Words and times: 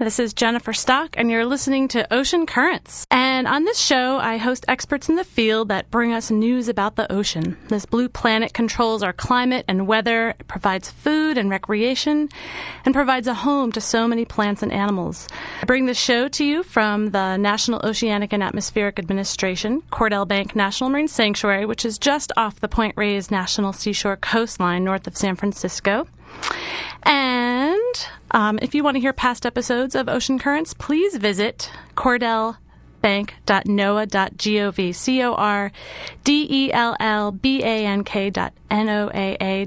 This 0.00 0.18
is 0.18 0.32
Jennifer 0.32 0.72
Stock, 0.72 1.14
and 1.18 1.30
you're 1.30 1.44
listening 1.44 1.86
to 1.88 2.10
Ocean 2.10 2.46
Currents. 2.46 3.04
And 3.10 3.46
on 3.46 3.64
this 3.64 3.78
show, 3.78 4.16
I 4.16 4.38
host 4.38 4.64
experts 4.66 5.10
in 5.10 5.16
the 5.16 5.24
field 5.24 5.68
that 5.68 5.90
bring 5.90 6.14
us 6.14 6.30
news 6.30 6.70
about 6.70 6.96
the 6.96 7.12
ocean. 7.12 7.58
This 7.68 7.84
blue 7.84 8.08
planet 8.08 8.54
controls 8.54 9.02
our 9.02 9.12
climate 9.12 9.66
and 9.68 9.86
weather, 9.86 10.30
it 10.30 10.48
provides 10.48 10.90
food 10.90 11.36
and 11.36 11.50
recreation, 11.50 12.30
and 12.86 12.94
provides 12.94 13.26
a 13.26 13.34
home 13.34 13.72
to 13.72 13.80
so 13.82 14.08
many 14.08 14.24
plants 14.24 14.62
and 14.62 14.72
animals. 14.72 15.28
I 15.60 15.66
bring 15.66 15.84
this 15.84 16.00
show 16.00 16.28
to 16.28 16.44
you 16.46 16.62
from 16.62 17.10
the 17.10 17.36
National 17.36 17.84
Oceanic 17.84 18.32
and 18.32 18.42
Atmospheric 18.42 18.98
Administration, 18.98 19.82
Cordell 19.92 20.26
Bank 20.26 20.56
National 20.56 20.88
Marine 20.88 21.08
Sanctuary, 21.08 21.66
which 21.66 21.84
is 21.84 21.98
just 21.98 22.32
off 22.38 22.58
the 22.58 22.68
Point 22.68 22.96
Reyes 22.96 23.30
National 23.30 23.74
Seashore 23.74 24.16
coastline 24.16 24.82
north 24.82 25.06
of 25.06 25.18
San 25.18 25.36
Francisco. 25.36 26.08
And 27.02 28.06
um, 28.30 28.58
if 28.62 28.74
you 28.74 28.82
want 28.84 28.96
to 28.96 29.00
hear 29.00 29.12
past 29.12 29.46
episodes 29.46 29.94
of 29.94 30.08
Ocean 30.08 30.38
Currents, 30.38 30.72
please 30.74 31.16
visit 31.16 31.70
cordellbank.noaa.gov, 31.96 34.94
C 34.94 35.22
O 35.22 35.34
R 35.34 35.72
D 36.24 36.46
E 36.48 36.72
L 36.72 36.96
L 37.00 37.32
B 37.32 37.62
A 37.62 37.86
N 37.86 38.04
K 38.04 38.30
N 38.70 38.88
O 38.88 39.10
A 39.12 39.36
A. 39.40 39.66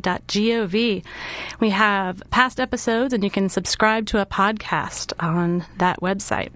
We 1.59 1.70
have 1.70 2.23
past 2.30 2.59
episodes, 2.59 3.13
and 3.13 3.23
you 3.23 3.30
can 3.30 3.48
subscribe 3.49 4.08
to 4.08 4.20
a 4.22 4.26
podcast 4.26 5.14
on 5.20 5.66
that 5.77 6.02
website. 6.02 6.50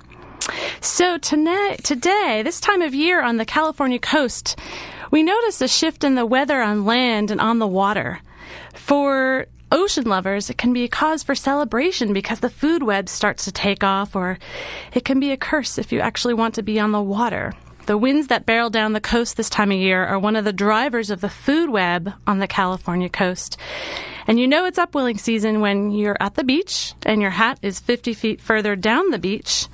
So 0.79 1.17
tonight, 1.17 1.83
today, 1.83 2.41
this 2.43 2.61
time 2.61 2.81
of 2.81 2.95
year 2.95 3.21
on 3.21 3.37
the 3.37 3.45
California 3.45 3.99
coast, 3.99 4.57
we 5.11 5.23
notice 5.23 5.61
a 5.61 5.67
shift 5.67 6.03
in 6.03 6.15
the 6.15 6.25
weather 6.25 6.61
on 6.61 6.85
land 6.85 7.31
and 7.31 7.41
on 7.41 7.59
the 7.59 7.67
water. 7.67 8.21
For 8.73 9.47
ocean 9.71 10.05
lovers, 10.05 10.49
it 10.49 10.57
can 10.57 10.73
be 10.73 10.83
a 10.83 10.87
cause 10.87 11.23
for 11.23 11.35
celebration 11.35 12.13
because 12.13 12.39
the 12.39 12.49
food 12.49 12.83
web 12.83 13.09
starts 13.09 13.45
to 13.45 13.51
take 13.51 13.83
off, 13.83 14.15
or 14.15 14.39
it 14.93 15.05
can 15.05 15.19
be 15.19 15.31
a 15.31 15.37
curse 15.37 15.77
if 15.77 15.91
you 15.91 15.99
actually 15.99 16.33
want 16.33 16.55
to 16.55 16.63
be 16.63 16.79
on 16.79 16.91
the 16.91 17.01
water. 17.01 17.53
The 17.87 17.97
winds 17.97 18.27
that 18.27 18.45
barrel 18.45 18.69
down 18.69 18.93
the 18.93 18.99
coast 18.99 19.37
this 19.37 19.49
time 19.49 19.71
of 19.71 19.77
year 19.77 20.05
are 20.05 20.19
one 20.19 20.35
of 20.35 20.43
the 20.43 20.51
drivers 20.51 21.09
of 21.09 21.21
the 21.21 21.29
food 21.29 21.69
web 21.69 22.13
on 22.27 22.39
the 22.39 22.47
California 22.47 23.07
coast. 23.07 23.57
And 24.27 24.37
you 24.37 24.47
know 24.47 24.65
it's 24.65 24.77
upwelling 24.77 25.17
season 25.17 25.61
when 25.61 25.91
you're 25.91 26.17
at 26.19 26.35
the 26.35 26.43
beach 26.43 26.93
and 27.05 27.21
your 27.21 27.31
hat 27.31 27.59
is 27.61 27.79
50 27.79 28.13
feet 28.13 28.41
further 28.41 28.75
down 28.75 29.11
the 29.11 29.19
beach 29.19 29.69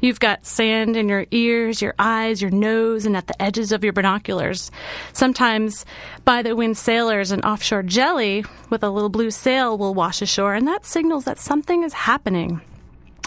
You've 0.00 0.20
got 0.20 0.46
sand 0.46 0.96
in 0.96 1.08
your 1.08 1.26
ears, 1.30 1.82
your 1.82 1.94
eyes, 1.98 2.40
your 2.40 2.50
nose, 2.50 3.04
and 3.04 3.16
at 3.16 3.26
the 3.26 3.40
edges 3.40 3.70
of 3.72 3.84
your 3.84 3.92
binoculars. 3.92 4.70
Sometimes 5.12 5.84
by 6.24 6.42
the 6.42 6.56
wind 6.56 6.78
sailors 6.78 7.30
and 7.30 7.44
offshore 7.44 7.82
jelly 7.82 8.44
with 8.70 8.82
a 8.82 8.90
little 8.90 9.10
blue 9.10 9.30
sail 9.30 9.76
will 9.76 9.94
wash 9.94 10.22
ashore, 10.22 10.54
and 10.54 10.66
that 10.68 10.86
signals 10.86 11.24
that 11.24 11.38
something 11.38 11.82
is 11.82 11.92
happening. 11.92 12.62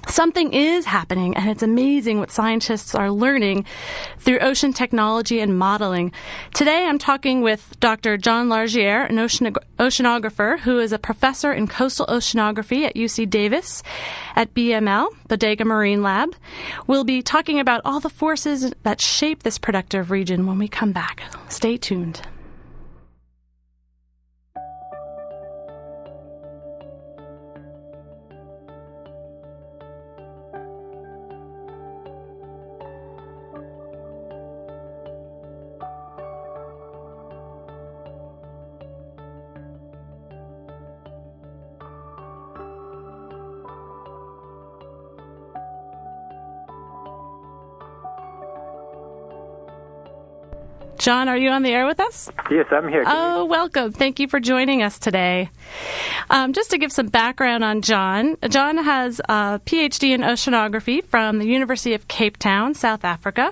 Something 0.08 0.54
is 0.54 0.86
happening, 0.86 1.36
and 1.36 1.50
it's 1.50 1.64
amazing 1.64 2.20
what 2.20 2.30
scientists 2.30 2.94
are 2.94 3.10
learning 3.10 3.66
through 4.20 4.40
ocean 4.40 4.74
technology 4.74 5.40
and 5.40 5.58
modeling. 5.58 6.12
Today, 6.54 6.86
I'm 6.86 7.00
talking 7.00 7.42
with 7.42 7.76
Dr. 7.80 8.18
John 8.18 8.48
Largier, 8.50 9.04
an 9.10 9.16
oceanographer 9.16 10.60
who 10.60 10.80
is 10.80 10.92
a 10.92 11.00
professor 11.00 11.52
in 11.52 11.68
coastal 11.68 12.06
oceanography 12.08 12.86
at 12.86 12.96
UC 12.96 13.30
Davis 13.30 13.82
at 14.36 14.54
BML, 14.54 15.08
Bodega 15.28 15.66
Marine 15.66 16.04
Lab. 16.04 16.36
We'll 16.86 17.06
be 17.06 17.22
talking 17.22 17.60
about 17.60 17.82
all 17.84 18.00
the 18.00 18.10
forces 18.10 18.72
that 18.84 19.02
shape 19.02 19.44
this 19.44 19.58
productive 19.58 20.12
region 20.12 20.46
when 20.46 20.60
we 20.60 20.68
come 20.68 20.92
back. 20.92 21.24
Stay 21.50 21.78
tuned. 21.78 22.22
John, 51.04 51.28
are 51.28 51.36
you 51.36 51.50
on 51.50 51.64
the 51.64 51.72
air 51.72 51.86
with 51.86 52.00
us? 52.00 52.30
Yes, 52.50 52.66
I'm 52.72 52.88
here. 52.88 53.04
Oh, 53.06 53.44
welcome. 53.44 53.92
Thank 53.92 54.22
you 54.22 54.30
for 54.30 54.40
joining 54.40 54.82
us 54.84 54.98
today. 54.98 55.50
Um, 56.30 56.54
just 56.54 56.72
to 56.72 56.78
give 56.78 56.94
some 56.94 57.08
background 57.08 57.62
on 57.62 57.82
John, 57.82 58.38
John 58.48 58.78
has 58.78 59.20
a 59.28 59.60
PhD 59.66 60.12
in 60.12 60.22
oceanography 60.22 61.04
from 61.04 61.40
the 61.40 61.46
University 61.46 61.94
of 61.94 62.08
Cape 62.08 62.38
Town, 62.38 62.74
South 62.74 63.04
Africa. 63.04 63.52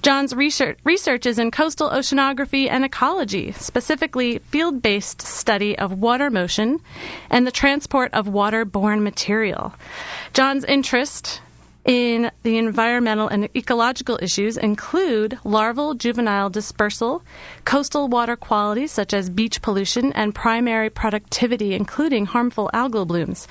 John's 0.00 0.34
research, 0.34 0.78
research 0.82 1.26
is 1.26 1.38
in 1.38 1.50
coastal 1.50 1.90
oceanography 1.90 2.70
and 2.70 2.86
ecology, 2.86 3.52
specifically 3.52 4.38
field 4.38 4.80
based 4.80 5.20
study 5.20 5.78
of 5.78 5.98
water 5.98 6.30
motion 6.30 6.80
and 7.28 7.46
the 7.46 7.52
transport 7.52 8.14
of 8.14 8.28
waterborne 8.28 9.02
material. 9.02 9.74
John's 10.32 10.64
interest 10.64 11.42
in 11.88 12.30
the 12.42 12.58
environmental 12.58 13.28
and 13.28 13.48
ecological 13.56 14.18
issues 14.20 14.58
include 14.58 15.38
larval 15.42 15.94
juvenile 15.94 16.50
dispersal, 16.50 17.22
coastal 17.64 18.08
water 18.08 18.36
quality 18.36 18.86
such 18.86 19.14
as 19.14 19.30
beach 19.30 19.62
pollution, 19.62 20.12
and 20.12 20.34
primary 20.34 20.90
productivity, 20.90 21.72
including 21.72 22.26
harmful 22.26 22.70
algal 22.74 23.06
blooms. 23.06 23.48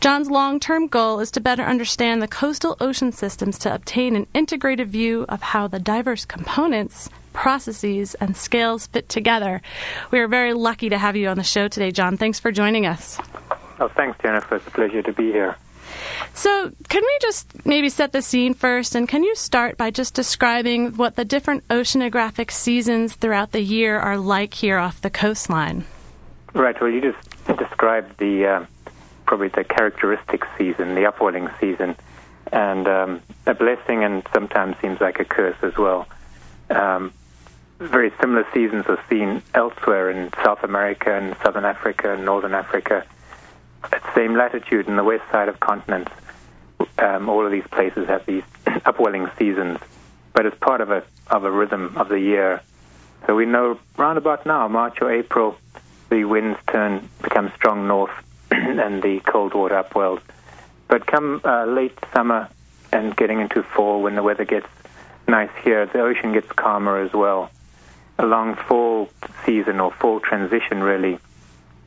John's 0.00 0.28
long 0.28 0.58
term 0.58 0.88
goal 0.88 1.20
is 1.20 1.30
to 1.30 1.40
better 1.40 1.62
understand 1.62 2.20
the 2.20 2.26
coastal 2.26 2.76
ocean 2.80 3.12
systems 3.12 3.56
to 3.60 3.72
obtain 3.72 4.16
an 4.16 4.26
integrated 4.34 4.88
view 4.88 5.24
of 5.28 5.40
how 5.40 5.68
the 5.68 5.78
diverse 5.78 6.24
components 6.24 7.08
processes 7.32 8.16
and 8.16 8.36
scales 8.36 8.88
fit 8.88 9.08
together. 9.08 9.62
We 10.10 10.18
are 10.18 10.26
very 10.26 10.52
lucky 10.52 10.88
to 10.88 10.98
have 10.98 11.14
you 11.14 11.28
on 11.28 11.36
the 11.36 11.44
show 11.44 11.68
today, 11.68 11.92
John. 11.92 12.16
Thanks 12.16 12.40
for 12.40 12.50
joining 12.50 12.86
us. 12.86 13.20
Oh, 13.78 13.86
thanks, 13.86 14.18
Jennifer. 14.20 14.56
It's 14.56 14.66
a 14.66 14.72
pleasure 14.72 15.02
to 15.02 15.12
be 15.12 15.30
here. 15.30 15.56
So, 16.34 16.72
can 16.88 17.02
we 17.02 17.18
just 17.20 17.66
maybe 17.66 17.88
set 17.88 18.12
the 18.12 18.22
scene 18.22 18.54
first? 18.54 18.94
And 18.94 19.08
can 19.08 19.24
you 19.24 19.34
start 19.34 19.76
by 19.76 19.90
just 19.90 20.14
describing 20.14 20.96
what 20.96 21.16
the 21.16 21.24
different 21.24 21.66
oceanographic 21.68 22.50
seasons 22.50 23.14
throughout 23.14 23.52
the 23.52 23.60
year 23.60 23.98
are 23.98 24.16
like 24.16 24.54
here 24.54 24.78
off 24.78 25.00
the 25.00 25.10
coastline? 25.10 25.84
Right. 26.54 26.80
Well, 26.80 26.90
you 26.90 27.00
just 27.00 27.58
described 27.58 28.18
the 28.18 28.46
uh, 28.46 28.66
probably 29.26 29.48
the 29.48 29.64
characteristic 29.64 30.44
season, 30.56 30.94
the 30.94 31.06
upwelling 31.06 31.48
season, 31.60 31.96
and 32.52 32.86
um, 32.86 33.20
a 33.46 33.54
blessing 33.54 34.04
and 34.04 34.22
sometimes 34.32 34.76
seems 34.80 35.00
like 35.00 35.20
a 35.20 35.24
curse 35.24 35.56
as 35.62 35.76
well. 35.76 36.06
Um, 36.70 37.12
very 37.78 38.12
similar 38.20 38.46
seasons 38.52 38.86
are 38.86 39.02
seen 39.08 39.42
elsewhere 39.54 40.10
in 40.10 40.30
South 40.42 40.64
America 40.64 41.14
and 41.14 41.36
Southern 41.42 41.64
Africa 41.64 42.12
and 42.14 42.24
Northern 42.24 42.54
Africa 42.54 43.06
at 43.92 44.02
the 44.02 44.14
same 44.14 44.36
latitude 44.36 44.88
in 44.88 44.96
the 44.96 45.04
west 45.04 45.24
side 45.30 45.48
of 45.48 45.60
continents, 45.60 46.12
um, 46.98 47.28
all 47.28 47.44
of 47.44 47.52
these 47.52 47.66
places 47.70 48.06
have 48.08 48.24
these 48.26 48.42
upwelling 48.84 49.30
seasons, 49.38 49.78
but 50.32 50.46
it's 50.46 50.58
part 50.58 50.80
of 50.80 50.90
a 50.90 51.02
of 51.28 51.44
a 51.44 51.50
rhythm 51.50 51.96
of 51.96 52.08
the 52.08 52.18
year. 52.18 52.62
So 53.26 53.34
we 53.34 53.44
know 53.44 53.78
round 53.96 54.18
about 54.18 54.46
now, 54.46 54.66
March 54.68 55.02
or 55.02 55.12
April, 55.12 55.58
the 56.08 56.24
winds 56.24 56.58
turn 56.70 57.08
become 57.22 57.52
strong 57.56 57.86
north, 57.86 58.12
and 58.50 59.02
the 59.02 59.20
cold 59.20 59.54
water 59.54 59.82
upwells. 59.82 60.20
But 60.88 61.06
come 61.06 61.40
uh, 61.44 61.66
late 61.66 61.98
summer 62.12 62.48
and 62.92 63.14
getting 63.14 63.40
into 63.40 63.62
fall, 63.62 64.02
when 64.02 64.14
the 64.14 64.22
weather 64.22 64.44
gets 64.44 64.68
nice 65.26 65.50
here, 65.62 65.84
the 65.86 66.00
ocean 66.00 66.32
gets 66.32 66.50
calmer 66.52 66.98
as 66.98 67.12
well. 67.12 67.50
A 68.18 68.26
long 68.26 68.54
fall 68.54 69.10
season 69.44 69.80
or 69.80 69.92
fall 69.92 70.20
transition 70.20 70.82
really 70.82 71.18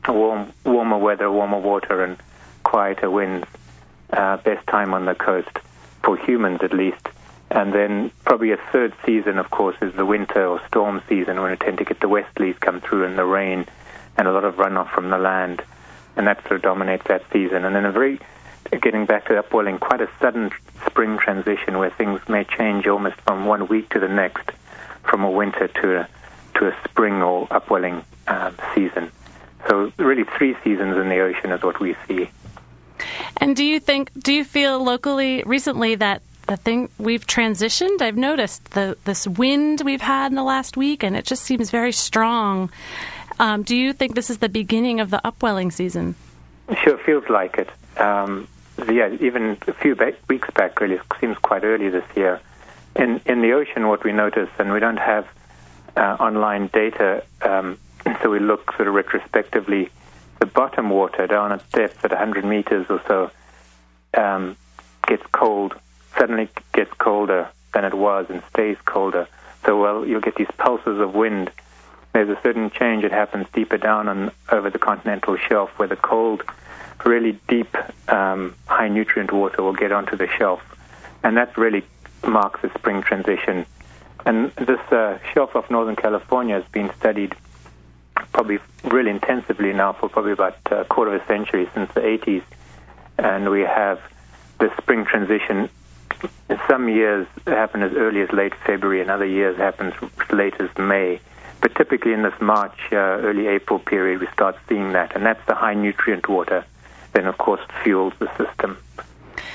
warm, 0.08 0.52
warmer 0.64 0.98
weather, 0.98 1.30
warmer 1.30 1.58
water, 1.58 2.02
and 2.02 2.16
quieter 2.64 3.10
winds. 3.10 3.46
Uh, 4.12 4.36
best 4.38 4.66
time 4.66 4.92
on 4.92 5.06
the 5.06 5.14
coast 5.14 5.58
for 6.02 6.16
humans, 6.16 6.60
at 6.62 6.72
least. 6.72 7.08
And 7.50 7.72
then 7.72 8.10
probably 8.24 8.52
a 8.52 8.56
third 8.56 8.94
season, 9.04 9.38
of 9.38 9.50
course, 9.50 9.76
is 9.82 9.94
the 9.94 10.06
winter 10.06 10.46
or 10.46 10.60
storm 10.68 11.02
season 11.08 11.40
when 11.40 11.50
we 11.50 11.56
tend 11.56 11.78
to 11.78 11.84
get 11.84 12.00
the 12.00 12.08
westerlies 12.08 12.58
come 12.58 12.80
through 12.80 13.04
and 13.04 13.18
the 13.18 13.24
rain 13.24 13.66
and 14.16 14.26
a 14.26 14.32
lot 14.32 14.44
of 14.44 14.56
runoff 14.56 14.90
from 14.90 15.10
the 15.10 15.18
land. 15.18 15.62
And 16.16 16.26
that 16.26 16.40
sort 16.42 16.52
of 16.52 16.62
dominates 16.62 17.06
that 17.08 17.22
season. 17.32 17.64
And 17.64 17.74
then 17.74 17.84
a 17.84 17.92
very, 17.92 18.18
getting 18.80 19.06
back 19.06 19.26
to 19.26 19.38
upwelling, 19.38 19.78
quite 19.78 20.00
a 20.00 20.08
sudden 20.20 20.50
spring 20.86 21.18
transition 21.18 21.78
where 21.78 21.90
things 21.90 22.20
may 22.28 22.44
change 22.44 22.86
almost 22.86 23.16
from 23.22 23.46
one 23.46 23.68
week 23.68 23.88
to 23.90 24.00
the 24.00 24.08
next, 24.08 24.50
from 25.04 25.22
a 25.22 25.30
winter 25.30 25.68
to 25.68 26.00
a, 26.00 26.08
to 26.54 26.68
a 26.68 26.76
spring 26.84 27.22
or 27.22 27.48
upwelling 27.50 28.02
um, 28.28 28.56
season. 28.74 29.10
So 29.68 29.92
really, 29.96 30.24
three 30.24 30.56
seasons 30.64 30.96
in 30.96 31.08
the 31.08 31.20
ocean 31.20 31.52
is 31.52 31.62
what 31.62 31.80
we 31.80 31.96
see. 32.08 32.28
And 33.36 33.56
do 33.56 33.64
you 33.64 33.80
think? 33.80 34.10
Do 34.18 34.32
you 34.32 34.44
feel 34.44 34.82
locally 34.82 35.42
recently 35.44 35.94
that 35.96 36.22
the 36.46 36.56
thing 36.56 36.88
we've 36.98 37.26
transitioned? 37.26 38.02
I've 38.02 38.16
noticed 38.16 38.72
the 38.72 38.96
this 39.04 39.26
wind 39.26 39.82
we've 39.84 40.00
had 40.00 40.32
in 40.32 40.36
the 40.36 40.42
last 40.42 40.76
week, 40.76 41.02
and 41.02 41.16
it 41.16 41.24
just 41.24 41.42
seems 41.44 41.70
very 41.70 41.92
strong. 41.92 42.70
Um, 43.38 43.62
do 43.62 43.76
you 43.76 43.92
think 43.92 44.14
this 44.14 44.30
is 44.30 44.38
the 44.38 44.48
beginning 44.48 45.00
of 45.00 45.10
the 45.10 45.26
upwelling 45.26 45.70
season? 45.70 46.14
Sure, 46.82 46.98
feels 46.98 47.28
like 47.28 47.58
it. 47.58 47.68
Um, 48.00 48.48
yeah, 48.88 49.14
even 49.20 49.58
a 49.66 49.72
few 49.72 49.94
ba- 49.94 50.14
weeks 50.28 50.48
back, 50.54 50.80
really, 50.80 51.00
seems 51.20 51.38
quite 51.38 51.64
early 51.64 51.88
this 51.88 52.04
year. 52.16 52.40
In 52.96 53.20
in 53.26 53.40
the 53.42 53.52
ocean, 53.52 53.88
what 53.88 54.04
we 54.04 54.12
notice, 54.12 54.50
and 54.58 54.72
we 54.72 54.80
don't 54.80 54.98
have 54.98 55.26
uh, 55.96 56.16
online 56.20 56.68
data, 56.68 57.24
um, 57.42 57.78
so 58.22 58.30
we 58.30 58.38
look 58.38 58.72
sort 58.76 58.88
of 58.88 58.94
retrospectively. 58.94 59.90
The 60.40 60.46
bottom 60.46 60.90
water 60.90 61.26
down 61.26 61.52
at 61.52 61.70
depth 61.70 62.04
at 62.04 62.10
100 62.10 62.44
meters 62.44 62.86
or 62.88 63.00
so 63.06 63.30
um, 64.14 64.56
gets 65.06 65.24
cold, 65.32 65.74
suddenly 66.18 66.48
gets 66.72 66.92
colder 66.94 67.48
than 67.74 67.84
it 67.84 67.94
was, 67.94 68.26
and 68.28 68.42
stays 68.50 68.76
colder. 68.84 69.28
So, 69.64 69.80
well, 69.80 70.06
you'll 70.06 70.20
get 70.20 70.34
these 70.34 70.50
pulses 70.58 70.98
of 70.98 71.14
wind. 71.14 71.50
There's 72.12 72.28
a 72.28 72.40
certain 72.42 72.70
change 72.70 73.02
that 73.02 73.12
happens 73.12 73.46
deeper 73.52 73.78
down 73.78 74.08
on 74.08 74.32
over 74.50 74.68
the 74.68 74.78
continental 74.78 75.36
shelf, 75.36 75.70
where 75.78 75.88
the 75.88 75.96
cold 75.96 76.42
really 77.04 77.38
deep, 77.48 77.74
um, 78.08 78.54
high 78.66 78.88
nutrient 78.88 79.32
water 79.32 79.62
will 79.62 79.72
get 79.72 79.92
onto 79.92 80.16
the 80.16 80.28
shelf, 80.38 80.60
and 81.22 81.36
that 81.36 81.56
really 81.56 81.84
marks 82.26 82.62
a 82.64 82.70
spring 82.78 83.02
transition. 83.02 83.66
And 84.24 84.52
this 84.52 84.80
uh, 84.92 85.18
shelf 85.32 85.56
of 85.56 85.68
Northern 85.70 85.96
California 85.96 86.54
has 86.54 86.70
been 86.70 86.92
studied 86.98 87.34
probably 88.32 88.58
really 88.84 89.10
intensively 89.10 89.72
now 89.72 89.92
for 89.92 90.08
probably 90.08 90.32
about 90.32 90.56
a 90.70 90.84
quarter 90.84 91.14
of 91.14 91.22
a 91.22 91.26
century 91.26 91.68
since 91.74 91.92
the 91.94 92.00
80s, 92.00 92.42
and 93.18 93.50
we 93.50 93.60
have 93.60 94.00
the 94.58 94.72
spring 94.78 95.04
transition. 95.04 95.68
Some 96.68 96.88
years, 96.88 97.26
happen 97.46 97.82
as 97.82 97.94
early 97.94 98.20
as 98.20 98.32
late 98.32 98.54
February, 98.66 99.00
and 99.00 99.10
other 99.10 99.26
years 99.26 99.56
happens 99.56 99.94
as 100.00 100.30
late 100.30 100.54
as 100.60 100.70
May. 100.78 101.20
But 101.60 101.74
typically 101.74 102.12
in 102.12 102.22
this 102.22 102.38
March, 102.40 102.78
uh, 102.92 102.96
early 102.96 103.46
April 103.46 103.78
period, 103.78 104.20
we 104.20 104.26
start 104.28 104.56
seeing 104.68 104.92
that, 104.92 105.14
and 105.14 105.24
that's 105.24 105.44
the 105.46 105.54
high 105.54 105.74
nutrient 105.74 106.28
water 106.28 106.64
then 107.12 107.26
of 107.26 107.38
course 107.38 107.60
fuels 107.82 108.12
the 108.18 108.28
system. 108.36 108.78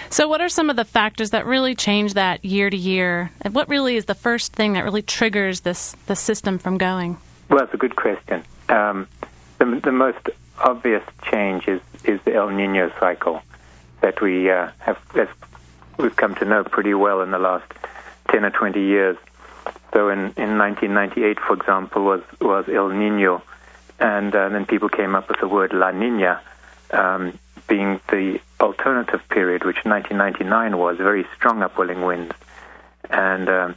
So, 0.09 0.27
what 0.27 0.39
are 0.39 0.49
some 0.49 0.69
of 0.69 0.75
the 0.75 0.85
factors 0.85 1.31
that 1.31 1.45
really 1.45 1.75
change 1.75 2.13
that 2.13 2.45
year 2.45 2.69
to 2.69 2.77
year? 2.77 3.31
And 3.41 3.53
what 3.53 3.67
really 3.67 3.97
is 3.97 4.05
the 4.05 4.15
first 4.15 4.53
thing 4.53 4.73
that 4.73 4.83
really 4.83 5.01
triggers 5.01 5.61
this 5.61 5.95
the 6.05 6.15
system 6.15 6.59
from 6.59 6.77
going? 6.77 7.17
Well, 7.49 7.59
that's 7.59 7.73
a 7.73 7.77
good 7.77 7.95
question. 7.95 8.43
Um, 8.69 9.07
the, 9.57 9.79
the, 9.83 9.91
most 9.91 10.29
obvious 10.59 11.03
change 11.31 11.67
is, 11.67 11.81
is 12.03 12.19
the 12.25 12.33
El 12.33 12.49
Nino 12.49 12.91
cycle 12.99 13.41
that 14.01 14.21
we 14.21 14.49
uh, 14.51 14.71
have 14.79 14.99
we've 15.97 16.15
come 16.15 16.35
to 16.35 16.45
know 16.45 16.63
pretty 16.63 16.93
well 16.93 17.21
in 17.21 17.31
the 17.31 17.39
last 17.39 17.71
ten 18.29 18.43
or 18.45 18.51
twenty 18.51 18.83
years. 18.83 19.17
So, 19.93 20.09
in, 20.09 20.19
in 20.37 20.57
1998, 20.57 21.39
for 21.39 21.53
example, 21.53 22.03
was 22.03 22.21
was 22.41 22.67
El 22.67 22.89
Nino, 22.89 23.41
and 23.99 24.35
uh, 24.35 24.49
then 24.49 24.65
people 24.65 24.89
came 24.89 25.15
up 25.15 25.29
with 25.29 25.39
the 25.39 25.47
word 25.47 25.73
La 25.73 25.91
Nina. 25.91 26.41
Um, 26.91 27.39
being 27.67 27.99
the 28.09 28.39
alternative 28.59 29.21
period, 29.29 29.63
which 29.65 29.83
1999 29.83 30.77
was, 30.77 30.97
very 30.97 31.27
strong 31.35 31.61
upwelling 31.61 32.01
winds. 32.01 32.33
And 33.09 33.49
um, 33.49 33.75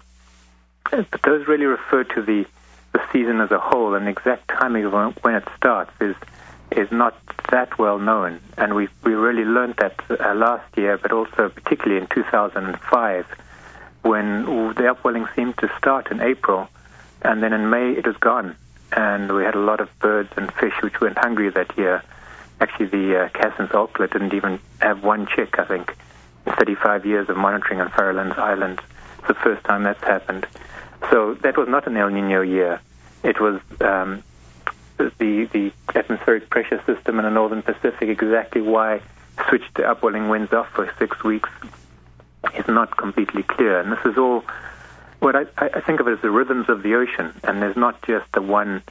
but 0.90 1.22
those 1.22 1.46
really 1.46 1.66
refer 1.66 2.04
to 2.04 2.22
the, 2.22 2.46
the 2.92 3.00
season 3.12 3.40
as 3.40 3.50
a 3.50 3.58
whole, 3.58 3.94
and 3.94 4.06
the 4.06 4.10
exact 4.10 4.48
timing 4.48 4.84
of 4.84 4.92
when 5.22 5.34
it 5.34 5.44
starts 5.56 5.92
is 6.00 6.16
is 6.70 6.90
not 6.92 7.16
that 7.50 7.78
well 7.78 7.98
known. 7.98 8.40
And 8.56 8.74
we 8.74 8.88
we 9.04 9.14
really 9.14 9.44
learned 9.44 9.76
that 9.78 10.00
uh, 10.08 10.34
last 10.34 10.76
year, 10.76 10.98
but 10.98 11.12
also 11.12 11.48
particularly 11.48 12.00
in 12.00 12.08
2005, 12.08 13.26
when 14.02 14.44
the 14.74 14.90
upwelling 14.90 15.26
seemed 15.34 15.58
to 15.58 15.70
start 15.78 16.10
in 16.10 16.20
April, 16.20 16.68
and 17.22 17.42
then 17.42 17.52
in 17.52 17.70
May 17.70 17.92
it 17.92 18.06
was 18.06 18.16
gone, 18.16 18.56
and 18.92 19.32
we 19.32 19.44
had 19.44 19.54
a 19.54 19.60
lot 19.60 19.80
of 19.80 19.88
birds 19.98 20.30
and 20.36 20.52
fish 20.54 20.74
which 20.82 21.00
went 21.00 21.18
hungry 21.18 21.50
that 21.50 21.76
year 21.76 22.02
actually 22.60 22.86
the 22.86 23.24
uh, 23.24 23.28
Cassin's 23.30 23.70
auklet 23.70 24.12
didn't 24.12 24.34
even 24.34 24.60
have 24.80 25.02
one 25.02 25.26
chick, 25.26 25.58
I 25.58 25.64
think, 25.64 25.96
in 26.46 26.52
35 26.52 27.06
years 27.06 27.28
of 27.28 27.36
monitoring 27.36 27.80
on 27.80 27.90
Farallones 27.90 28.38
Island. 28.38 28.80
It's 29.18 29.28
the 29.28 29.34
first 29.34 29.64
time 29.64 29.82
that's 29.82 30.02
happened. 30.04 30.46
So 31.10 31.34
that 31.42 31.56
was 31.56 31.68
not 31.68 31.86
an 31.86 31.96
El 31.96 32.10
Nino 32.10 32.42
year. 32.42 32.80
It 33.22 33.40
was 33.40 33.60
um, 33.80 34.22
the, 34.96 35.48
the 35.52 35.72
atmospheric 35.94 36.50
pressure 36.50 36.82
system 36.86 37.18
in 37.18 37.24
the 37.24 37.30
northern 37.30 37.62
Pacific, 37.62 38.08
exactly 38.08 38.60
why 38.60 39.00
switched 39.48 39.74
the 39.74 39.88
upwelling 39.88 40.28
winds 40.28 40.52
off 40.52 40.68
for 40.70 40.92
six 40.98 41.22
weeks 41.24 41.48
is 42.56 42.68
not 42.68 42.96
completely 42.96 43.42
clear. 43.42 43.80
And 43.80 43.92
this 43.92 44.04
is 44.04 44.18
all 44.18 44.44
what 45.20 45.36
I, 45.36 45.44
I 45.58 45.80
think 45.80 46.00
of 46.00 46.08
it 46.08 46.12
as 46.12 46.20
the 46.20 46.30
rhythms 46.30 46.68
of 46.68 46.82
the 46.82 46.94
ocean. 46.94 47.32
And 47.44 47.62
there's 47.62 47.76
not 47.76 48.02
just 48.02 48.30
the 48.32 48.42
one 48.42 48.82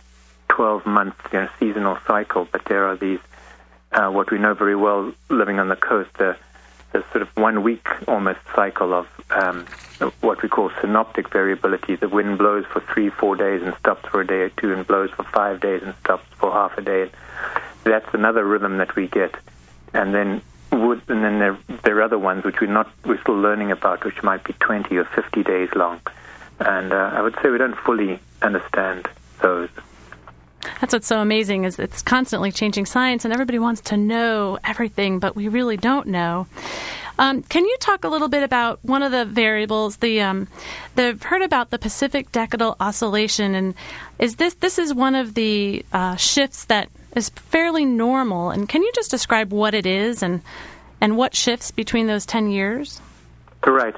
12 0.49 0.85
month 0.85 1.15
you 1.31 1.39
know, 1.39 1.49
seasonal 1.59 1.97
cycle, 2.07 2.47
but 2.51 2.65
there 2.65 2.85
are 2.85 2.95
these 2.95 3.19
uh, 3.91 4.09
what 4.09 4.31
we 4.31 4.37
know 4.37 4.53
very 4.53 4.75
well 4.75 5.11
living 5.29 5.59
on 5.59 5.67
the 5.67 5.75
coast, 5.75 6.09
the, 6.17 6.37
the 6.91 7.03
sort 7.11 7.21
of 7.21 7.29
one 7.37 7.63
week 7.63 7.87
almost 8.07 8.39
cycle 8.55 8.93
of 8.93 9.07
um, 9.29 9.65
what 10.21 10.41
we 10.41 10.49
call 10.49 10.71
synoptic 10.81 11.29
variability. 11.29 11.95
The 11.95 12.09
wind 12.09 12.37
blows 12.37 12.65
for 12.65 12.81
three, 12.93 13.09
four 13.09 13.35
days 13.35 13.61
and 13.61 13.75
stops 13.77 14.07
for 14.09 14.21
a 14.21 14.27
day 14.27 14.41
or 14.41 14.49
two, 14.49 14.73
and 14.73 14.85
blows 14.85 15.11
for 15.11 15.23
five 15.23 15.59
days 15.59 15.81
and 15.83 15.93
stops 16.03 16.25
for 16.37 16.51
half 16.51 16.77
a 16.77 16.81
day. 16.81 17.09
That's 17.83 18.11
another 18.13 18.43
rhythm 18.43 18.77
that 18.77 18.95
we 18.95 19.07
get. 19.07 19.35
And 19.93 20.13
then 20.13 20.41
would, 20.71 21.01
and 21.07 21.23
then 21.23 21.39
there, 21.39 21.57
there 21.83 21.97
are 21.97 22.03
other 22.03 22.19
ones 22.19 22.43
which 22.43 22.61
we're 22.61 22.67
not 22.67 22.91
we're 23.05 23.21
still 23.21 23.39
learning 23.39 23.71
about, 23.71 24.05
which 24.05 24.21
might 24.23 24.43
be 24.43 24.53
20 24.53 24.95
or 24.97 25.05
50 25.05 25.43
days 25.43 25.69
long. 25.75 25.99
And 26.59 26.91
uh, 26.91 27.11
I 27.13 27.21
would 27.21 27.35
say 27.41 27.49
we 27.49 27.57
don't 27.57 27.77
fully 27.77 28.19
understand 28.41 29.07
those. 29.41 29.69
That's 30.81 30.93
what's 30.93 31.07
so 31.07 31.19
amazing 31.19 31.65
is 31.65 31.79
it's 31.79 32.01
constantly 32.01 32.51
changing 32.51 32.85
science, 32.85 33.25
and 33.25 33.33
everybody 33.33 33.59
wants 33.59 33.81
to 33.81 33.97
know 33.97 34.57
everything, 34.63 35.19
but 35.19 35.35
we 35.35 35.47
really 35.47 35.77
don't 35.77 36.07
know. 36.07 36.47
Um, 37.19 37.43
can 37.43 37.65
you 37.65 37.75
talk 37.81 38.05
a 38.05 38.07
little 38.07 38.29
bit 38.29 38.43
about 38.43 38.79
one 38.81 39.03
of 39.03 39.11
the 39.11 39.25
variables? 39.25 39.97
The 39.97 40.21
um, 40.21 40.47
they've 40.95 41.21
heard 41.21 41.41
about 41.41 41.69
the 41.69 41.77
Pacific 41.77 42.31
Decadal 42.31 42.77
Oscillation, 42.79 43.55
and 43.55 43.75
is 44.19 44.37
this 44.37 44.53
this 44.53 44.79
is 44.79 44.93
one 44.93 45.15
of 45.15 45.33
the 45.33 45.85
uh, 45.91 46.15
shifts 46.15 46.63
that 46.65 46.87
is 47.17 47.27
fairly 47.29 47.83
normal? 47.83 48.51
And 48.51 48.69
can 48.69 48.83
you 48.83 48.91
just 48.95 49.11
describe 49.11 49.51
what 49.51 49.73
it 49.73 49.85
is 49.85 50.23
and 50.23 50.41
and 51.01 51.17
what 51.17 51.35
shifts 51.35 51.71
between 51.71 52.07
those 52.07 52.25
ten 52.25 52.49
years? 52.49 53.01
Right. 53.67 53.95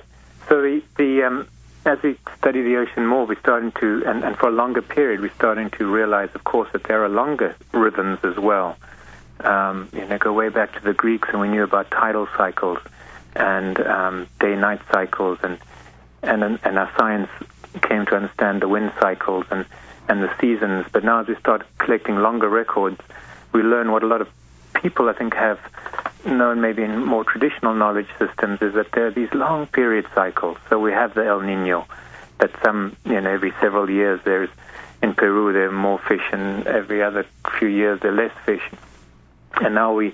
So 0.50 0.59
the 0.63 0.81
the 0.97 1.21
um, 1.23 1.47
as 1.86 2.01
we 2.04 2.18
study 2.38 2.62
the 2.62 2.78
ocean 2.78 3.06
more, 3.06 3.25
we're 3.25 3.39
starting 3.39 3.72
to, 3.74 4.04
and, 4.06 4.24
and 4.24 4.38
for 4.38 4.50
a 4.50 4.51
longer 4.51 4.81
period, 4.81 5.19
we're 5.19 5.33
starting 5.33 5.69
to 5.72 5.92
realize, 5.92 6.30
of 6.36 6.44
course, 6.44 6.69
that 6.74 6.83
there 6.83 7.04
are 7.04 7.10
longer 7.10 7.56
rhythms 7.72 8.19
as 8.24 8.38
well. 8.38 8.78
Um, 9.39 9.89
you 9.92 10.06
know, 10.06 10.18
go 10.19 10.31
way 10.31 10.50
back 10.50 10.74
to 10.74 10.83
the 10.83 10.94
Greeks, 10.94 11.30
and 11.31 11.42
we 11.42 11.48
knew 11.48 11.63
about 11.63 11.89
tidal 11.89 12.28
cycles 12.38 12.78
and 13.36 13.80
um, 13.80 14.28
day-night 14.39 14.81
cycles, 14.92 15.39
and, 15.42 15.57
and 16.21 16.59
and 16.64 16.78
our 16.78 16.92
science 16.97 17.30
came 17.81 18.06
to 18.06 18.16
understand 18.16 18.61
the 18.61 18.68
wind 18.68 18.92
cycles 19.00 19.45
and 19.50 19.66
and 20.07 20.21
the 20.21 20.31
seasons. 20.40 20.85
But 20.92 21.04
now, 21.04 21.21
as 21.21 21.28
we 21.28 21.35
start 21.38 21.66
collecting 21.80 22.18
longer 22.18 22.50
records, 22.50 23.00
we 23.54 23.64
learn 23.64 23.92
what 23.92 24.04
a 24.04 24.07
lot 24.07 24.21
of 24.21 24.28
people, 24.73 25.09
I 25.09 25.13
think, 25.13 25.33
have 25.33 25.59
known 26.25 26.61
maybe 26.61 26.83
in 26.83 27.04
more 27.04 27.23
traditional 27.23 27.73
knowledge 27.73 28.07
systems 28.19 28.61
is 28.61 28.73
that 28.75 28.92
there 28.94 29.07
are 29.07 29.11
these 29.11 29.33
long 29.33 29.68
period 29.68 30.06
cycles. 30.13 30.57
So 30.69 30.80
we 30.80 30.92
have 30.92 31.13
the 31.13 31.25
El 31.25 31.42
Nino, 31.42 31.87
that 32.40 32.51
some, 32.63 32.95
you 33.06 33.19
know, 33.19 33.30
every 33.30 33.54
several 33.59 33.90
years 33.90 34.19
there's, 34.23 34.49
in 35.01 35.13
Peru 35.16 35.51
there 35.54 35.68
are 35.68 35.71
more 35.71 35.99
fish 35.99 36.21
and 36.31 36.68
every 36.68 37.01
other 37.01 37.25
few 37.57 37.68
years 37.68 37.99
there 38.01 38.11
are 38.11 38.16
less 38.16 38.33
fish. 38.45 38.63
And 39.59 39.75
now 39.75 39.94
we 39.94 40.13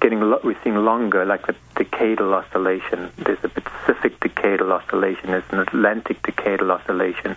getting 0.00 0.22
a 0.22 0.24
lot 0.24 0.44
we're 0.44 0.56
seeing 0.62 0.76
longer, 0.76 1.24
like 1.24 1.46
the 1.46 1.54
decadal 1.74 2.32
oscillation. 2.32 3.10
There's 3.16 3.42
a 3.42 3.48
Pacific 3.48 4.20
decadal 4.20 4.70
oscillation. 4.70 5.30
There's 5.30 5.44
an 5.50 5.58
Atlantic 5.58 6.22
decadal 6.22 6.70
oscillation. 6.70 7.36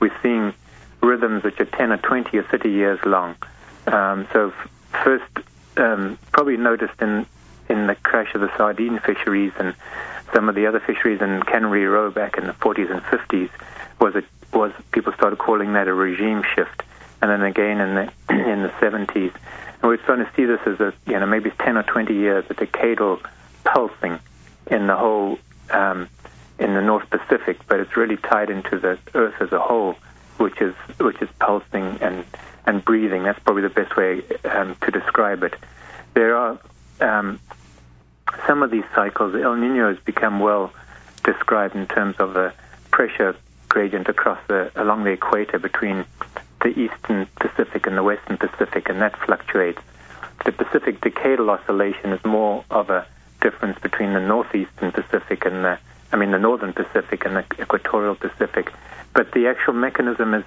We're 0.00 0.16
seeing 0.22 0.54
rhythms 1.02 1.42
which 1.42 1.60
are 1.60 1.64
10 1.64 1.92
or 1.92 1.96
20 1.98 2.38
or 2.38 2.42
30 2.44 2.70
years 2.70 2.98
long. 3.04 3.36
Um, 3.86 4.26
so 4.32 4.52
first, 5.04 5.24
um, 5.78 6.18
probably 6.32 6.56
noticed 6.56 7.00
in 7.00 7.26
in 7.68 7.86
the 7.86 7.96
crash 7.96 8.34
of 8.34 8.40
the 8.40 8.56
sardine 8.56 9.00
fisheries 9.00 9.52
and 9.58 9.74
some 10.32 10.48
of 10.48 10.54
the 10.54 10.66
other 10.66 10.80
fisheries 10.80 11.20
in 11.20 11.42
Cannery 11.42 11.84
Row 11.86 12.10
back 12.10 12.38
in 12.38 12.46
the 12.46 12.52
40s 12.52 12.90
and 12.90 13.02
50s 13.02 13.50
was 14.00 14.14
it 14.14 14.24
was 14.52 14.72
people 14.92 15.12
started 15.12 15.38
calling 15.38 15.72
that 15.74 15.88
a 15.88 15.92
regime 15.94 16.42
shift, 16.54 16.82
and 17.20 17.30
then 17.30 17.42
again 17.42 17.80
in 17.80 17.94
the 17.94 18.02
in 18.30 18.62
the 18.62 18.72
70s, 18.80 19.32
and 19.34 19.82
we're 19.82 20.02
starting 20.02 20.26
to 20.26 20.32
see 20.34 20.44
this 20.44 20.60
as 20.66 20.80
a 20.80 20.92
you 21.06 21.18
know 21.18 21.26
maybe 21.26 21.50
10 21.50 21.76
or 21.76 21.82
20 21.82 22.14
years 22.14 22.44
a 22.50 22.54
decadal 22.54 23.20
pulsing 23.64 24.18
in 24.68 24.86
the 24.86 24.96
whole 24.96 25.38
um, 25.70 26.08
in 26.58 26.74
the 26.74 26.82
North 26.82 27.08
Pacific, 27.10 27.58
but 27.68 27.80
it's 27.80 27.96
really 27.96 28.16
tied 28.16 28.50
into 28.50 28.78
the 28.78 28.98
Earth 29.14 29.34
as 29.40 29.52
a 29.52 29.58
whole, 29.58 29.96
which 30.38 30.60
is 30.60 30.74
which 30.98 31.20
is 31.20 31.28
pulsing 31.38 31.98
and 32.00 32.24
and 32.66 32.84
breathing. 32.84 33.22
That's 33.22 33.38
probably 33.40 33.62
the 33.62 33.70
best 33.70 33.96
way 33.96 34.22
um, 34.44 34.76
to 34.82 34.90
describe 34.90 35.42
it. 35.42 35.54
There 36.14 36.36
are 36.36 36.58
um, 37.00 37.40
some 38.46 38.62
of 38.62 38.70
these 38.70 38.84
cycles, 38.94 39.34
El 39.34 39.56
Nino 39.56 39.88
has 39.88 40.02
become 40.04 40.40
well 40.40 40.72
described 41.24 41.74
in 41.74 41.86
terms 41.86 42.16
of 42.18 42.34
the 42.34 42.52
pressure 42.90 43.36
gradient 43.68 44.08
across 44.08 44.38
the 44.48 44.70
along 44.76 45.04
the 45.04 45.10
equator 45.10 45.58
between 45.58 46.04
the 46.62 46.68
eastern 46.68 47.26
Pacific 47.36 47.86
and 47.86 47.96
the 47.96 48.02
western 48.02 48.38
Pacific, 48.38 48.88
and 48.88 49.00
that 49.00 49.16
fluctuates. 49.18 49.80
The 50.44 50.52
Pacific 50.52 51.00
decadal 51.00 51.48
oscillation 51.50 52.12
is 52.12 52.24
more 52.24 52.64
of 52.70 52.90
a 52.90 53.06
difference 53.40 53.78
between 53.78 54.12
the 54.12 54.20
northeastern 54.20 54.92
Pacific 54.92 55.44
and 55.44 55.64
the, 55.64 55.78
I 56.12 56.16
mean, 56.16 56.30
the 56.30 56.38
northern 56.38 56.72
Pacific 56.72 57.24
and 57.24 57.36
the 57.36 57.44
equatorial 57.60 58.14
Pacific. 58.14 58.72
But 59.14 59.32
the 59.32 59.46
actual 59.48 59.74
mechanism 59.74 60.34
is, 60.34 60.44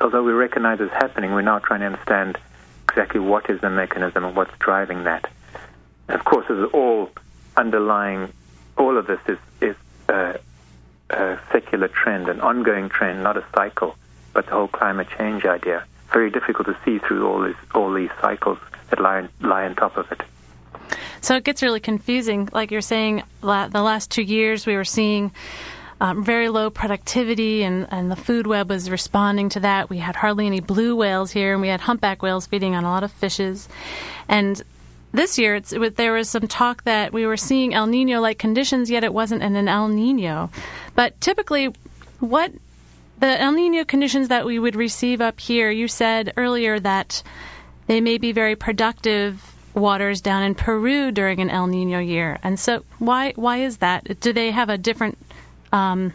although 0.00 0.22
we 0.22 0.32
recognize 0.32 0.80
it's 0.80 0.92
happening, 0.92 1.32
we're 1.32 1.42
now 1.42 1.58
trying 1.58 1.80
to 1.80 1.86
understand 1.86 2.38
exactly 2.88 3.20
what 3.20 3.48
is 3.50 3.60
the 3.60 3.70
mechanism 3.70 4.24
and 4.24 4.36
what's 4.36 4.56
driving 4.58 5.04
that. 5.04 5.30
And 6.08 6.18
of 6.18 6.24
course, 6.24 6.46
there's 6.48 6.70
all 6.72 7.10
underlying, 7.56 8.32
all 8.76 8.96
of 8.98 9.06
this 9.06 9.20
is, 9.26 9.38
is 9.60 9.76
uh, 10.08 10.34
a 11.10 11.38
secular 11.52 11.88
trend, 11.88 12.28
an 12.28 12.40
ongoing 12.40 12.88
trend, 12.88 13.22
not 13.22 13.36
a 13.36 13.44
cycle, 13.54 13.96
but 14.32 14.46
the 14.46 14.52
whole 14.52 14.68
climate 14.68 15.08
change 15.16 15.44
idea. 15.44 15.84
Very 16.12 16.30
difficult 16.30 16.66
to 16.68 16.76
see 16.84 16.98
through 16.98 17.26
all 17.26 17.42
these, 17.42 17.56
all 17.74 17.92
these 17.92 18.10
cycles 18.20 18.58
that 18.90 19.00
lie, 19.00 19.28
lie 19.40 19.64
on 19.64 19.74
top 19.74 19.96
of 19.96 20.10
it. 20.12 20.20
So 21.20 21.36
it 21.36 21.44
gets 21.44 21.62
really 21.62 21.80
confusing. 21.80 22.48
Like 22.52 22.70
you're 22.70 22.82
saying, 22.82 23.22
the 23.40 23.82
last 23.82 24.10
two 24.10 24.22
years 24.22 24.66
we 24.66 24.76
were 24.76 24.84
seeing 24.84 25.32
um, 26.00 26.24
very 26.24 26.48
low 26.48 26.70
productivity, 26.70 27.62
and, 27.62 27.86
and 27.90 28.10
the 28.10 28.16
food 28.16 28.46
web 28.46 28.68
was 28.68 28.90
responding 28.90 29.48
to 29.50 29.60
that. 29.60 29.88
We 29.88 29.98
had 29.98 30.16
hardly 30.16 30.46
any 30.46 30.60
blue 30.60 30.96
whales 30.96 31.30
here, 31.30 31.52
and 31.52 31.62
we 31.62 31.68
had 31.68 31.80
humpback 31.80 32.22
whales 32.22 32.46
feeding 32.46 32.74
on 32.74 32.84
a 32.84 32.90
lot 32.90 33.04
of 33.04 33.12
fishes. 33.12 33.68
And 34.28 34.62
this 35.12 35.38
year, 35.38 35.56
it, 35.56 35.96
there 35.96 36.12
was 36.12 36.28
some 36.28 36.48
talk 36.48 36.82
that 36.84 37.12
we 37.12 37.26
were 37.26 37.36
seeing 37.36 37.72
El 37.72 37.86
Nino 37.86 38.20
like 38.20 38.38
conditions, 38.38 38.90
yet 38.90 39.04
it 39.04 39.14
wasn't 39.14 39.42
in 39.42 39.54
an 39.54 39.68
El 39.68 39.88
Nino. 39.88 40.50
But 40.94 41.20
typically, 41.20 41.72
what 42.18 42.52
the 43.18 43.40
El 43.40 43.52
Nino 43.52 43.84
conditions 43.84 44.28
that 44.28 44.44
we 44.44 44.58
would 44.58 44.74
receive 44.74 45.20
up 45.20 45.38
here, 45.38 45.70
you 45.70 45.86
said 45.86 46.32
earlier 46.36 46.80
that 46.80 47.22
they 47.86 48.00
may 48.00 48.18
be 48.18 48.32
very 48.32 48.56
productive 48.56 49.54
waters 49.74 50.20
down 50.20 50.42
in 50.42 50.54
Peru 50.54 51.10
during 51.10 51.40
an 51.40 51.50
El 51.50 51.66
Nino 51.66 51.98
year. 51.98 52.38
And 52.42 52.58
so, 52.58 52.84
why 52.98 53.32
why 53.36 53.58
is 53.58 53.78
that? 53.78 54.20
Do 54.20 54.32
they 54.32 54.50
have 54.50 54.68
a 54.68 54.78
different 54.78 55.18
um, 55.74 56.12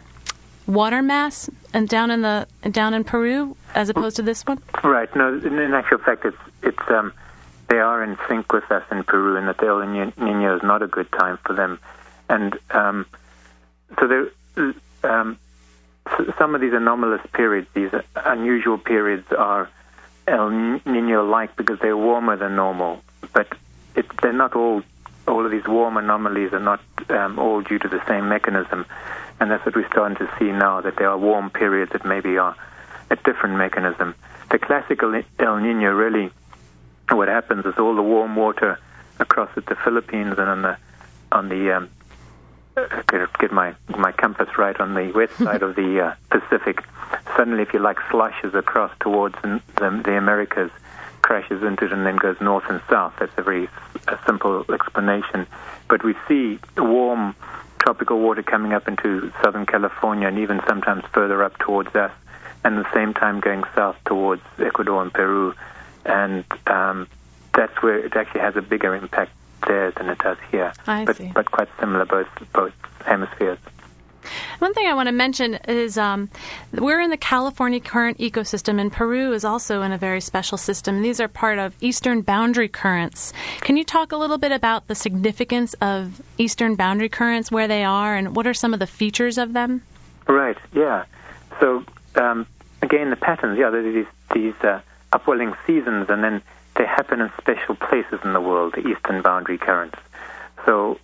water 0.66 1.02
mass 1.02 1.50
and 1.74 1.88
down 1.90 2.10
in 2.10 2.22
the 2.22 2.48
down 2.72 2.94
in 2.94 3.04
Peru 3.04 3.56
as 3.76 3.90
opposed 3.90 4.16
to 4.16 4.22
this 4.22 4.46
one? 4.46 4.62
Right. 4.84 5.14
No, 5.16 5.38
in 5.38 5.74
actual 5.74 6.00
fact, 6.00 6.26
it's 6.26 6.38
it's 6.64 6.90
um, 6.90 7.14
they 7.68 7.80
are 7.80 8.04
in 8.04 8.18
sync 8.28 8.52
with 8.54 8.72
us 8.72 8.84
in 8.92 9.04
Peru, 9.04 9.36
and 9.36 9.48
that 9.48 9.58
the 9.58 9.68
El 9.68 9.86
Nino 9.86 10.56
is 10.56 10.64
not 10.64 10.82
a 10.82 10.88
good 10.88 11.12
time 11.12 11.38
for 11.46 11.54
them, 11.54 11.80
and 12.30 12.58
um, 12.72 13.06
so 14.00 14.08
there. 14.08 14.32
Um, 15.04 15.38
some 16.40 16.56
of 16.56 16.62
these 16.62 16.74
anomalous 16.74 17.22
periods, 17.34 17.68
these 17.74 17.92
unusual 18.16 18.78
periods, 18.78 19.32
are 19.32 19.70
El 20.28 20.50
Nino-like 20.86 21.56
because 21.56 21.80
they're 21.80 21.96
warmer 21.96 22.36
than 22.36 22.56
normal, 22.56 23.02
but 23.34 23.48
it, 23.96 24.06
they're 24.22 24.34
not 24.34 24.56
all. 24.56 24.82
All 25.28 25.46
of 25.46 25.52
these 25.52 25.68
warm 25.68 25.98
anomalies 25.98 26.54
are 26.54 26.60
not 26.60 26.82
um, 27.10 27.38
all 27.38 27.62
due 27.62 27.78
to 27.78 27.88
the 27.88 28.04
same 28.08 28.30
mechanism, 28.30 28.88
and 29.40 29.52
that's 29.52 29.66
what 29.66 29.76
we're 29.76 29.90
starting 29.90 30.18
to 30.18 30.30
see 30.38 30.52
now. 30.52 30.82
That 30.82 30.98
there 30.98 31.10
are 31.10 31.18
warm 31.18 31.50
periods 31.50 31.92
that 31.94 32.06
maybe 32.06 32.38
are 32.38 32.56
a 33.10 33.16
different 33.16 33.56
mechanism. 33.56 34.16
The 34.52 34.60
classical 34.60 35.22
El 35.40 35.58
Nino 35.58 35.92
really, 35.92 36.32
what 37.12 37.28
happens 37.28 37.66
is 37.66 37.76
all 37.78 37.96
the 37.96 38.02
warm 38.02 38.36
water 38.36 38.80
across 39.20 39.50
at 39.58 39.66
the 39.66 39.76
Philippines 39.76 40.36
and 40.38 40.50
on 40.50 40.62
the 40.62 40.78
on 41.32 41.50
the 41.50 41.72
um, 41.78 41.90
get 43.40 43.52
my 43.52 43.76
my 43.90 44.12
compass 44.12 44.58
right 44.58 44.80
on 44.80 44.94
the 44.94 45.12
west 45.12 45.38
side 45.38 45.64
of 45.64 45.76
the 45.76 46.02
uh, 46.02 46.14
Pacific. 46.30 46.84
Suddenly, 47.36 47.64
if 47.64 47.74
you 47.74 47.80
like, 47.80 47.98
slushes 48.12 48.54
across 48.54 48.92
towards 49.00 49.36
the, 49.42 49.62
the 49.78 50.18
Americas, 50.18 50.72
crashes 51.22 51.64
into 51.64 51.86
it, 51.86 51.94
and 51.94 52.06
then 52.06 52.18
goes 52.18 52.38
north 52.42 52.66
and 52.70 52.82
south. 52.90 53.14
That's 53.20 53.32
a 53.38 53.44
very 53.44 53.70
a 54.08 54.20
simple 54.26 54.66
explanation. 54.72 55.48
But 55.88 56.04
we 56.04 56.16
see 56.28 56.60
warm 56.78 57.36
tropical 57.80 58.20
water 58.20 58.44
coming 58.44 58.74
up 58.74 58.88
into 58.88 59.32
southern 59.42 59.66
California, 59.66 60.28
and 60.28 60.38
even 60.38 60.62
sometimes 60.68 61.04
further 61.14 61.44
up 61.44 61.58
towards 61.60 61.96
us, 61.96 62.12
and 62.64 62.78
at 62.78 62.84
the 62.84 62.94
same 62.94 63.14
time 63.14 63.40
going 63.40 63.64
south 63.76 63.98
towards 64.06 64.42
Ecuador 64.60 65.02
and 65.02 65.14
Peru, 65.14 65.54
and 66.06 66.46
um, 66.68 67.08
that's 67.54 67.82
where 67.82 67.98
it 67.98 68.16
actually 68.16 68.42
has 68.42 68.56
a 68.56 68.62
bigger 68.62 68.96
impact 68.96 69.32
there 69.68 69.92
than 69.92 70.10
it 70.10 70.18
does 70.20 70.38
here. 70.52 70.74
I 70.88 71.06
but, 71.06 71.18
see. 71.18 71.32
but 71.34 71.52
quite 71.52 71.70
similar, 71.80 72.06
both 72.06 72.28
both 72.54 72.74
hemispheres. 73.06 73.60
One 74.60 74.74
thing 74.74 74.88
I 74.88 74.94
want 74.94 75.08
to 75.08 75.14
mention 75.14 75.56
is 75.68 75.98
um, 75.98 76.30
we're 76.74 77.02
in 77.02 77.10
the 77.10 77.18
California 77.18 77.80
current 77.80 78.18
ecosystem, 78.18 78.80
and 78.80 78.92
Peru 78.92 79.34
is 79.34 79.46
also 79.46 79.82
in 79.82 79.92
a 79.92 79.98
very 79.98 80.22
special 80.22 80.58
system. 80.58 81.02
These 81.02 81.20
are 81.20 81.28
part 81.28 81.60
of 81.60 81.76
eastern 81.82 82.22
boundary 82.22 82.68
currents. 82.68 83.34
Can 83.62 83.78
you 83.78 83.84
talk 83.84 84.12
a 84.12 84.18
little 84.18 84.38
bit 84.38 84.52
about 84.52 84.88
the 84.88 84.96
significance 84.96 85.74
of 85.82 86.22
eastern 86.38 86.76
boundary 86.76 87.10
currents, 87.10 87.52
where 87.52 87.68
they 87.68 87.84
are, 87.84 88.16
and 88.16 88.36
what 88.36 88.48
are 88.48 88.54
some 88.54 88.74
of 88.74 88.80
the 88.80 88.88
features 88.88 89.38
of 89.38 89.54
them? 89.54 89.82
Right. 90.28 90.58
Yeah. 90.74 91.06
So 91.60 91.84
um, 92.16 92.46
again, 92.82 93.10
the 93.10 93.16
patterns. 93.16 93.58
Yeah, 93.58 93.70
these 93.72 94.06
these 94.34 94.54
uh, 94.64 94.82
upwelling 95.12 95.56
seasons, 95.66 96.10
and 96.10 96.24
then 96.24 96.42
they 96.76 96.86
happen 96.86 97.22
in 97.22 97.32
special 97.40 97.76
places 97.76 98.20
in 98.24 98.34
the 98.34 98.42
world, 98.42 98.74
the 98.76 98.88
eastern 98.88 99.22
boundary 99.22 99.58
currents. 99.58 99.98
So 100.66 101.00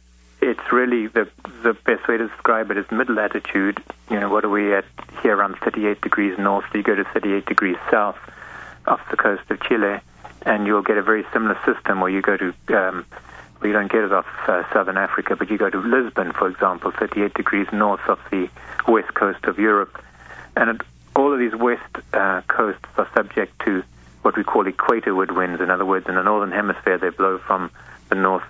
it's 0.46 0.72
really 0.72 1.08
the 1.08 1.28
the 1.64 1.74
best 1.74 2.08
way 2.08 2.18
to 2.18 2.28
describe 2.28 2.70
it 2.70 2.78
is 2.78 2.86
mid 2.92 3.10
latitude. 3.10 3.82
You 4.12 4.20
know, 4.20 4.30
what 4.30 4.46
are 4.46 4.50
we 4.50 4.74
at 4.74 4.86
here 5.22 5.36
around 5.36 5.58
38 5.58 6.02
degrees 6.02 6.38
north? 6.38 6.66
You 6.74 6.84
go 6.84 6.96
to 6.96 7.04
38 7.04 7.46
degrees 7.46 7.78
south 7.90 8.18
off 8.86 9.02
the 9.10 9.18
coast 9.18 9.50
of 9.50 9.60
Chile, 9.62 10.00
and 10.44 10.68
you'll 10.68 10.84
get 10.84 10.98
a 10.98 11.02
very 11.02 11.25
similar 11.34 11.60
system 11.66 12.00
where 12.00 12.12
you 12.12 12.22
go 12.22 12.38
to. 12.38 12.54
Um, 12.70 13.06
well, 13.60 13.68
you 13.68 13.74
don't 13.74 13.92
get 13.92 14.04
it 14.04 14.14
off 14.14 14.28
uh, 14.48 14.72
southern 14.72 14.98
Africa, 14.98 15.36
but 15.36 15.50
you 15.50 15.58
go 15.58 15.70
to 15.70 15.80
Lisbon, 15.80 16.34
for 16.34 16.48
example, 16.48 16.92
38 16.92 17.34
degrees 17.34 17.68
north 17.72 18.02
of 18.08 18.20
the 18.30 18.50
west 18.88 19.14
coast 19.14 19.46
of 19.46 19.58
Europe, 19.58 20.04
and 20.56 20.70
it, 20.70 20.82
all 21.16 21.34
of 21.34 21.40
these 21.40 21.56
west 21.56 21.82
uh, 22.14 22.42
coasts 22.48 22.86
are 22.98 23.10
subject 23.16 23.58
to 23.66 23.82
what 24.22 24.36
we 24.36 24.44
call 24.44 24.66
equatorward 24.66 25.36
winds. 25.36 25.62
In 25.62 25.72
other 25.72 25.86
words, 25.86 26.06
in 26.08 26.16
the 26.16 26.24
northern 26.24 26.52
hemisphere, 26.52 26.98
they 26.98 27.10
blow 27.10 27.40
from 27.40 27.72
the 28.10 28.16
north 28.16 28.44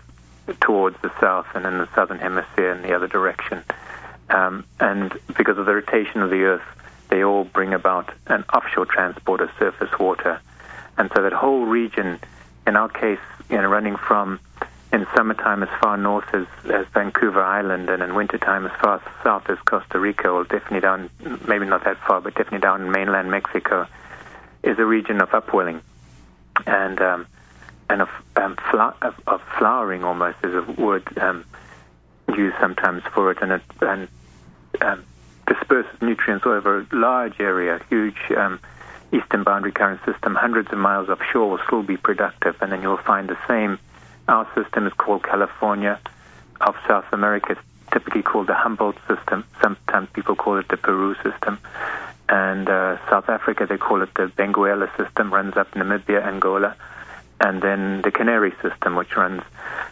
towards 0.60 0.98
the 1.02 1.12
south, 1.20 1.48
and 1.54 1.66
in 1.66 1.78
the 1.78 1.88
southern 1.96 2.20
hemisphere 2.20 2.72
in 2.72 2.82
the 2.82 2.94
other 2.96 3.08
direction. 3.08 3.64
Um, 4.30 4.66
and 4.80 5.14
because 5.38 5.58
of 5.58 5.66
the 5.66 5.74
rotation 5.74 6.22
of 6.22 6.30
the 6.30 6.44
Earth, 6.44 6.64
they 7.10 7.24
all 7.24 7.44
bring 7.44 7.74
about 7.74 8.12
an 8.28 8.44
offshore 8.54 8.86
transport 8.86 9.42
of 9.42 9.50
surface 9.60 9.92
water. 10.00 10.40
And 10.98 11.12
so 11.16 11.22
that 11.22 11.34
whole 11.34 11.66
region, 11.66 12.20
in 12.66 12.76
our 12.76 12.90
case, 12.90 13.20
you 13.50 13.58
know, 13.58 13.68
running 13.68 13.96
from 13.96 14.40
in 14.92 15.06
summertime 15.16 15.62
as 15.62 15.70
far 15.82 15.98
north 15.98 16.34
as, 16.34 16.48
as 16.72 16.86
Vancouver 16.94 17.44
Island, 17.44 17.90
and 17.90 18.02
in 18.02 18.16
wintertime 18.16 18.66
as 18.66 18.72
far 18.82 19.04
south 19.24 19.50
as 19.50 19.58
Costa 19.66 20.00
Rica, 20.00 20.30
or 20.30 20.44
definitely 20.46 20.80
down, 20.80 21.10
maybe 21.48 21.66
not 21.66 21.84
that 21.84 21.98
far, 22.08 22.22
but 22.22 22.34
definitely 22.34 22.60
down 22.60 22.82
in 22.82 22.92
mainland 22.92 23.30
Mexico, 23.30 23.88
is 24.64 24.80
a 24.80 24.86
region 24.86 25.22
of 25.22 25.34
upwelling 25.34 25.82
and 26.66 27.02
um, 27.02 27.28
and 27.90 28.02
of, 28.02 28.10
um, 28.36 28.58
of, 29.02 29.16
of, 29.28 29.42
flowering 29.58 30.04
almost 30.04 30.38
is 30.44 30.54
a 30.54 30.82
word 30.82 31.06
um, 31.18 31.46
used 32.36 32.56
sometimes 32.60 33.04
for 33.14 33.32
it, 33.32 33.38
and 33.42 33.52
it 33.52 33.62
and, 33.82 34.08
um, 34.82 35.06
disperses 35.48 36.02
nutrients 36.02 36.46
over 36.46 36.80
a 36.80 36.88
large 36.96 37.40
area, 37.40 37.80
huge 37.90 38.18
um, 38.36 38.60
eastern 39.12 39.44
boundary 39.44 39.72
current 39.72 40.04
system, 40.06 40.36
hundreds 40.36 40.72
of 40.72 40.78
miles 40.78 41.10
offshore 41.10 41.50
will 41.50 41.60
still 41.68 41.84
be 41.84 41.98
productive, 41.98 42.56
and 42.62 42.72
then 42.72 42.82
you'll 42.82 42.98
find 42.98 43.30
the 43.30 43.38
same. 43.48 43.78
Our 44.28 44.50
system 44.56 44.88
is 44.88 44.94
called 44.94 45.24
California 45.24 46.00
of 46.62 46.76
South 46.88 47.06
America. 47.12 47.52
It's 47.52 47.62
typically 47.92 48.24
called 48.24 48.48
the 48.48 48.56
Humboldt 48.56 48.98
system. 49.08 49.46
Sometimes 49.62 50.10
people 50.14 50.36
call 50.36 50.58
it 50.58 50.68
the 50.68 50.78
Peru 50.78 51.16
system 51.22 51.60
and 52.28 52.68
uh, 52.70 52.98
South 53.10 53.30
Africa 53.30 53.66
they 53.68 53.78
call 53.78 54.02
it 54.02 54.14
the 54.16 54.28
Benguela 54.28 54.90
system, 54.98 55.34
runs 55.34 55.56
up 55.58 55.72
Namibia, 55.72 56.26
Angola, 56.26 56.76
and 57.40 57.62
then 57.62 58.02
the 58.02 58.12
Canary 58.12 58.54
system, 58.62 58.96
which 58.96 59.16
runs 59.16 59.42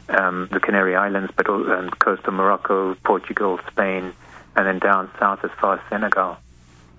um, 0.09 0.47
the 0.51 0.59
Canary 0.59 0.95
Islands, 0.95 1.31
but 1.35 1.47
um, 1.49 1.89
coast 1.91 2.23
of 2.25 2.33
Morocco, 2.33 2.95
Portugal, 3.03 3.59
Spain, 3.71 4.13
and 4.55 4.67
then 4.67 4.79
down 4.79 5.09
south 5.19 5.43
as 5.43 5.51
far 5.59 5.75
as 5.75 5.81
Senegal. 5.89 6.37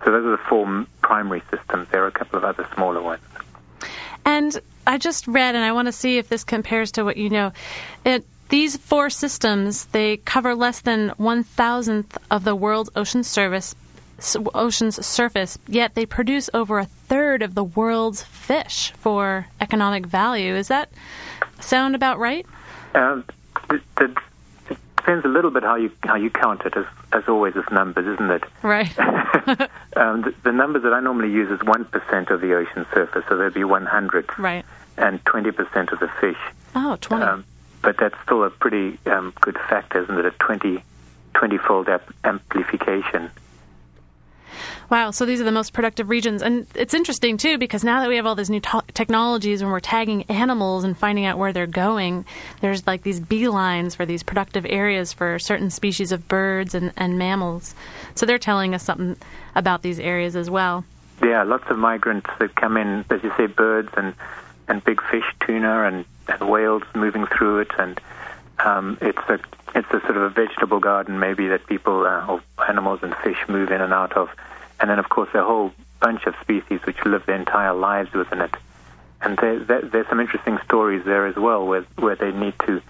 So 0.05 0.11
those 0.11 0.25
are 0.27 0.33
the 0.33 0.43
four 0.49 0.87
primary 1.03 1.43
systems. 1.51 1.89
There 1.91 2.05
are 2.05 2.09
a 2.09 2.13
couple 2.13 2.37
of 2.39 2.45
other 2.45 2.69
smaller 2.75 3.01
ones. 3.01 3.23
And 4.25 4.61
I 4.87 4.99
just 4.99 5.27
read, 5.27 5.55
and 5.55 5.65
I 5.65 5.73
want 5.73 5.87
to 5.87 5.93
see 5.93 6.19
if 6.19 6.29
this 6.29 6.45
compares 6.45 6.93
to 6.93 7.05
what 7.05 7.17
you 7.17 7.31
know. 7.31 7.53
It, 8.05 8.27
these 8.51 8.77
four 8.77 9.09
systems 9.09 9.87
they 9.87 10.19
cover 10.19 10.55
less 10.55 10.81
than 10.81 11.11
one 11.17 11.43
thousandth 11.43 12.19
of 12.31 12.45
the 12.45 12.55
world's 12.55 12.91
ocean 12.95 13.25
surface, 13.25 13.75
ocean's 14.55 15.05
surface, 15.05 15.59
yet 15.67 15.95
they 15.95 16.07
produce 16.07 16.49
over 16.55 16.79
a 16.79 16.85
third 16.85 17.43
of 17.43 17.55
the 17.55 17.65
world's 17.65 18.23
fish 18.23 18.93
for 18.93 19.47
economic 19.61 20.07
value. 20.07 20.55
Is 20.55 20.69
that 20.69 20.91
sound 21.61 21.95
about 21.95 22.19
right? 22.19 22.47
Um, 22.95 23.25
it, 23.71 23.83
it, 24.01 24.11
it, 24.71 24.79
depends 24.97 25.25
a 25.25 25.29
little 25.29 25.51
bit 25.51 25.63
how 25.63 25.77
you 25.77 25.91
how 26.03 26.17
you 26.17 26.31
count 26.31 26.63
it, 26.65 26.77
as 26.77 26.87
as 27.13 27.25
always, 27.29 27.57
as 27.57 27.65
numbers, 27.71 28.07
isn't 28.07 28.31
it? 28.31 28.45
Right. 28.63 28.99
um, 29.97 30.23
the, 30.23 30.35
the, 30.45 30.53
numbers 30.53 30.85
that 30.85 30.93
I 30.93 31.01
normally 31.01 31.31
use 31.31 31.51
is 31.51 31.65
one 31.67 31.85
percent 31.85 32.31
of 32.31 32.41
the 32.41 32.55
ocean 32.55 32.87
surface, 32.95 33.25
so 33.29 33.37
there'd 33.37 33.53
be 33.55 33.65
one 33.65 33.87
hundred. 33.87 34.27
Right. 34.39 34.65
And 34.97 35.25
twenty 35.25 35.51
percent 35.51 35.91
of 35.91 35.99
the 35.99 36.09
fish. 36.21 36.39
Oh, 36.75 36.97
20. 37.01 37.23
Um, 37.23 37.45
but 37.83 37.97
that's 37.99 38.17
still 38.25 38.43
a 38.45 38.51
pretty 38.51 38.99
um, 39.07 39.33
good 39.41 39.57
factor, 39.69 40.03
isn't 40.03 40.19
it? 40.19 40.25
A 40.25 40.31
20, 40.31 40.83
20-fold 41.35 41.89
amplification. 42.25 43.31
Wow, 44.91 45.11
so 45.11 45.25
these 45.25 45.41
are 45.41 45.45
the 45.45 45.53
most 45.53 45.73
productive 45.73 46.09
regions. 46.09 46.43
And 46.43 46.67
it's 46.75 46.95
interesting, 46.95 47.37
too, 47.37 47.59
because 47.59 47.85
now 47.85 48.01
that 48.01 48.09
we 48.09 48.17
have 48.17 48.27
all 48.27 48.35
these 48.35 48.51
new 48.51 48.61
technologies 48.61 49.63
and 49.63 49.71
we're 49.71 49.81
tagging 49.81 50.25
animals 50.25 50.85
and 50.85 50.97
finding 50.97 51.25
out 51.25 51.39
where 51.39 51.53
they're 51.53 51.67
going, 51.67 52.25
there's 52.61 52.87
like 52.87 53.03
these 53.03 53.21
beelines 53.21 53.97
for 53.97 54.07
these 54.07 54.23
productive 54.23 54.67
areas 54.67 55.13
for 55.13 55.39
certain 55.39 55.71
species 55.71 56.13
of 56.13 56.29
birds 56.29 56.75
and, 56.75 56.93
and 56.97 57.19
mammals. 57.19 57.75
So 58.15 58.27
they're 58.27 58.39
telling 58.39 58.75
us 58.75 58.83
something 58.83 59.17
about 59.55 59.83
these 59.83 60.01
areas 60.01 60.37
as 60.37 60.51
well. 60.51 60.85
Yeah, 61.23 61.43
lots 61.45 61.65
of 61.71 61.79
migrants 61.79 62.29
that 62.41 62.55
come 62.57 62.77
in, 62.77 63.05
as 63.11 63.23
you 63.23 63.33
say, 63.37 63.47
birds 63.47 63.91
and, 63.97 64.15
and 64.69 64.85
big 64.85 65.01
fish, 65.11 65.25
tuna, 65.47 65.85
and, 65.85 66.05
and 66.29 66.49
whales 66.49 66.83
moving 66.95 67.27
through 67.27 67.61
it. 67.61 67.71
And 67.79 68.01
um, 68.59 68.99
it's 69.01 69.19
a 69.29 69.39
it's 69.75 69.89
a 69.91 70.01
sort 70.01 70.17
of 70.17 70.23
a 70.23 70.31
vegetable 70.31 70.81
garden, 70.81 71.19
maybe 71.19 71.49
that 71.49 71.67
people 71.67 72.07
uh, 72.07 72.27
or 72.27 72.43
animals 72.69 73.01
and 73.03 73.15
fish 73.17 73.39
move 73.49 73.71
in 73.71 73.81
and 73.81 73.93
out 73.93 74.17
of, 74.17 74.29
and 74.81 74.89
then 74.89 74.99
of 74.99 75.09
course 75.09 75.29
a 75.35 75.43
whole 75.43 75.73
bunch 76.01 76.27
of 76.27 76.35
species 76.41 76.81
which 76.85 77.05
live 77.05 77.25
their 77.27 77.37
entire 77.37 77.75
lives 77.75 78.13
within 78.13 78.41
it. 78.41 78.55
And 79.21 79.39
there, 79.39 79.59
there, 79.59 79.83
there's 79.83 80.09
some 80.09 80.21
interesting 80.21 80.59
stories 80.65 81.05
there 81.05 81.27
as 81.27 81.37
well, 81.37 81.67
where 81.67 81.83
where 81.97 82.17
they 82.17 82.31
need 82.33 82.55
to 82.67 82.81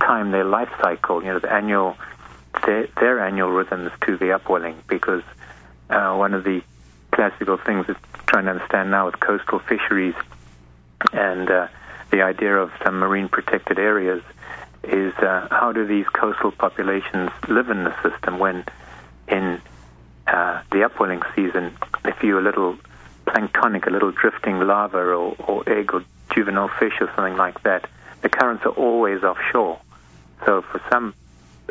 time 0.00 0.32
their 0.32 0.44
life 0.44 0.70
cycle, 0.80 1.22
you 1.22 1.28
know, 1.28 1.38
the 1.38 1.52
annual 1.52 1.96
their, 2.66 2.88
their 2.98 3.20
annual 3.20 3.50
rhythms 3.50 3.92
to 4.06 4.16
the 4.16 4.32
upwelling, 4.32 4.76
because 4.88 5.22
uh, 5.90 6.14
one 6.14 6.34
of 6.34 6.44
the 6.44 6.62
classical 7.12 7.56
things 7.58 7.88
is 7.88 7.96
trying 8.26 8.44
to 8.46 8.50
understand 8.50 8.90
now 8.90 9.06
with 9.06 9.20
coastal 9.20 9.58
fisheries 9.58 10.14
and 11.12 11.50
uh, 11.50 11.68
the 12.10 12.22
idea 12.22 12.56
of 12.56 12.70
some 12.82 12.98
marine 12.98 13.28
protected 13.28 13.78
areas 13.78 14.22
is 14.84 15.14
uh, 15.18 15.48
how 15.50 15.72
do 15.72 15.86
these 15.86 16.06
coastal 16.06 16.50
populations 16.52 17.30
live 17.48 17.70
in 17.70 17.84
the 17.84 17.94
system 18.02 18.38
when 18.38 18.64
in 19.28 19.60
uh, 20.26 20.62
the 20.70 20.84
upwelling 20.84 21.22
season, 21.34 21.76
if 22.04 22.22
you're 22.22 22.38
a 22.38 22.42
little 22.42 22.76
planktonic, 23.26 23.86
a 23.86 23.90
little 23.90 24.10
drifting 24.10 24.60
larva 24.60 24.98
or, 24.98 25.34
or 25.46 25.68
egg 25.68 25.94
or 25.94 26.04
juvenile 26.34 26.68
fish 26.78 26.94
or 27.00 27.10
something 27.14 27.36
like 27.36 27.62
that, 27.62 27.88
the 28.22 28.28
currents 28.28 28.64
are 28.64 28.72
always 28.72 29.22
offshore. 29.22 29.78
So 30.44 30.62
for 30.62 30.80
some 30.90 31.14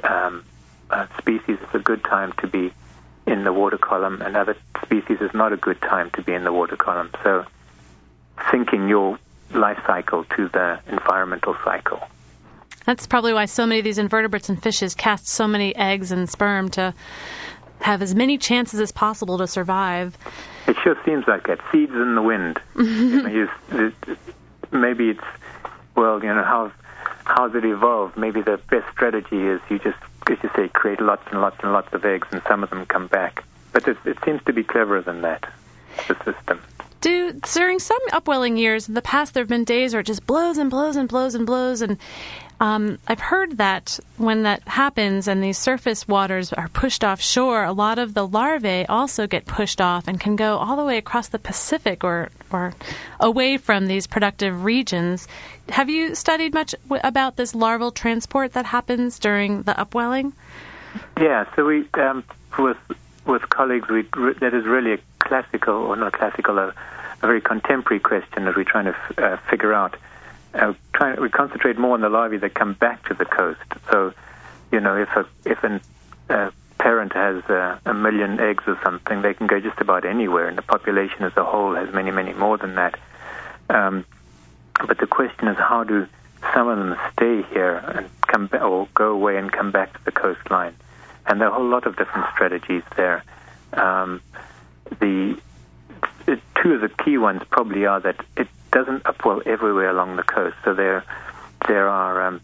um, 0.03 0.43
uh, 0.89 1.07
species, 1.17 1.57
it's 1.61 1.75
a 1.75 1.79
good 1.79 2.03
time 2.03 2.33
to 2.39 2.47
be 2.47 2.73
in 3.27 3.43
the 3.43 3.53
water 3.53 3.77
column, 3.77 4.21
and 4.21 4.35
other 4.35 4.57
species 4.83 5.19
is 5.21 5.33
not 5.33 5.53
a 5.53 5.57
good 5.57 5.79
time 5.81 6.09
to 6.11 6.21
be 6.21 6.33
in 6.33 6.43
the 6.43 6.51
water 6.51 6.75
column. 6.75 7.11
So 7.23 7.45
syncing 8.37 8.89
your 8.89 9.19
life 9.53 9.79
cycle 9.85 10.23
to 10.35 10.47
the 10.49 10.79
environmental 10.87 11.55
cycle. 11.63 12.01
That's 12.85 13.07
probably 13.07 13.33
why 13.33 13.45
so 13.45 13.65
many 13.65 13.79
of 13.79 13.83
these 13.83 13.97
invertebrates 13.97 14.49
and 14.49 14.61
fishes 14.61 14.95
cast 14.95 15.27
so 15.27 15.47
many 15.47 15.75
eggs 15.75 16.11
and 16.11 16.29
sperm 16.29 16.69
to 16.71 16.93
have 17.81 18.01
as 18.01 18.15
many 18.15 18.37
chances 18.37 18.79
as 18.79 18.91
possible 18.91 19.37
to 19.37 19.47
survive. 19.47 20.17
It 20.67 20.77
sure 20.83 20.97
seems 21.05 21.27
like 21.27 21.47
that. 21.47 21.59
Seeds 21.71 21.93
in 21.93 22.15
the 22.15 22.21
wind. 22.21 22.59
you 22.75 23.49
know, 23.71 23.91
maybe 24.71 25.09
it's 25.09 25.23
well, 25.95 26.23
you 26.23 26.33
know 26.33 26.43
how 26.43 26.71
how's 27.25 27.53
it 27.55 27.65
evolved? 27.65 28.17
Maybe 28.17 28.41
the 28.41 28.59
best 28.69 28.89
strategy 28.91 29.47
is 29.47 29.61
you 29.69 29.79
just, 29.79 29.97
as 30.29 30.37
you 30.43 30.49
say, 30.55 30.67
create 30.69 31.01
lots 31.01 31.23
and 31.31 31.41
lots 31.41 31.57
and 31.61 31.73
lots 31.73 31.93
of 31.93 32.05
eggs, 32.05 32.27
and 32.31 32.41
some 32.47 32.63
of 32.63 32.69
them 32.69 32.85
come 32.85 33.07
back. 33.07 33.43
But 33.73 33.87
it, 33.87 33.97
it 34.05 34.17
seems 34.25 34.43
to 34.45 34.53
be 34.53 34.63
cleverer 34.63 35.01
than 35.01 35.21
that. 35.21 35.51
The 36.07 36.15
system. 36.23 36.61
Do 37.01 37.33
during 37.53 37.79
some 37.79 37.99
upwelling 38.13 38.57
years 38.57 38.87
in 38.87 38.93
the 38.93 39.01
past, 39.01 39.33
there 39.33 39.41
have 39.41 39.49
been 39.49 39.63
days 39.63 39.93
where 39.93 40.01
it 40.01 40.05
just 40.05 40.25
blows 40.25 40.57
and 40.57 40.69
blows 40.69 40.95
and 40.95 41.09
blows 41.09 41.35
and 41.35 41.45
blows, 41.45 41.81
and 41.81 41.97
um, 42.61 42.99
I've 43.07 43.19
heard 43.19 43.57
that 43.57 43.99
when 44.17 44.43
that 44.43 44.61
happens 44.67 45.27
and 45.27 45.43
these 45.43 45.57
surface 45.57 46.07
waters 46.07 46.53
are 46.53 46.67
pushed 46.67 47.03
offshore, 47.03 47.63
a 47.63 47.73
lot 47.73 47.97
of 47.97 48.13
the 48.13 48.27
larvae 48.27 48.85
also 48.87 49.25
get 49.25 49.47
pushed 49.47 49.81
off 49.81 50.07
and 50.07 50.19
can 50.19 50.35
go 50.35 50.57
all 50.57 50.75
the 50.75 50.85
way 50.85 50.99
across 50.99 51.27
the 51.27 51.39
Pacific 51.39 52.03
or, 52.03 52.29
or 52.51 52.75
away 53.19 53.57
from 53.57 53.87
these 53.87 54.05
productive 54.05 54.63
regions. 54.63 55.27
Have 55.69 55.89
you 55.89 56.13
studied 56.13 56.53
much 56.53 56.75
w- 56.83 57.01
about 57.03 57.35
this 57.35 57.55
larval 57.55 57.89
transport 57.89 58.53
that 58.53 58.67
happens 58.67 59.17
during 59.17 59.63
the 59.63 59.77
upwelling? 59.79 60.33
Yeah, 61.19 61.45
so 61.55 61.65
we 61.65 61.87
um, 61.95 62.23
with 62.59 62.77
with 63.25 63.49
colleagues, 63.49 63.89
we 63.89 64.03
that 64.39 64.53
is 64.53 64.65
really 64.65 64.93
a 64.93 64.99
classical 65.17 65.73
or 65.73 65.95
not 65.95 66.13
classical, 66.13 66.59
a, 66.59 66.67
a 66.67 66.75
very 67.21 67.41
contemporary 67.41 67.99
question 67.99 68.45
that 68.45 68.55
we're 68.55 68.65
trying 68.65 68.85
to 68.85 68.95
f- 68.95 69.17
uh, 69.17 69.37
figure 69.49 69.73
out 69.73 69.95
uh, 70.53 70.73
try, 70.93 71.15
we 71.15 71.29
concentrate 71.29 71.77
more 71.77 71.93
on 71.93 72.01
the 72.01 72.09
larvae 72.09 72.37
that 72.37 72.53
come 72.53 72.73
back 72.73 73.07
to 73.07 73.13
the 73.13 73.25
coast. 73.25 73.59
So, 73.89 74.13
you 74.71 74.79
know, 74.79 74.97
if 74.97 75.09
a 75.09 75.25
if 75.45 75.63
a 75.63 75.81
uh, 76.29 76.51
parent 76.77 77.13
has 77.13 77.43
uh, 77.45 77.77
a 77.85 77.93
million 77.93 78.39
eggs 78.39 78.63
or 78.67 78.79
something, 78.83 79.21
they 79.21 79.33
can 79.33 79.47
go 79.47 79.59
just 79.59 79.79
about 79.79 80.05
anywhere, 80.05 80.47
and 80.47 80.57
the 80.57 80.63
population 80.63 81.23
as 81.23 81.35
a 81.37 81.43
whole 81.43 81.75
has 81.75 81.93
many, 81.93 82.11
many 82.11 82.33
more 82.33 82.57
than 82.57 82.75
that. 82.75 82.99
Um, 83.69 84.05
but 84.87 84.97
the 84.97 85.07
question 85.07 85.47
is, 85.47 85.57
how 85.57 85.83
do 85.83 86.07
some 86.53 86.67
of 86.67 86.77
them 86.77 86.97
stay 87.13 87.43
here 87.53 87.75
and 87.75 88.09
come 88.27 88.47
back, 88.47 88.61
or 88.61 88.87
go 88.93 89.11
away 89.11 89.37
and 89.37 89.51
come 89.51 89.71
back 89.71 89.93
to 89.93 90.03
the 90.05 90.11
coastline? 90.11 90.75
And 91.27 91.39
there 91.39 91.49
are 91.49 91.51
a 91.51 91.55
whole 91.55 91.69
lot 91.69 91.85
of 91.85 91.95
different 91.97 92.27
strategies 92.33 92.83
there. 92.95 93.23
Um, 93.73 94.21
the, 94.99 95.39
the 96.25 96.39
two 96.61 96.73
of 96.73 96.81
the 96.81 96.89
key 96.89 97.17
ones 97.17 97.41
probably 97.51 97.85
are 97.85 97.99
that 97.99 98.25
it 98.35 98.47
doesn't 98.71 99.03
upwell 99.03 99.45
everywhere 99.45 99.89
along 99.89 100.15
the 100.15 100.23
coast. 100.23 100.55
So 100.63 100.73
there, 100.73 101.03
there 101.67 101.87
are 101.89 102.27
um, 102.27 102.41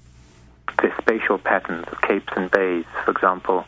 there 0.82 0.94
spatial 1.00 1.38
patterns 1.38 1.86
of 1.92 2.02
capes 2.02 2.32
and 2.36 2.52
bays. 2.52 2.86
For 3.06 3.12
example, 3.12 3.66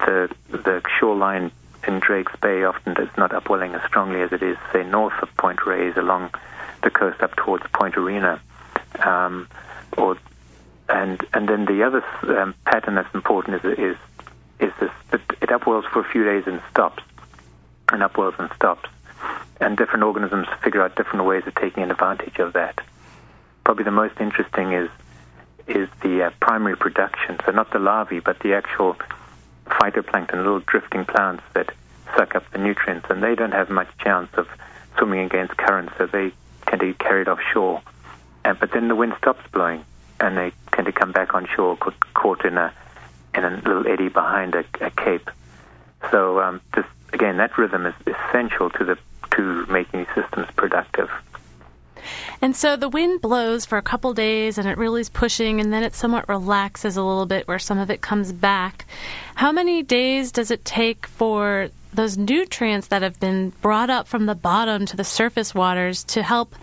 the 0.00 0.30
the 0.50 0.82
shoreline 0.98 1.50
in 1.86 1.98
Drake's 2.00 2.36
Bay 2.40 2.64
often 2.64 2.96
is 2.98 3.08
not 3.16 3.34
upwelling 3.34 3.74
as 3.74 3.82
strongly 3.86 4.20
as 4.20 4.32
it 4.32 4.42
is, 4.42 4.58
say, 4.72 4.84
north 4.84 5.14
of 5.22 5.34
Point 5.36 5.64
Reyes 5.66 5.96
along 5.96 6.30
the 6.82 6.90
coast 6.90 7.22
up 7.22 7.34
towards 7.36 7.64
Point 7.72 7.96
Arena, 7.96 8.40
um, 9.00 9.48
or 9.96 10.16
and 10.88 11.24
and 11.32 11.48
then 11.48 11.64
the 11.64 11.82
other 11.82 12.04
um, 12.38 12.54
pattern 12.64 12.94
that's 12.94 13.14
important 13.14 13.64
is 13.64 13.78
is 13.78 13.96
is 14.60 14.72
this 14.80 14.90
that 15.10 15.20
it 15.40 15.48
upwells 15.48 15.88
for 15.90 16.00
a 16.00 16.04
few 16.04 16.24
days 16.24 16.44
and 16.46 16.60
stops, 16.70 17.02
and 17.90 18.02
upwells 18.02 18.38
and 18.38 18.50
stops 18.54 18.88
and 19.60 19.76
different 19.76 20.04
organisms 20.04 20.46
figure 20.62 20.82
out 20.82 20.96
different 20.96 21.26
ways 21.26 21.46
of 21.46 21.54
taking 21.54 21.82
advantage 21.82 22.38
of 22.38 22.54
that. 22.54 22.80
Probably 23.64 23.84
the 23.84 23.90
most 23.90 24.20
interesting 24.20 24.72
is 24.72 24.88
is 25.66 25.88
the 26.02 26.24
uh, 26.24 26.30
primary 26.40 26.76
production, 26.76 27.38
so 27.44 27.52
not 27.52 27.70
the 27.70 27.78
larvae, 27.78 28.18
but 28.18 28.40
the 28.40 28.54
actual 28.54 28.96
phytoplankton, 29.66 30.34
little 30.34 30.60
drifting 30.60 31.04
plants 31.04 31.44
that 31.54 31.72
suck 32.16 32.34
up 32.34 32.50
the 32.50 32.58
nutrients, 32.58 33.06
and 33.08 33.22
they 33.22 33.36
don't 33.36 33.52
have 33.52 33.70
much 33.70 33.88
chance 33.98 34.28
of 34.34 34.48
swimming 34.98 35.20
against 35.20 35.56
currents, 35.56 35.92
so 35.96 36.06
they 36.06 36.32
tend 36.66 36.80
to 36.80 36.86
get 36.88 36.98
carried 36.98 37.28
offshore. 37.28 37.80
And, 38.44 38.58
but 38.58 38.72
then 38.72 38.88
the 38.88 38.96
wind 38.96 39.14
stops 39.18 39.48
blowing, 39.52 39.84
and 40.18 40.36
they 40.36 40.52
tend 40.72 40.86
to 40.86 40.92
come 40.92 41.12
back 41.12 41.34
on 41.34 41.46
shore, 41.54 41.76
caught 42.14 42.44
in 42.44 42.58
a 42.58 42.72
in 43.32 43.44
a 43.44 43.50
little 43.50 43.86
eddy 43.86 44.08
behind 44.08 44.56
a, 44.56 44.64
a 44.80 44.90
cape. 44.90 45.30
So 46.10 46.40
um, 46.40 46.60
this, 46.74 46.84
again, 47.12 47.36
that 47.36 47.56
rhythm 47.56 47.86
is 47.86 47.94
essential 48.06 48.70
to 48.70 48.84
the 48.84 48.98
to 49.40 49.66
making 49.72 50.06
systems 50.14 50.46
productive. 50.56 51.10
And 52.42 52.56
so 52.56 52.76
the 52.76 52.88
wind 52.88 53.20
blows 53.20 53.66
for 53.66 53.76
a 53.76 53.82
couple 53.82 54.14
days 54.14 54.56
and 54.56 54.66
it 54.66 54.78
really 54.78 55.02
is 55.02 55.10
pushing, 55.10 55.60
and 55.60 55.72
then 55.72 55.82
it 55.82 55.94
somewhat 55.94 56.28
relaxes 56.28 56.96
a 56.96 57.02
little 57.02 57.26
bit 57.26 57.46
where 57.46 57.58
some 57.58 57.78
of 57.78 57.90
it 57.90 58.00
comes 58.00 58.32
back. 58.32 58.86
How 59.34 59.52
many 59.52 59.82
days 59.82 60.32
does 60.32 60.50
it 60.50 60.64
take 60.64 61.06
for 61.06 61.70
those 61.92 62.16
nutrients 62.16 62.88
that 62.88 63.02
have 63.02 63.18
been 63.20 63.50
brought 63.60 63.90
up 63.90 64.06
from 64.06 64.26
the 64.26 64.34
bottom 64.34 64.86
to 64.86 64.96
the 64.96 65.04
surface 65.04 65.54
waters 65.54 66.04
to 66.04 66.22
help 66.22 66.54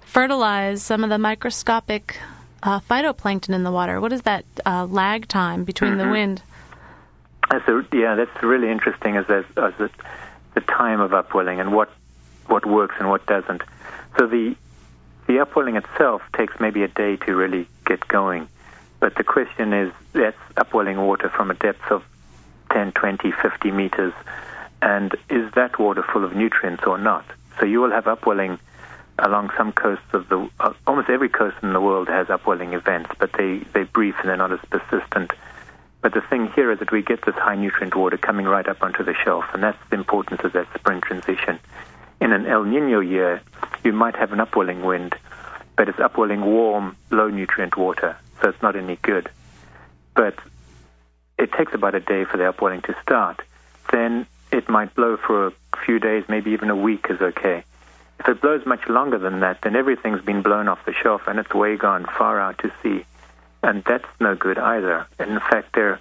fertilize 0.00 0.82
some 0.82 1.04
of 1.04 1.10
the 1.10 1.18
microscopic 1.18 2.18
uh, 2.62 2.80
phytoplankton 2.80 3.54
in 3.54 3.62
the 3.62 3.72
water? 3.72 4.00
What 4.00 4.12
is 4.12 4.22
that 4.22 4.44
uh, 4.64 4.86
lag 4.86 5.28
time 5.28 5.64
between 5.64 5.92
mm-hmm. 5.92 6.06
the 6.06 6.10
wind? 6.10 6.42
So, 7.66 7.84
yeah, 7.92 8.14
that's 8.14 8.42
really 8.42 8.70
interesting 8.70 9.16
as, 9.16 9.28
as, 9.28 9.44
as 9.56 9.74
the, 9.76 9.90
the 10.54 10.60
time 10.60 11.00
of 11.00 11.12
upwelling 11.12 11.58
and 11.60 11.72
what 11.72 11.90
what 12.50 12.66
works 12.66 12.96
and 12.98 13.08
what 13.08 13.24
doesn't. 13.26 13.62
So 14.18 14.26
the 14.26 14.56
the 15.26 15.38
upwelling 15.38 15.76
itself 15.76 16.22
takes 16.36 16.58
maybe 16.58 16.82
a 16.82 16.88
day 16.88 17.16
to 17.16 17.36
really 17.36 17.68
get 17.86 18.06
going. 18.08 18.48
But 18.98 19.14
the 19.14 19.22
question 19.22 19.72
is, 19.72 19.92
that's 20.12 20.36
upwelling 20.56 20.98
water 20.98 21.28
from 21.28 21.52
a 21.52 21.54
depth 21.54 21.88
of 21.92 22.02
10, 22.72 22.92
20, 22.92 23.30
50 23.30 23.70
meters, 23.70 24.12
and 24.82 25.14
is 25.28 25.52
that 25.52 25.78
water 25.78 26.02
full 26.02 26.24
of 26.24 26.34
nutrients 26.34 26.82
or 26.84 26.98
not? 26.98 27.24
So 27.58 27.64
you 27.66 27.80
will 27.80 27.92
have 27.92 28.08
upwelling 28.08 28.58
along 29.20 29.50
some 29.56 29.70
coasts 29.70 30.12
of 30.12 30.28
the, 30.28 30.48
uh, 30.58 30.72
almost 30.86 31.08
every 31.08 31.28
coast 31.28 31.56
in 31.62 31.72
the 31.72 31.80
world 31.80 32.08
has 32.08 32.28
upwelling 32.28 32.72
events, 32.72 33.10
but 33.18 33.32
they, 33.34 33.58
they're 33.72 33.84
brief 33.84 34.16
and 34.20 34.28
they're 34.28 34.36
not 34.36 34.52
as 34.52 34.60
persistent. 34.68 35.30
But 36.00 36.14
the 36.14 36.22
thing 36.22 36.50
here 36.56 36.72
is 36.72 36.78
that 36.80 36.90
we 36.90 37.02
get 37.02 37.24
this 37.24 37.34
high 37.36 37.56
nutrient 37.56 37.94
water 37.94 38.16
coming 38.16 38.46
right 38.46 38.66
up 38.66 38.82
onto 38.82 39.04
the 39.04 39.14
shelf, 39.14 39.44
and 39.52 39.62
that's 39.62 39.78
the 39.90 39.96
importance 39.96 40.40
of 40.42 40.54
that 40.54 40.66
spring 40.74 41.00
transition 41.02 41.60
in 42.20 42.32
an 42.32 42.46
El 42.46 42.64
Nino 42.64 43.00
year, 43.00 43.40
you 43.82 43.92
might 43.92 44.16
have 44.16 44.32
an 44.32 44.40
upwelling 44.40 44.82
wind, 44.82 45.14
but 45.76 45.88
it's 45.88 45.98
upwelling 45.98 46.42
warm, 46.42 46.96
low 47.10 47.28
nutrient 47.28 47.76
water. 47.76 48.16
so 48.42 48.48
it's 48.48 48.62
not 48.62 48.76
any 48.76 48.96
good. 48.96 49.30
But 50.14 50.34
it 51.38 51.52
takes 51.52 51.72
about 51.74 51.94
a 51.94 52.00
day 52.00 52.24
for 52.24 52.36
the 52.36 52.48
upwelling 52.48 52.82
to 52.82 52.96
start. 53.02 53.42
Then 53.90 54.26
it 54.52 54.68
might 54.68 54.94
blow 54.94 55.16
for 55.16 55.48
a 55.48 55.52
few 55.84 55.98
days, 55.98 56.24
maybe 56.28 56.50
even 56.50 56.70
a 56.70 56.76
week 56.76 57.06
is 57.08 57.20
okay. 57.20 57.64
If 58.18 58.28
it 58.28 58.42
blows 58.42 58.66
much 58.66 58.86
longer 58.88 59.18
than 59.18 59.40
that, 59.40 59.62
then 59.62 59.74
everything's 59.74 60.20
been 60.20 60.42
blown 60.42 60.68
off 60.68 60.84
the 60.84 60.92
shelf 60.92 61.22
and 61.26 61.38
it's 61.38 61.54
way 61.54 61.76
gone 61.76 62.04
far 62.04 62.38
out 62.38 62.58
to 62.58 62.70
sea. 62.82 63.04
And 63.62 63.82
that's 63.84 64.04
no 64.20 64.34
good 64.34 64.58
either. 64.58 65.06
In 65.18 65.40
fact, 65.40 65.74
there 65.74 65.92
are 65.92 66.00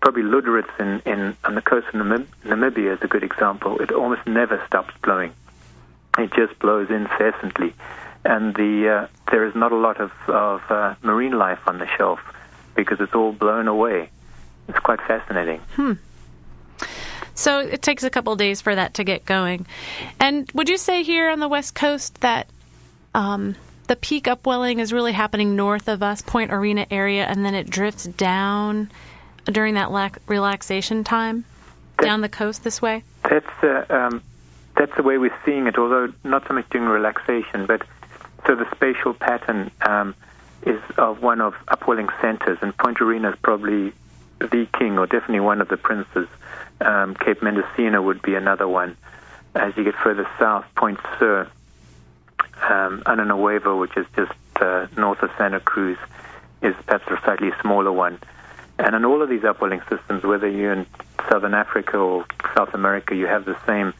probably 0.00 0.22
Lüderitz 0.22 0.70
in, 0.78 1.00
in, 1.10 1.36
on 1.44 1.56
the 1.56 1.62
coast 1.62 1.88
of 1.88 1.94
Namib- 1.94 2.28
Namibia 2.44 2.96
is 2.96 3.02
a 3.02 3.08
good 3.08 3.24
example. 3.24 3.80
It 3.80 3.90
almost 3.90 4.26
never 4.26 4.62
stops 4.66 4.94
blowing. 5.02 5.32
It 6.22 6.32
just 6.34 6.58
blows 6.58 6.90
incessantly. 6.90 7.74
And 8.24 8.54
the, 8.54 8.88
uh, 8.88 9.06
there 9.30 9.46
is 9.46 9.54
not 9.54 9.72
a 9.72 9.76
lot 9.76 10.00
of, 10.00 10.10
of 10.26 10.62
uh, 10.68 10.94
marine 11.02 11.38
life 11.38 11.60
on 11.66 11.78
the 11.78 11.86
shelf 11.96 12.20
because 12.74 13.00
it's 13.00 13.14
all 13.14 13.32
blown 13.32 13.68
away. 13.68 14.10
It's 14.68 14.78
quite 14.80 15.00
fascinating. 15.00 15.60
Hmm. 15.76 15.92
So 17.34 17.60
it 17.60 17.82
takes 17.82 18.02
a 18.02 18.10
couple 18.10 18.34
days 18.34 18.60
for 18.60 18.74
that 18.74 18.94
to 18.94 19.04
get 19.04 19.24
going. 19.24 19.66
And 20.18 20.50
would 20.54 20.68
you 20.68 20.76
say 20.76 21.04
here 21.04 21.30
on 21.30 21.38
the 21.38 21.48
West 21.48 21.74
Coast 21.76 22.20
that 22.20 22.48
um, 23.14 23.54
the 23.86 23.94
peak 23.94 24.26
upwelling 24.26 24.80
is 24.80 24.92
really 24.92 25.12
happening 25.12 25.54
north 25.54 25.88
of 25.88 26.02
us, 26.02 26.20
Point 26.20 26.52
Arena 26.52 26.86
area, 26.90 27.24
and 27.24 27.44
then 27.44 27.54
it 27.54 27.70
drifts 27.70 28.04
down 28.04 28.90
during 29.44 29.74
that 29.74 29.92
lac- 29.92 30.18
relaxation 30.26 31.04
time 31.04 31.44
down 32.00 32.20
the 32.20 32.28
coast 32.28 32.64
this 32.64 32.82
way? 32.82 33.04
That's 33.22 33.46
uh, 33.62 33.84
um, 33.88 34.22
that's 34.78 34.94
the 34.96 35.02
way 35.02 35.18
we're 35.18 35.36
seeing 35.44 35.66
it. 35.66 35.76
Although 35.76 36.12
not 36.24 36.46
so 36.46 36.54
much 36.54 36.66
during 36.70 36.88
relaxation, 36.88 37.66
but 37.66 37.82
so 38.46 38.54
the 38.54 38.66
spatial 38.74 39.12
pattern 39.12 39.70
um, 39.82 40.14
is 40.62 40.80
of 40.96 41.22
one 41.22 41.40
of 41.40 41.54
upwelling 41.68 42.08
centers, 42.20 42.58
and 42.62 42.76
Point 42.76 43.00
Arena 43.00 43.30
is 43.30 43.36
probably 43.42 43.92
the 44.38 44.66
king, 44.78 44.98
or 44.98 45.06
definitely 45.06 45.40
one 45.40 45.60
of 45.60 45.68
the 45.68 45.76
princes. 45.76 46.28
Um, 46.80 47.16
Cape 47.16 47.42
Mendocino 47.42 48.00
would 48.00 48.22
be 48.22 48.36
another 48.36 48.68
one. 48.68 48.96
As 49.54 49.76
you 49.76 49.82
get 49.82 49.96
further 49.96 50.28
south, 50.38 50.64
Point 50.76 51.00
Sur, 51.18 51.50
um, 52.62 53.02
Año 53.04 53.26
Nuevo, 53.26 53.80
which 53.80 53.96
is 53.96 54.06
just 54.14 54.32
uh, 54.60 54.86
north 54.96 55.20
of 55.22 55.30
Santa 55.36 55.58
Cruz, 55.58 55.98
is 56.62 56.74
perhaps 56.86 57.04
a 57.10 57.20
slightly 57.24 57.50
smaller 57.60 57.90
one. 57.90 58.18
And 58.78 58.94
in 58.94 59.04
all 59.04 59.22
of 59.22 59.28
these 59.28 59.42
upwelling 59.42 59.82
systems, 59.88 60.22
whether 60.22 60.48
you're 60.48 60.72
in 60.72 60.86
Southern 61.28 61.54
Africa 61.54 61.98
or 61.98 62.24
South 62.56 62.74
America, 62.74 63.16
you 63.16 63.26
have 63.26 63.44
the 63.44 63.56
same 63.66 63.92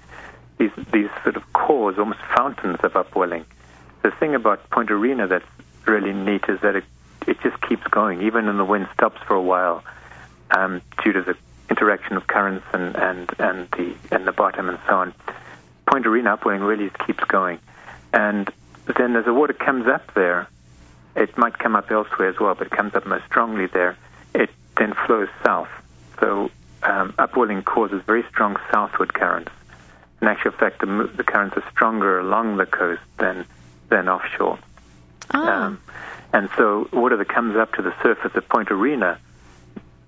these 0.59 0.71
these 0.93 1.11
sort 1.23 1.37
of 1.37 1.53
cores, 1.53 1.99
almost 1.99 2.21
fountains 2.37 2.79
of 2.83 2.97
upwelling. 2.97 3.45
The 4.03 4.11
thing 4.11 4.35
about 4.35 4.69
Point 4.71 4.91
Arena 4.91 5.27
that's 5.27 5.45
really 5.87 6.13
neat 6.13 6.45
is 6.49 6.61
that 6.61 6.77
it 6.77 6.85
it 7.27 7.41
just 7.41 7.61
keeps 7.63 7.87
going, 7.89 8.23
even 8.23 8.47
when 8.47 8.57
the 8.57 8.65
wind 8.65 8.89
stops 8.95 9.21
for 9.27 9.35
a 9.35 9.43
while, 9.43 9.85
um, 10.51 10.81
due 11.03 11.13
to 11.13 11.23
the 11.23 11.37
interaction 11.71 12.17
of 12.17 12.27
currents 12.27 12.65
and, 12.73 12.97
and, 12.97 13.31
and 13.39 13.71
the 13.73 13.95
and 14.11 14.27
the 14.27 14.33
bottom 14.33 14.69
and 14.69 14.79
so 14.89 14.97
on. 14.97 15.15
Point 15.87 16.07
Arena 16.07 16.35
upwelling 16.35 16.63
really 16.63 16.91
keeps 17.07 17.25
going, 17.25 17.59
and 18.13 18.51
then 18.97 19.17
as 19.17 19.25
the 19.25 19.35
water 19.35 19.53
comes 19.53 19.87
up 19.87 20.15
there, 20.15 20.49
it 21.15 21.37
might 21.37 21.59
come 21.59 21.77
up 21.77 21.91
elsewhere 21.91 22.29
as 22.29 22.39
well, 22.41 22.55
but 22.55 22.69
it 22.69 22.73
comes 22.73 22.95
up 22.95 23.07
most 23.07 23.25
strongly 23.27 23.67
there. 23.67 23.97
It 24.35 24.51
then 24.77 24.95
flows 25.07 25.29
south. 25.45 25.69
So 26.21 26.51
um, 26.83 27.15
upwelling 27.19 27.63
causes 27.63 28.03
very 28.07 28.25
strong 28.31 28.57
southward 28.71 29.15
currents. 29.15 29.53
In 30.21 30.29
actual 30.29 30.53
fact, 30.53 30.81
the, 30.81 31.11
the 31.17 31.25
currents 31.25 31.57
are 31.57 31.65
stronger 31.71 32.19
along 32.19 32.57
the 32.57 32.67
coast 32.67 33.03
than 33.19 33.47
than 33.89 34.09
offshore. 34.09 34.59
Oh. 35.33 35.49
Um, 35.49 35.81
and 36.33 36.51
so 36.57 36.89
water 36.93 37.17
that 37.17 37.29
comes 37.29 37.57
up 37.57 37.73
to 37.75 37.83
the 37.83 37.95
surface 38.03 38.33
at 38.35 38.49
Point 38.49 38.71
Arena, 38.71 39.19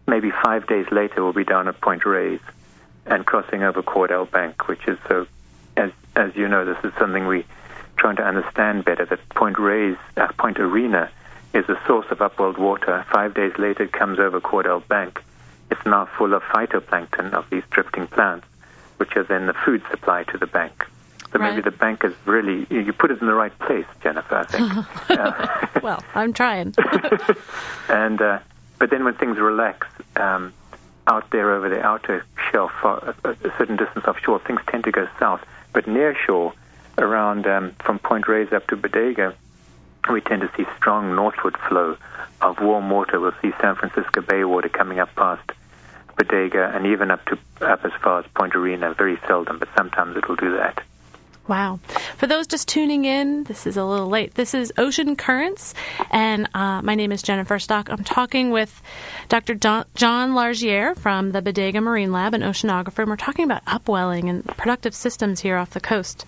maybe 0.07 0.31
five 0.31 0.67
days 0.67 0.87
later, 0.91 1.23
will 1.23 1.33
be 1.33 1.45
down 1.45 1.69
at 1.69 1.81
Point 1.81 2.05
Reyes 2.05 2.41
and 3.07 3.25
crossing 3.25 3.63
over 3.63 3.83
Cordell 3.83 4.31
Bank, 4.31 4.69
which 4.69 4.87
is 4.87 4.99
so, 5.09 5.27
as 5.77 5.93
as 6.17 6.35
you 6.37 6.49
know, 6.49 6.65
this 6.65 6.83
is 6.85 6.93
something 6.99 7.27
we 7.27 7.45
trying 7.97 8.17
to 8.17 8.25
understand 8.25 8.85
better. 8.85 9.05
That 9.05 9.27
Point 9.31 9.59
Reyes, 9.59 9.97
uh, 10.17 10.29
Point 10.39 10.59
Arena, 10.59 11.11
is 11.55 11.69
a 11.69 11.81
source 11.87 12.07
of 12.11 12.19
upwelled 12.19 12.59
water. 12.59 13.05
Five 13.13 13.35
days 13.35 13.53
later, 13.59 13.85
it 13.85 13.93
comes 13.93 14.19
over 14.19 14.41
Cordell 14.41 14.87
Bank. 14.89 15.23
It's 15.71 15.85
now 15.87 16.07
full 16.19 16.35
of 16.35 16.43
phytoplankton 16.43 17.33
of 17.33 17.49
these 17.51 17.63
drifting 17.71 18.07
plants, 18.09 18.47
which 19.01 19.17
are 19.17 19.25
then 19.25 19.47
the 19.47 19.55
food 19.55 19.83
supply 19.91 20.23
to 20.25 20.39
the 20.39 20.47
bank. 20.47 20.85
So 21.33 21.39
Right. 21.39 21.51
maybe 21.51 21.63
the 21.63 21.71
bank 21.77 22.05
is 22.05 22.13
really 22.27 22.67
you 22.71 22.93
put 22.93 23.11
it 23.11 23.21
in 23.21 23.27
the 23.27 23.35
right 23.35 23.57
place, 23.61 23.87
Jennifer. 24.03 24.37
I 24.37 24.45
think. 24.45 25.83
Well, 25.83 26.03
I'm 26.15 26.33
trying. 26.35 26.75
and 27.89 28.21
uh, 28.21 28.39
but 28.79 28.91
then 28.91 29.05
when 29.05 29.15
things 29.15 29.39
relax 29.39 29.87
um, 30.17 30.53
out 31.07 31.31
there 31.31 31.53
over 31.55 31.69
the 31.71 31.81
outer 31.81 32.25
shelf, 32.51 32.73
a, 32.85 33.15
a 33.25 33.35
certain 33.57 33.77
distance 33.77 34.05
offshore, 34.05 34.41
things 34.41 34.61
tend 34.67 34.85
to 34.85 34.93
go 34.93 35.09
south. 35.19 35.43
But 35.73 35.87
near 35.87 36.15
shore, 36.27 36.53
around 36.99 37.47
um, 37.47 37.73
from 37.85 37.99
Point 37.99 38.29
Reyes 38.29 38.53
up 38.53 38.67
to 38.69 38.77
Bodega, 38.77 39.35
we 40.11 40.21
tend 40.21 40.43
to 40.43 40.51
see 40.57 40.67
strong 40.77 41.15
northward 41.15 41.57
flow 41.69 41.97
of 42.43 42.61
warm 42.61 42.91
water. 42.91 43.19
We'll 43.21 43.33
see 43.41 43.53
San 43.61 43.75
Francisco 43.77 44.21
Bay 44.21 44.45
water 44.45 44.69
coming 44.69 44.99
up 44.99 45.15
past 45.15 45.49
Bodega 46.21 46.71
and 46.75 46.87
even 46.87 47.11
up 47.11 47.25
to 47.27 47.39
up 47.63 47.85
as 47.85 47.93
far 48.03 48.21
as 48.21 48.27
Point 48.35 48.55
Arena. 48.55 48.93
Very 48.93 49.19
seldom, 49.27 49.59
but 49.59 49.69
sometimes 49.77 50.17
it'll 50.17 50.37
do 50.37 50.57
that. 50.57 50.83
Wow. 51.49 51.81
For 52.17 52.27
those 52.27 52.47
just 52.47 52.69
tuning 52.69 53.07
in, 53.07 53.45
this 53.45 53.67
is 53.67 53.77
a 53.77 53.85
little 53.85 54.07
late. 54.07 54.35
This 54.35 54.55
is 54.55 54.73
Ocean 54.77 55.17
Currents, 55.17 55.75
and 56.11 56.49
uh, 56.55 56.83
my 56.83 56.95
name 56.95 57.11
is 57.11 57.23
Jennifer 57.23 57.59
Stock. 57.59 57.89
I'm 57.91 58.05
talking 58.05 58.51
with 58.51 58.83
Dr. 59.29 59.55
John 59.55 60.35
Largier 60.35 60.95
from 60.95 61.33
the 61.33 61.43
Bodega 61.43 61.81
Marine 61.81 62.13
Lab, 62.13 62.35
an 62.35 62.43
oceanographer, 62.43 63.01
and 63.01 63.09
we're 63.09 63.17
talking 63.17 63.47
about 63.47 63.63
upwelling 63.67 64.29
and 64.29 64.47
productive 64.47 64.95
systems 64.95 65.41
here 65.41 65.57
off 65.57 65.71
the 65.71 65.81
coast. 65.81 66.25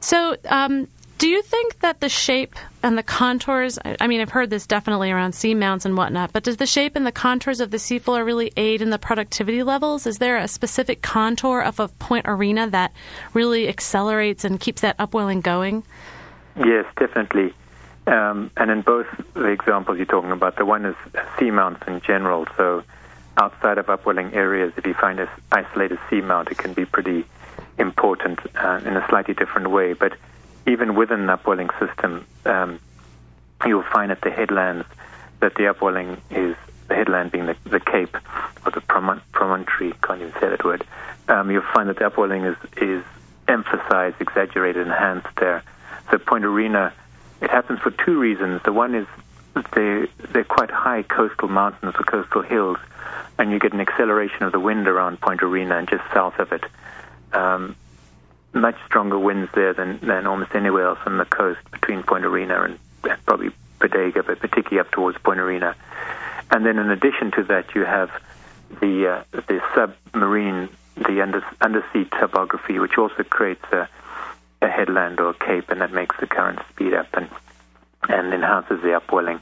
So, 0.00 0.36
um, 0.48 0.88
do 1.18 1.28
you 1.28 1.42
think 1.42 1.80
that 1.80 2.00
the 2.00 2.08
shape 2.08 2.54
and 2.82 2.96
the 2.96 3.02
contours, 3.02 3.76
I 3.84 4.06
mean, 4.06 4.20
I've 4.20 4.30
heard 4.30 4.50
this 4.50 4.68
definitely 4.68 5.10
around 5.10 5.32
seamounts 5.32 5.84
and 5.84 5.96
whatnot, 5.96 6.32
but 6.32 6.44
does 6.44 6.58
the 6.58 6.66
shape 6.66 6.94
and 6.94 7.04
the 7.04 7.12
contours 7.12 7.60
of 7.60 7.72
the 7.72 7.76
seafloor 7.76 8.24
really 8.24 8.52
aid 8.56 8.80
in 8.80 8.90
the 8.90 8.98
productivity 8.98 9.64
levels? 9.64 10.06
Is 10.06 10.18
there 10.18 10.36
a 10.36 10.46
specific 10.46 11.02
contour 11.02 11.60
of 11.60 11.80
a 11.80 11.88
Point 11.88 12.26
Arena 12.28 12.70
that 12.70 12.92
really 13.34 13.68
accelerates 13.68 14.44
and 14.44 14.60
keeps 14.60 14.82
that 14.82 14.94
upwelling 15.00 15.40
going? 15.40 15.82
Yes, 16.56 16.86
definitely. 16.96 17.52
Um, 18.06 18.52
and 18.56 18.70
in 18.70 18.82
both 18.82 19.06
the 19.34 19.48
examples 19.48 19.98
you're 19.98 20.06
talking 20.06 20.30
about, 20.30 20.56
the 20.56 20.64
one 20.64 20.84
is 20.84 20.96
seamounts 21.36 21.86
in 21.88 22.00
general. 22.00 22.46
So 22.56 22.84
outside 23.36 23.78
of 23.78 23.90
upwelling 23.90 24.32
areas, 24.34 24.72
if 24.76 24.86
you 24.86 24.94
find 24.94 25.18
an 25.18 25.28
isolated 25.50 25.98
seamount, 26.10 26.52
it 26.52 26.58
can 26.58 26.74
be 26.74 26.84
pretty 26.84 27.26
important 27.76 28.38
uh, 28.56 28.80
in 28.84 28.96
a 28.96 29.04
slightly 29.08 29.34
different 29.34 29.70
way. 29.70 29.92
But 29.94 30.14
even 30.68 30.94
within 30.94 31.20
an 31.20 31.30
upwelling 31.30 31.70
system, 31.80 32.26
um, 32.44 32.78
you'll 33.66 33.82
find 33.82 34.12
at 34.12 34.20
the 34.20 34.30
headlands 34.30 34.86
that 35.40 35.54
the 35.54 35.66
upwelling 35.66 36.20
is 36.30 36.56
the 36.88 36.94
headland 36.94 37.30
being 37.30 37.46
the, 37.46 37.56
the 37.64 37.80
cape 37.80 38.16
or 38.64 38.72
the 38.72 38.80
promon- 38.80 39.20
promontory, 39.32 39.92
can't 40.02 40.20
even 40.20 40.32
say 40.34 40.48
that 40.48 40.64
word. 40.64 40.84
Um, 41.28 41.50
you'll 41.50 41.62
find 41.74 41.88
that 41.88 41.98
the 41.98 42.06
upwelling 42.06 42.44
is, 42.44 42.56
is 42.76 43.04
emphasized, 43.46 44.16
exaggerated, 44.20 44.86
enhanced 44.86 45.28
there. 45.36 45.62
So 46.10 46.18
Point 46.18 46.44
Arena, 46.44 46.92
it 47.40 47.50
happens 47.50 47.80
for 47.80 47.90
two 47.90 48.18
reasons. 48.18 48.62
The 48.64 48.72
one 48.72 48.94
is 48.94 49.06
they, 49.74 50.06
they're 50.32 50.44
quite 50.44 50.70
high 50.70 51.02
coastal 51.02 51.48
mountains 51.48 51.94
or 51.98 52.04
coastal 52.04 52.42
hills, 52.42 52.78
and 53.38 53.50
you 53.50 53.58
get 53.58 53.72
an 53.72 53.80
acceleration 53.80 54.42
of 54.42 54.52
the 54.52 54.60
wind 54.60 54.88
around 54.88 55.20
Point 55.20 55.42
Arena 55.42 55.76
and 55.76 55.88
just 55.88 56.04
south 56.12 56.38
of 56.38 56.52
it. 56.52 56.64
Um, 57.32 57.76
much 58.52 58.76
stronger 58.86 59.18
winds 59.18 59.50
there 59.54 59.74
than, 59.74 59.98
than 60.00 60.26
almost 60.26 60.54
anywhere 60.54 60.86
else 60.86 60.98
on 61.06 61.18
the 61.18 61.24
coast 61.24 61.60
between 61.70 62.02
Point 62.02 62.24
Arena 62.24 62.62
and, 62.62 62.78
probably 63.26 63.50
Bodega, 63.78 64.22
but 64.22 64.40
particularly 64.40 64.80
up 64.80 64.90
towards 64.90 65.18
Point 65.18 65.40
Arena. 65.40 65.74
And 66.50 66.64
then 66.64 66.78
in 66.78 66.90
addition 66.90 67.30
to 67.32 67.44
that, 67.44 67.74
you 67.74 67.84
have 67.84 68.10
the 68.80 69.08
uh, 69.08 69.24
the 69.32 69.60
submarine, 69.74 70.68
the 70.96 71.22
under, 71.22 71.44
undersea 71.60 72.04
topography, 72.04 72.78
which 72.78 72.98
also 72.98 73.22
creates 73.22 73.64
a, 73.72 73.88
a 74.62 74.68
headland 74.68 75.20
or 75.20 75.30
a 75.30 75.34
cape, 75.34 75.70
and 75.70 75.80
that 75.80 75.92
makes 75.92 76.16
the 76.20 76.26
current 76.26 76.58
speed 76.70 76.94
up 76.94 77.08
and 77.12 77.28
and 78.08 78.32
enhances 78.32 78.82
the 78.82 78.94
upwelling. 78.94 79.40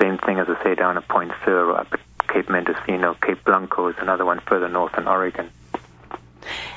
Same 0.00 0.18
thing 0.18 0.38
as 0.38 0.48
I 0.48 0.62
say 0.62 0.74
down 0.74 0.96
at 0.96 1.08
Point 1.08 1.32
Sur 1.44 1.70
or 1.70 1.78
up 1.78 1.92
at 1.92 2.00
Cape 2.28 2.48
Mendocino. 2.48 3.14
Cape 3.14 3.42
Blanco 3.44 3.88
is 3.88 3.96
another 3.98 4.24
one 4.24 4.40
further 4.40 4.68
north 4.68 4.96
in 4.96 5.08
Oregon. 5.08 5.50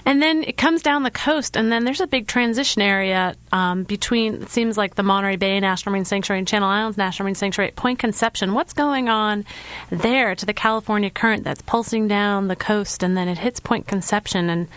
And 0.05 0.21
then 0.21 0.43
it 0.43 0.57
comes 0.57 0.81
down 0.81 1.03
the 1.03 1.11
coast, 1.11 1.55
and 1.55 1.71
then 1.71 1.85
there's 1.85 2.01
a 2.01 2.07
big 2.07 2.27
transition 2.27 2.81
area 2.81 3.35
um, 3.51 3.83
between, 3.83 4.43
it 4.43 4.49
seems 4.49 4.77
like 4.77 4.95
the 4.95 5.03
Monterey 5.03 5.35
Bay 5.37 5.59
National 5.59 5.91
Marine 5.91 6.05
Sanctuary 6.05 6.39
and 6.39 6.47
Channel 6.47 6.67
Islands 6.67 6.97
National 6.97 7.25
Marine 7.25 7.35
Sanctuary 7.35 7.69
at 7.69 7.75
Point 7.75 7.99
Conception. 7.99 8.53
What's 8.53 8.73
going 8.73 9.09
on 9.09 9.45
there 9.89 10.35
to 10.35 10.45
the 10.45 10.53
California 10.53 11.09
current 11.09 11.43
that's 11.43 11.61
pulsing 11.61 12.07
down 12.07 12.47
the 12.47 12.55
coast, 12.55 13.03
and 13.03 13.15
then 13.15 13.27
it 13.27 13.37
hits 13.37 13.59
Point 13.59 13.87
Conception? 13.87 14.49
And 14.49 14.67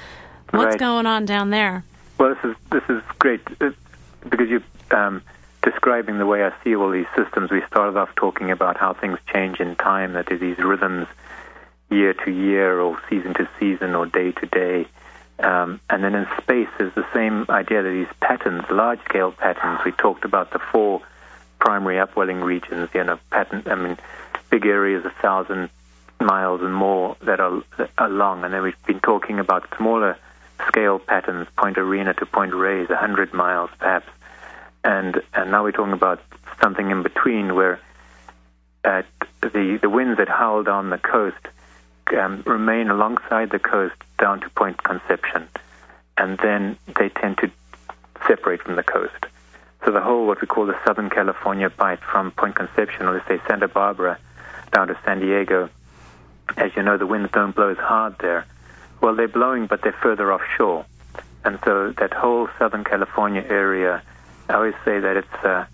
what's 0.51 0.71
Right. 0.71 0.79
going 0.79 1.07
on 1.07 1.25
down 1.25 1.51
there? 1.51 1.85
Well, 2.19 2.35
this 2.35 2.51
is 2.51 2.57
this 2.71 2.83
is 2.89 3.03
great 3.19 3.41
uh, 3.61 3.71
because 4.31 4.49
you 4.49 4.63
um, 4.91 5.23
describing 5.63 6.19
the 6.19 6.27
way 6.27 6.45
I 6.45 6.53
see 6.63 6.75
all 6.77 6.91
these 6.91 7.07
systems, 7.17 7.51
we 7.51 7.61
started 7.67 7.99
off 7.99 8.15
talking 8.15 8.51
about 8.51 8.77
how 8.77 8.93
things 8.95 9.19
change 9.33 9.61
in 9.61 9.75
time, 9.77 10.13
that 10.13 10.27
there 10.27 10.37
are 10.37 10.39
these 10.39 10.59
rhythms 10.59 11.09
year 11.91 12.15
to 12.15 12.31
year 12.31 12.81
or 12.81 12.99
season 13.09 13.35
to 13.35 13.49
season 13.59 13.95
or 13.95 14.07
day 14.07 14.33
to 14.33 14.47
day. 14.47 14.87
Um, 15.39 15.81
and 15.91 16.03
then 16.03 16.15
in 16.15 16.27
space, 16.41 16.69
there's 16.79 16.95
the 16.95 17.07
same 17.13 17.47
idea 17.49 17.83
that 17.83 17.91
these 17.91 18.09
patterns, 18.21 18.65
large 18.71 19.03
scale 19.05 19.33
patterns, 19.33 19.81
we 19.85 19.93
talked 19.93 20.25
about 20.25 20.53
the 20.53 20.59
four 20.59 21.03
primary 21.59 21.99
upwelling 21.99 22.41
regions, 22.41 22.89
you 22.95 23.05
know, 23.05 23.19
pattern, 23.31 23.63
I 23.67 23.75
mean, 23.75 23.99
big 24.51 24.67
areas, 24.67 25.05
a 25.05 25.11
thousand 25.23 25.69
miles 26.21 26.63
and 26.63 26.75
more 26.75 27.17
that 27.23 27.41
are, 27.41 27.63
that 27.77 27.91
are 27.99 28.09
long. 28.09 28.45
And 28.45 28.55
then 28.55 28.63
we've 28.63 28.87
been 28.87 29.01
talking 29.01 29.39
about 29.39 29.67
smaller 29.77 30.17
scale 30.69 30.99
patterns, 30.99 31.47
Point 31.57 31.77
Arena 31.77 32.15
to 32.15 32.27
Point 32.27 32.55
Reyes, 32.55 32.89
100 32.89 33.35
miles 33.35 33.71
perhaps. 33.79 34.09
And, 34.85 35.21
and 35.35 35.51
now 35.51 35.65
we're 35.65 35.73
talking 35.73 35.93
about 35.93 36.23
something 36.63 36.91
in 36.91 37.03
between 37.03 37.55
where 37.55 37.81
uh, 38.85 39.03
the, 39.43 39.79
the 39.83 39.91
winds 39.91 40.19
that 40.19 40.29
howl 40.29 40.63
down 40.63 40.91
the 40.91 40.99
coast 40.99 41.37
um, 42.15 42.43
remain 42.47 42.89
alongside 42.89 43.51
the 43.51 43.59
coast 43.59 43.95
down 44.19 44.41
to 44.41 44.51
Point 44.51 44.83
Conception, 44.83 45.49
and 46.17 46.39
then 46.39 46.77
they 46.99 47.09
tend 47.09 47.39
to 47.39 47.51
separate 48.27 48.63
from 48.63 48.77
the 48.77 48.83
coast. 48.83 49.27
So 49.85 49.93
the 49.93 50.01
whole, 50.01 50.27
what 50.27 50.41
we 50.41 50.47
call 50.47 50.67
the 50.67 50.79
Southern 50.85 51.11
California 51.11 51.71
bight 51.71 52.01
from 52.01 52.31
Point 52.33 52.57
Conception, 52.57 53.07
or 53.07 53.15
let's 53.15 53.29
say 53.29 53.41
Santa 53.47 53.69
Barbara, 53.69 54.19
down 54.73 54.89
to 54.89 54.99
San 55.05 55.21
Diego, 55.21 55.69
as 56.57 56.75
you 56.77 56.83
know, 56.83 56.97
the 56.97 57.07
winds 57.07 57.31
don't 57.33 57.55
blow 57.55 57.71
as 57.71 57.79
hard 57.79 58.17
there. 58.19 58.47
Well, 59.01 59.15
they're 59.15 59.29
blowing, 59.29 59.67
but 59.67 59.83
they're 59.83 59.97
further 60.03 60.33
offshore. 60.33 60.87
And 61.45 61.59
so 61.65 61.93
that 61.99 62.13
whole 62.13 62.49
Southern 62.59 62.83
California 62.83 63.45
area, 63.49 64.03
I 64.49 64.55
always 64.55 64.75
say 64.85 64.99
that 64.99 65.17
it's, 65.17 65.45
uh, 65.45 65.67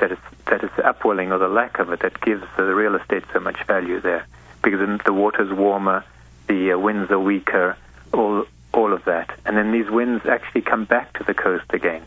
that 0.00 0.12
it's, 0.12 0.22
that 0.46 0.64
it's 0.64 0.74
the 0.76 0.88
upwelling 0.88 1.32
or 1.32 1.38
the 1.38 1.48
lack 1.48 1.78
of 1.78 1.92
it 1.92 2.00
that 2.00 2.20
gives 2.20 2.44
the 2.56 2.74
real 2.74 2.96
estate 2.96 3.24
so 3.32 3.40
much 3.40 3.64
value 3.66 4.00
there 4.00 4.26
because 4.66 5.00
the 5.04 5.12
water's 5.12 5.52
warmer, 5.52 6.04
the 6.48 6.72
uh, 6.72 6.78
winds 6.78 7.08
are 7.12 7.20
weaker, 7.20 7.76
all 8.12 8.44
all 8.74 8.92
of 8.92 9.04
that. 9.04 9.38
And 9.46 9.56
then 9.56 9.70
these 9.70 9.88
winds 9.88 10.26
actually 10.26 10.62
come 10.62 10.84
back 10.84 11.16
to 11.18 11.24
the 11.24 11.34
coast 11.34 11.66
again, 11.70 12.02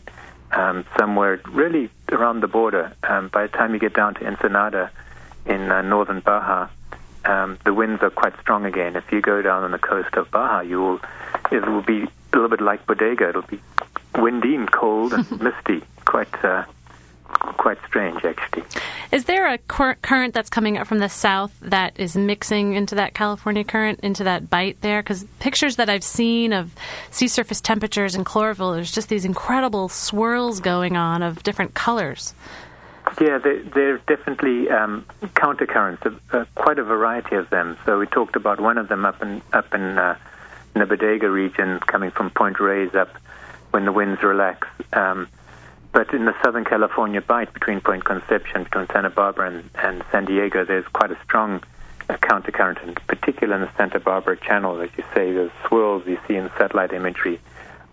um, 0.52 0.84
somewhere 0.98 1.40
really 1.48 1.88
around 2.12 2.40
the 2.40 2.48
border. 2.48 2.92
Um, 3.02 3.28
by 3.28 3.46
the 3.46 3.48
time 3.48 3.72
you 3.72 3.80
get 3.80 3.94
down 3.94 4.14
to 4.16 4.26
Ensenada 4.26 4.90
in 5.46 5.72
uh, 5.72 5.80
northern 5.80 6.20
Baja, 6.20 6.68
um, 7.24 7.58
the 7.64 7.72
winds 7.72 8.02
are 8.02 8.10
quite 8.10 8.38
strong 8.40 8.66
again. 8.66 8.94
If 8.94 9.10
you 9.10 9.22
go 9.22 9.40
down 9.40 9.64
on 9.64 9.70
the 9.70 9.78
coast 9.78 10.14
of 10.14 10.30
Baja, 10.30 10.60
you 10.60 10.80
will 10.80 11.00
it 11.50 11.66
will 11.66 11.82
be 11.82 12.02
a 12.02 12.36
little 12.36 12.50
bit 12.50 12.60
like 12.60 12.86
Bodega. 12.86 13.30
It'll 13.30 13.42
be 13.42 13.60
windy 14.16 14.54
and 14.54 14.70
cold 14.70 15.14
and 15.14 15.40
misty, 15.40 15.82
quite 16.04 16.44
uh, 16.44 16.64
quite 17.56 17.78
strange, 17.86 18.24
actually. 18.24 18.64
Is 19.12 19.24
there 19.24 19.52
a 19.52 19.58
cur- 19.58 19.96
current 19.96 20.34
that's 20.34 20.50
coming 20.50 20.78
up 20.78 20.86
from 20.86 20.98
the 20.98 21.08
south 21.08 21.52
that 21.60 21.98
is 21.98 22.16
mixing 22.16 22.74
into 22.74 22.94
that 22.94 23.14
California 23.14 23.64
current, 23.64 24.00
into 24.00 24.24
that 24.24 24.48
bight 24.48 24.80
there? 24.80 25.02
Because 25.02 25.24
pictures 25.40 25.76
that 25.76 25.90
I've 25.90 26.04
seen 26.04 26.52
of 26.52 26.74
sea 27.10 27.28
surface 27.28 27.60
temperatures 27.60 28.14
in 28.14 28.24
chlorophyll, 28.24 28.72
there's 28.72 28.92
just 28.92 29.08
these 29.08 29.24
incredible 29.24 29.88
swirls 29.88 30.60
going 30.60 30.96
on 30.96 31.22
of 31.22 31.42
different 31.42 31.74
colors. 31.74 32.34
Yeah, 33.20 33.38
there, 33.38 33.62
there 33.62 33.94
are 33.94 33.98
definitely 34.06 34.70
um, 34.70 35.04
countercurrents, 35.22 36.18
uh, 36.32 36.44
quite 36.54 36.78
a 36.78 36.84
variety 36.84 37.36
of 37.36 37.50
them. 37.50 37.76
So 37.84 37.98
we 37.98 38.06
talked 38.06 38.36
about 38.36 38.60
one 38.60 38.78
of 38.78 38.88
them 38.88 39.04
up 39.04 39.20
in 39.22 39.42
up 39.52 39.74
in, 39.74 39.98
uh, 39.98 40.16
in 40.74 40.80
the 40.80 40.86
Bodega 40.86 41.28
region, 41.28 41.80
coming 41.80 42.10
from 42.10 42.30
Point 42.30 42.60
Reyes 42.60 42.94
up 42.94 43.12
when 43.72 43.84
the 43.84 43.92
winds 43.92 44.22
relax. 44.22 44.68
Um, 44.92 45.28
but 45.92 46.12
in 46.14 46.24
the 46.24 46.34
Southern 46.42 46.64
California 46.64 47.20
bight 47.20 47.52
between 47.52 47.80
Point 47.80 48.04
Conception, 48.04 48.64
between 48.64 48.86
Santa 48.92 49.10
Barbara 49.10 49.50
and, 49.50 49.70
and 49.74 50.04
San 50.12 50.24
Diego, 50.24 50.64
there's 50.64 50.86
quite 50.88 51.10
a 51.10 51.18
strong 51.24 51.62
uh, 52.08 52.16
countercurrent, 52.18 52.82
in 52.82 52.94
particular 52.94 53.56
in 53.56 53.62
the 53.62 53.70
Santa 53.76 53.98
Barbara 53.98 54.36
Channel, 54.36 54.80
as 54.80 54.90
you 54.96 55.04
say, 55.14 55.32
those 55.32 55.50
swirls 55.66 56.06
you 56.06 56.18
see 56.28 56.36
in 56.36 56.50
satellite 56.56 56.92
imagery. 56.92 57.40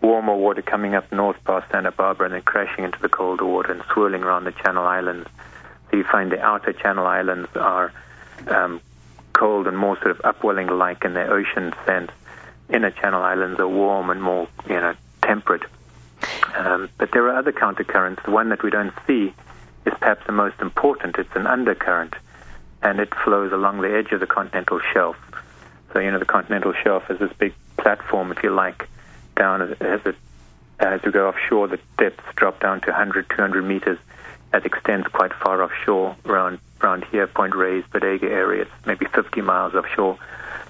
Warmer 0.01 0.35
water 0.35 0.61
coming 0.61 0.93
up 0.93 1.11
north 1.11 1.37
past 1.43 1.71
Santa 1.71 1.91
Barbara 1.91 2.25
and 2.27 2.35
then 2.35 2.43
crashing 2.43 2.83
into 2.83 2.99
the 2.99 3.09
colder 3.09 3.45
water 3.45 3.71
and 3.71 3.83
swirling 3.91 4.23
around 4.23 4.43
the 4.43 4.51
Channel 4.51 4.85
Islands. 4.85 5.27
So 5.89 5.97
you 5.97 6.03
find 6.03 6.31
the 6.31 6.39
outer 6.39 6.73
Channel 6.73 7.07
Islands 7.07 7.49
are 7.55 7.91
um, 8.47 8.79
cold 9.33 9.67
and 9.67 9.77
more 9.77 9.97
sort 9.97 10.11
of 10.11 10.21
upwelling 10.23 10.67
like 10.67 11.03
in 11.03 11.13
their 11.13 11.31
ocean 11.33 11.73
sense. 11.85 12.11
Inner 12.69 12.91
Channel 12.91 13.23
Islands 13.23 13.59
are 13.59 13.67
warm 13.67 14.09
and 14.11 14.21
more, 14.21 14.47
you 14.67 14.75
know, 14.75 14.93
temperate. 15.23 15.63
Um, 16.55 16.89
but 16.97 17.11
there 17.11 17.27
are 17.27 17.37
other 17.37 17.51
countercurrents. 17.51 18.23
The 18.23 18.31
one 18.31 18.49
that 18.49 18.63
we 18.63 18.69
don't 18.69 18.93
see 19.05 19.33
is 19.85 19.93
perhaps 19.99 20.25
the 20.25 20.31
most 20.31 20.59
important. 20.59 21.17
It's 21.17 21.35
an 21.35 21.47
undercurrent, 21.47 22.15
and 22.81 22.99
it 22.99 23.13
flows 23.23 23.51
along 23.51 23.81
the 23.81 23.95
edge 23.95 24.11
of 24.11 24.19
the 24.19 24.27
continental 24.27 24.79
shelf. 24.93 25.17
So, 25.93 25.99
you 25.99 26.11
know, 26.11 26.19
the 26.19 26.25
continental 26.25 26.73
shelf 26.73 27.09
is 27.09 27.19
this 27.19 27.31
big 27.37 27.53
platform, 27.77 28.31
if 28.31 28.43
you 28.43 28.49
like, 28.49 28.87
down 29.35 29.61
as, 29.61 30.01
it 30.05 30.15
as 30.79 31.01
you 31.03 31.11
go 31.11 31.27
offshore, 31.27 31.67
the 31.67 31.79
depths 31.97 32.23
drop 32.35 32.59
down 32.59 32.81
to 32.81 32.87
100, 32.87 33.29
200 33.29 33.63
meters. 33.63 33.97
That 34.51 34.65
extends 34.65 35.07
quite 35.07 35.33
far 35.33 35.61
offshore, 35.63 36.15
around 36.25 36.59
around 36.81 37.05
here, 37.05 37.27
Point 37.27 37.55
Reyes, 37.55 37.83
Bodega 37.91 38.27
area. 38.27 38.63
It's 38.63 38.85
maybe 38.85 39.07
50 39.07 39.41
miles 39.41 39.73
offshore, 39.73 40.17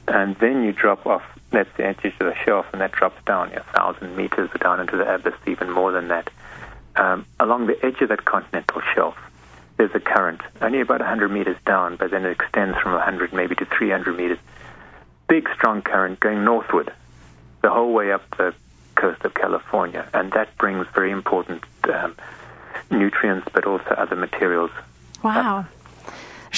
and 0.08 0.36
then 0.38 0.64
you 0.64 0.72
drop 0.72 1.06
off 1.06 1.24
that's 1.52 1.70
the 1.78 1.86
edge 1.86 2.04
of 2.04 2.14
the 2.20 2.36
shelf, 2.46 2.66
and 2.72 2.82
that 2.82 2.92
drops 2.92 3.24
down 3.26 3.54
a 3.54 3.64
thousand 3.76 4.16
meters 4.16 4.50
down 4.60 4.80
into 4.80 4.98
the 4.98 5.14
abyss, 5.14 5.34
even 5.46 5.72
more 5.72 5.92
than 5.92 6.10
that. 6.10 6.30
Um, 6.96 7.26
along 7.40 7.68
the 7.68 7.86
edge 7.86 8.02
of 8.02 8.10
that 8.10 8.26
continental 8.26 8.82
shelf, 8.94 9.16
there's 9.78 9.94
a 9.94 10.00
current, 10.00 10.42
only 10.62 10.82
about 10.82 11.00
100 11.00 11.30
meters 11.30 11.58
down, 11.66 11.96
but 11.96 12.12
then 12.12 12.26
it 12.26 12.32
extends 12.32 12.78
from 12.80 12.94
100 12.94 13.32
maybe 13.34 13.56
to 13.56 13.66
300 13.66 14.18
meters. 14.18 14.40
Big, 15.28 15.48
strong 15.54 15.82
current 15.82 16.20
going 16.20 16.44
northward, 16.44 16.92
the 17.62 17.70
whole 17.70 17.94
way 17.94 18.12
up 18.12 18.24
the 18.38 18.54
coast 18.96 19.24
of 19.24 19.34
California, 19.36 20.08
and 20.14 20.32
that 20.32 20.58
brings 20.58 20.88
very 20.94 21.12
important 21.12 21.64
um, 21.94 22.16
nutrients, 22.90 23.48
but 23.54 23.66
also 23.66 23.90
other 23.92 24.16
materials. 24.16 24.72
Wow. 25.24 25.62
There's 25.62 25.77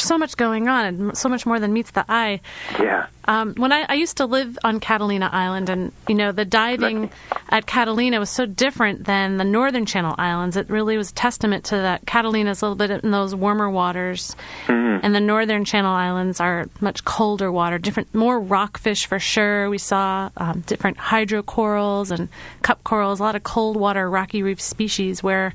so 0.03 0.17
much 0.17 0.37
going 0.37 0.67
on, 0.67 0.85
and 0.85 1.17
so 1.17 1.29
much 1.29 1.45
more 1.45 1.59
than 1.59 1.73
meets 1.73 1.91
the 1.91 2.05
eye. 2.09 2.41
Yeah. 2.79 3.07
Um, 3.25 3.53
when 3.55 3.71
I, 3.71 3.85
I, 3.87 3.93
used 3.93 4.17
to 4.17 4.25
live 4.25 4.57
on 4.63 4.79
Catalina 4.79 5.29
Island, 5.31 5.69
and 5.69 5.91
you 6.07 6.15
know 6.15 6.31
the 6.31 6.45
diving 6.45 7.11
at 7.49 7.67
Catalina 7.67 8.19
was 8.19 8.31
so 8.31 8.47
different 8.47 9.05
than 9.05 9.37
the 9.37 9.43
Northern 9.43 9.85
Channel 9.85 10.15
Islands. 10.17 10.57
It 10.57 10.67
really 10.67 10.97
was 10.97 11.11
testament 11.11 11.65
to 11.65 11.75
that 11.75 12.07
Catalina's 12.07 12.63
a 12.63 12.65
little 12.65 12.75
bit 12.75 13.03
in 13.03 13.11
those 13.11 13.35
warmer 13.35 13.69
waters, 13.69 14.35
mm. 14.65 14.99
and 15.03 15.13
the 15.13 15.19
Northern 15.19 15.63
Channel 15.63 15.91
Islands 15.91 16.39
are 16.39 16.69
much 16.81 17.05
colder 17.05 17.51
water, 17.51 17.77
different, 17.77 18.15
more 18.15 18.39
rockfish 18.39 19.05
for 19.05 19.19
sure. 19.19 19.69
We 19.69 19.77
saw 19.77 20.31
um, 20.37 20.61
different 20.61 20.97
hydrocorals 20.97 22.09
and 22.09 22.29
cup 22.63 22.83
corals, 22.83 23.19
a 23.19 23.23
lot 23.23 23.35
of 23.35 23.43
cold 23.43 23.77
water 23.77 24.09
rocky 24.09 24.41
reef 24.41 24.59
species 24.59 25.21
where 25.21 25.53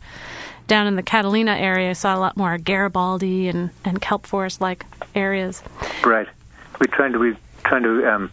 down 0.67 0.87
in 0.87 0.97
the 0.97 1.03
Catalina 1.03 1.53
area, 1.53 1.91
I 1.91 1.93
saw 1.95 2.17
a 2.17 2.21
lot 2.21 2.37
more 2.37 2.57
Garibaldi 2.59 3.49
and, 3.49 3.71
and 3.85 4.01
kelp 4.01 4.27
forest 4.27 4.61
like 4.61 4.87
areas. 5.15 5.63
Right. 6.05 6.29
We're 6.81 6.95
trying 6.95 7.13
to 7.13 7.19
we're 7.19 7.37
trying 7.65 7.83
to 7.85 8.13
um, 8.13 8.31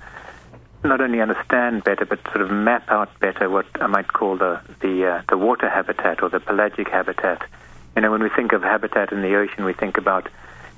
not 0.83 1.01
only 1.01 1.21
understand 1.21 1.83
better, 1.83 2.05
but 2.05 2.19
sort 2.25 2.41
of 2.41 2.51
map 2.51 2.89
out 2.89 3.17
better 3.19 3.49
what 3.49 3.65
I 3.79 3.87
might 3.87 4.07
call 4.07 4.37
the 4.37 4.61
the 4.81 5.05
uh, 5.05 5.21
the 5.29 5.37
water 5.37 5.69
habitat 5.69 6.23
or 6.23 6.29
the 6.29 6.39
pelagic 6.39 6.89
habitat. 6.89 7.47
You 7.95 8.01
know, 8.01 8.11
when 8.11 8.23
we 8.23 8.29
think 8.29 8.53
of 8.53 8.63
habitat 8.63 9.11
in 9.11 9.21
the 9.21 9.35
ocean, 9.35 9.65
we 9.65 9.73
think 9.73 9.97
about 9.97 10.29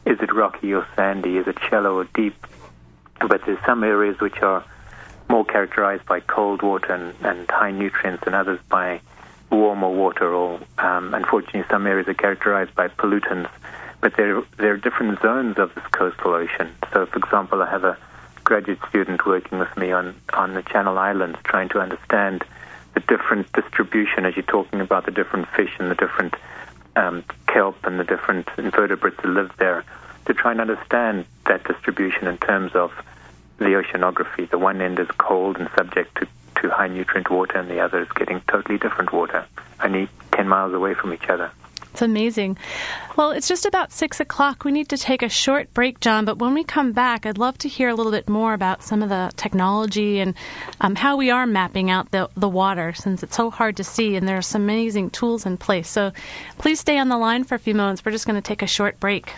is 0.05 0.19
it 0.19 0.33
rocky 0.33 0.73
or 0.73 0.85
sandy, 0.95 1.37
is 1.37 1.47
it 1.47 1.57
shallow 1.69 1.97
or 1.97 2.05
deep? 2.13 2.35
But 3.19 3.41
there's 3.45 3.63
some 3.65 3.83
areas 3.83 4.19
which 4.19 4.41
are 4.41 4.65
more 5.29 5.45
characterized 5.45 6.05
by 6.05 6.19
cold 6.19 6.61
water 6.61 6.93
and, 6.93 7.15
and 7.25 7.49
high 7.49 7.71
nutrients, 7.71 8.23
and 8.25 8.35
others 8.35 8.59
by 8.67 8.99
warmer 9.55 9.89
water, 9.89 10.33
or 10.33 10.59
um, 10.77 11.13
unfortunately, 11.13 11.63
some 11.69 11.87
areas 11.87 12.07
are 12.07 12.13
characterized 12.13 12.73
by 12.75 12.87
pollutants. 12.87 13.49
But 14.01 14.17
there, 14.17 14.41
there 14.57 14.73
are 14.73 14.77
different 14.77 15.21
zones 15.21 15.57
of 15.57 15.73
this 15.75 15.85
coastal 15.91 16.33
ocean. 16.33 16.69
So, 16.91 17.05
for 17.05 17.19
example, 17.19 17.61
I 17.61 17.69
have 17.69 17.83
a 17.83 17.97
graduate 18.43 18.79
student 18.89 19.25
working 19.25 19.59
with 19.59 19.75
me 19.77 19.91
on, 19.91 20.15
on 20.33 20.53
the 20.53 20.61
Channel 20.63 20.97
Islands 20.97 21.37
trying 21.43 21.69
to 21.69 21.79
understand 21.79 22.43
the 22.93 22.99
different 23.01 23.51
distribution 23.53 24.25
as 24.25 24.35
you're 24.35 24.43
talking 24.43 24.81
about 24.81 25.05
the 25.05 25.11
different 25.11 25.47
fish 25.49 25.71
and 25.79 25.89
the 25.89 25.95
different 25.95 26.35
um, 26.95 27.23
kelp 27.47 27.77
and 27.85 27.99
the 27.99 28.03
different 28.03 28.47
invertebrates 28.57 29.17
that 29.17 29.27
live 29.27 29.51
there 29.57 29.83
to 30.25 30.33
try 30.33 30.51
and 30.51 30.61
understand 30.61 31.25
that 31.47 31.63
distribution 31.63 32.27
in 32.27 32.37
terms 32.37 32.73
of 32.75 32.91
the 33.57 33.65
oceanography. 33.65 34.49
The 34.49 34.57
one 34.57 34.81
end 34.81 34.99
is 34.99 35.07
cold 35.17 35.57
and 35.57 35.69
subject 35.75 36.17
to 36.19 36.27
to 36.61 36.69
high 36.69 36.87
nutrient 36.87 37.29
water, 37.29 37.57
and 37.57 37.69
the 37.69 37.79
other 37.79 38.01
is 38.01 38.09
getting 38.15 38.41
totally 38.47 38.77
different 38.77 39.11
water, 39.13 39.45
only 39.81 40.09
10 40.31 40.47
miles 40.47 40.73
away 40.73 40.93
from 40.93 41.13
each 41.13 41.29
other. 41.29 41.51
It's 41.93 42.01
amazing. 42.01 42.57
Well, 43.15 43.29
it's 43.29 43.47
just 43.47 43.67
about 43.67 43.91
six 43.91 44.19
o'clock. 44.19 44.63
We 44.65 44.71
need 44.71 44.89
to 44.89 44.97
take 44.97 45.21
a 45.21 45.29
short 45.29 45.71
break, 45.75 45.99
John, 45.99 46.25
but 46.25 46.39
when 46.39 46.55
we 46.55 46.63
come 46.63 46.91
back, 46.91 47.27
I'd 47.27 47.37
love 47.37 47.55
to 47.59 47.69
hear 47.69 47.87
a 47.87 47.93
little 47.93 48.11
bit 48.11 48.27
more 48.27 48.55
about 48.55 48.81
some 48.81 49.03
of 49.03 49.09
the 49.09 49.31
technology 49.35 50.19
and 50.19 50.33
um, 50.81 50.95
how 50.95 51.17
we 51.17 51.29
are 51.29 51.45
mapping 51.45 51.91
out 51.91 52.09
the, 52.09 52.31
the 52.35 52.49
water 52.49 52.93
since 52.93 53.21
it's 53.21 53.35
so 53.35 53.51
hard 53.51 53.77
to 53.77 53.83
see 53.83 54.15
and 54.15 54.27
there 54.27 54.37
are 54.37 54.41
some 54.41 54.63
amazing 54.63 55.11
tools 55.11 55.45
in 55.45 55.55
place. 55.55 55.87
So 55.87 56.13
please 56.57 56.79
stay 56.79 56.97
on 56.97 57.09
the 57.09 57.17
line 57.17 57.43
for 57.43 57.53
a 57.53 57.59
few 57.59 57.75
moments. 57.75 58.03
We're 58.03 58.11
just 58.11 58.25
going 58.25 58.41
to 58.41 58.47
take 58.47 58.63
a 58.63 58.67
short 58.67 58.99
break. 58.99 59.31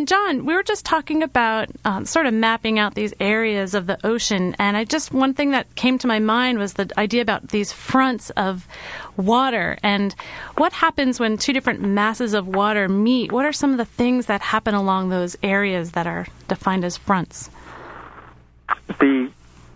And 0.00 0.08
John, 0.08 0.46
we 0.46 0.54
were 0.54 0.62
just 0.62 0.86
talking 0.86 1.22
about 1.22 1.68
um, 1.84 2.06
sort 2.06 2.24
of 2.24 2.32
mapping 2.32 2.78
out 2.78 2.94
these 2.94 3.12
areas 3.20 3.74
of 3.74 3.86
the 3.86 3.98
ocean, 4.02 4.56
and 4.58 4.74
I 4.74 4.84
just 4.84 5.12
one 5.12 5.34
thing 5.34 5.50
that 5.50 5.74
came 5.74 5.98
to 5.98 6.06
my 6.06 6.18
mind 6.18 6.58
was 6.58 6.72
the 6.72 6.90
idea 6.96 7.20
about 7.20 7.48
these 7.48 7.70
fronts 7.70 8.30
of 8.30 8.66
water 9.18 9.76
and 9.82 10.14
what 10.56 10.72
happens 10.72 11.20
when 11.20 11.36
two 11.36 11.52
different 11.52 11.82
masses 11.82 12.32
of 12.32 12.48
water 12.48 12.88
meet. 12.88 13.30
What 13.30 13.44
are 13.44 13.52
some 13.52 13.72
of 13.72 13.76
the 13.76 13.84
things 13.84 14.24
that 14.24 14.40
happen 14.40 14.74
along 14.74 15.10
those 15.10 15.36
areas 15.42 15.92
that 15.92 16.06
are 16.06 16.26
defined 16.48 16.86
as 16.86 16.96
fronts? 16.96 17.50
The 19.00 19.30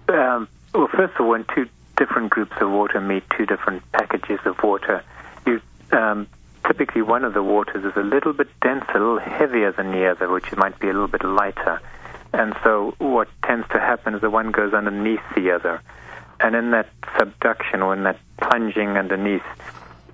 um, 0.08 0.48
well, 0.72 0.88
first 0.88 1.16
of 1.16 1.20
all, 1.20 1.28
when 1.32 1.44
two 1.54 1.68
different 1.98 2.30
groups 2.30 2.56
of 2.62 2.70
water 2.70 2.98
meet, 2.98 3.24
two 3.36 3.44
different 3.44 3.82
packages 3.92 4.40
of 4.46 4.56
water, 4.62 5.04
you 5.44 5.60
um, 5.92 6.26
typically 6.66 7.02
one 7.02 7.24
of 7.24 7.34
the 7.34 7.42
waters 7.42 7.84
is 7.84 7.96
a 7.96 8.02
little 8.02 8.32
bit 8.32 8.48
denser, 8.60 8.96
a 8.96 9.00
little 9.00 9.18
heavier 9.18 9.72
than 9.72 9.92
the 9.92 10.06
other, 10.06 10.28
which 10.28 10.54
might 10.56 10.78
be 10.78 10.88
a 10.88 10.92
little 10.92 11.08
bit 11.08 11.24
lighter. 11.24 11.80
And 12.32 12.54
so 12.64 12.94
what 12.98 13.28
tends 13.44 13.68
to 13.68 13.78
happen 13.78 14.14
is 14.14 14.20
the 14.20 14.30
one 14.30 14.50
goes 14.50 14.74
underneath 14.74 15.22
the 15.36 15.52
other. 15.52 15.80
And 16.40 16.56
in 16.56 16.72
that 16.72 16.88
subduction 17.18 17.80
or 17.80 17.94
in 17.94 18.02
that 18.04 18.18
plunging 18.38 18.96
underneath, 18.96 19.44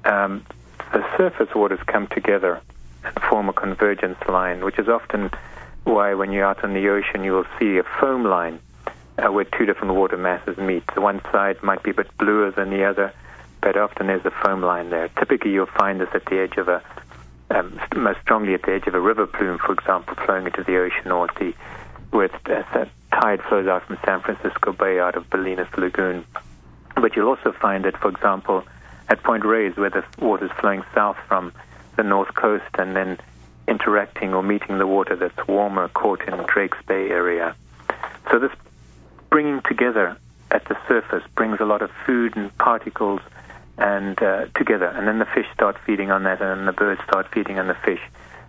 um, 0.04 0.44
the 0.92 1.04
surface 1.16 1.54
waters 1.54 1.80
come 1.86 2.08
together 2.08 2.60
and 3.04 3.14
form 3.28 3.48
a 3.48 3.52
convergence 3.52 4.18
line, 4.28 4.64
which 4.64 4.78
is 4.78 4.88
often 4.88 5.30
why 5.84 6.14
when 6.14 6.30
you're 6.32 6.44
out 6.44 6.62
on 6.62 6.74
the 6.74 6.88
ocean 6.88 7.24
you 7.24 7.32
will 7.32 7.46
see 7.58 7.78
a 7.78 7.82
foam 7.98 8.24
line 8.24 8.60
uh, 9.18 9.32
where 9.32 9.44
two 9.44 9.64
different 9.66 9.94
water 9.94 10.16
masses 10.16 10.56
meet. 10.58 10.84
The 10.94 11.00
one 11.00 11.20
side 11.32 11.62
might 11.62 11.82
be 11.82 11.90
a 11.90 11.94
bit 11.94 12.16
bluer 12.18 12.50
than 12.50 12.70
the 12.70 12.84
other, 12.84 13.12
but 13.62 13.76
often 13.76 14.06
there's 14.06 14.24
a 14.24 14.30
foam 14.30 14.62
line 14.62 14.90
there. 14.90 15.08
Typically, 15.08 15.52
you'll 15.52 15.66
find 15.66 16.00
this 16.00 16.08
at 16.14 16.24
the 16.26 16.40
edge 16.40 16.56
of 16.56 16.68
a, 16.68 16.82
um, 17.50 17.80
most 17.94 18.20
strongly 18.20 18.54
at 18.54 18.62
the 18.62 18.72
edge 18.72 18.86
of 18.86 18.94
a 18.94 19.00
river 19.00 19.26
plume, 19.26 19.58
for 19.58 19.72
example, 19.72 20.14
flowing 20.24 20.46
into 20.46 20.62
the 20.62 20.76
ocean, 20.78 21.10
or 21.10 21.28
the 21.38 21.54
where 22.10 22.28
the 22.28 22.88
tide 23.12 23.40
flows 23.48 23.68
out 23.68 23.84
from 23.86 23.98
San 24.04 24.20
Francisco 24.20 24.72
Bay 24.72 24.98
out 24.98 25.16
of 25.16 25.28
Bolinas 25.30 25.74
Lagoon. 25.76 26.24
But 26.96 27.14
you'll 27.14 27.28
also 27.28 27.52
find 27.52 27.86
it, 27.86 27.96
for 27.96 28.08
example, 28.08 28.64
at 29.08 29.22
Point 29.22 29.44
Reyes, 29.44 29.76
where 29.76 29.90
the 29.90 30.04
water 30.18 30.46
is 30.46 30.50
flowing 30.60 30.82
south 30.94 31.16
from 31.28 31.52
the 31.96 32.02
north 32.02 32.34
coast 32.34 32.64
and 32.74 32.96
then 32.96 33.18
interacting 33.68 34.34
or 34.34 34.42
meeting 34.42 34.78
the 34.78 34.86
water 34.86 35.14
that's 35.14 35.46
warmer 35.46 35.88
caught 35.88 36.22
in 36.22 36.34
Drake's 36.46 36.78
Bay 36.86 37.10
area. 37.10 37.54
So 38.30 38.38
this 38.38 38.52
bringing 39.28 39.62
together 39.62 40.16
at 40.50 40.64
the 40.66 40.76
surface 40.88 41.22
brings 41.36 41.60
a 41.60 41.64
lot 41.64 41.82
of 41.82 41.90
food 42.04 42.36
and 42.36 42.56
particles 42.58 43.20
and 43.80 44.22
uh, 44.22 44.46
together, 44.54 44.86
and 44.86 45.08
then 45.08 45.18
the 45.18 45.24
fish 45.24 45.46
start 45.54 45.76
feeding 45.86 46.10
on 46.10 46.22
that, 46.24 46.40
and 46.40 46.60
then 46.60 46.66
the 46.66 46.72
birds 46.72 47.00
start 47.04 47.26
feeding 47.32 47.58
on 47.58 47.66
the 47.66 47.74
fish, 47.74 48.00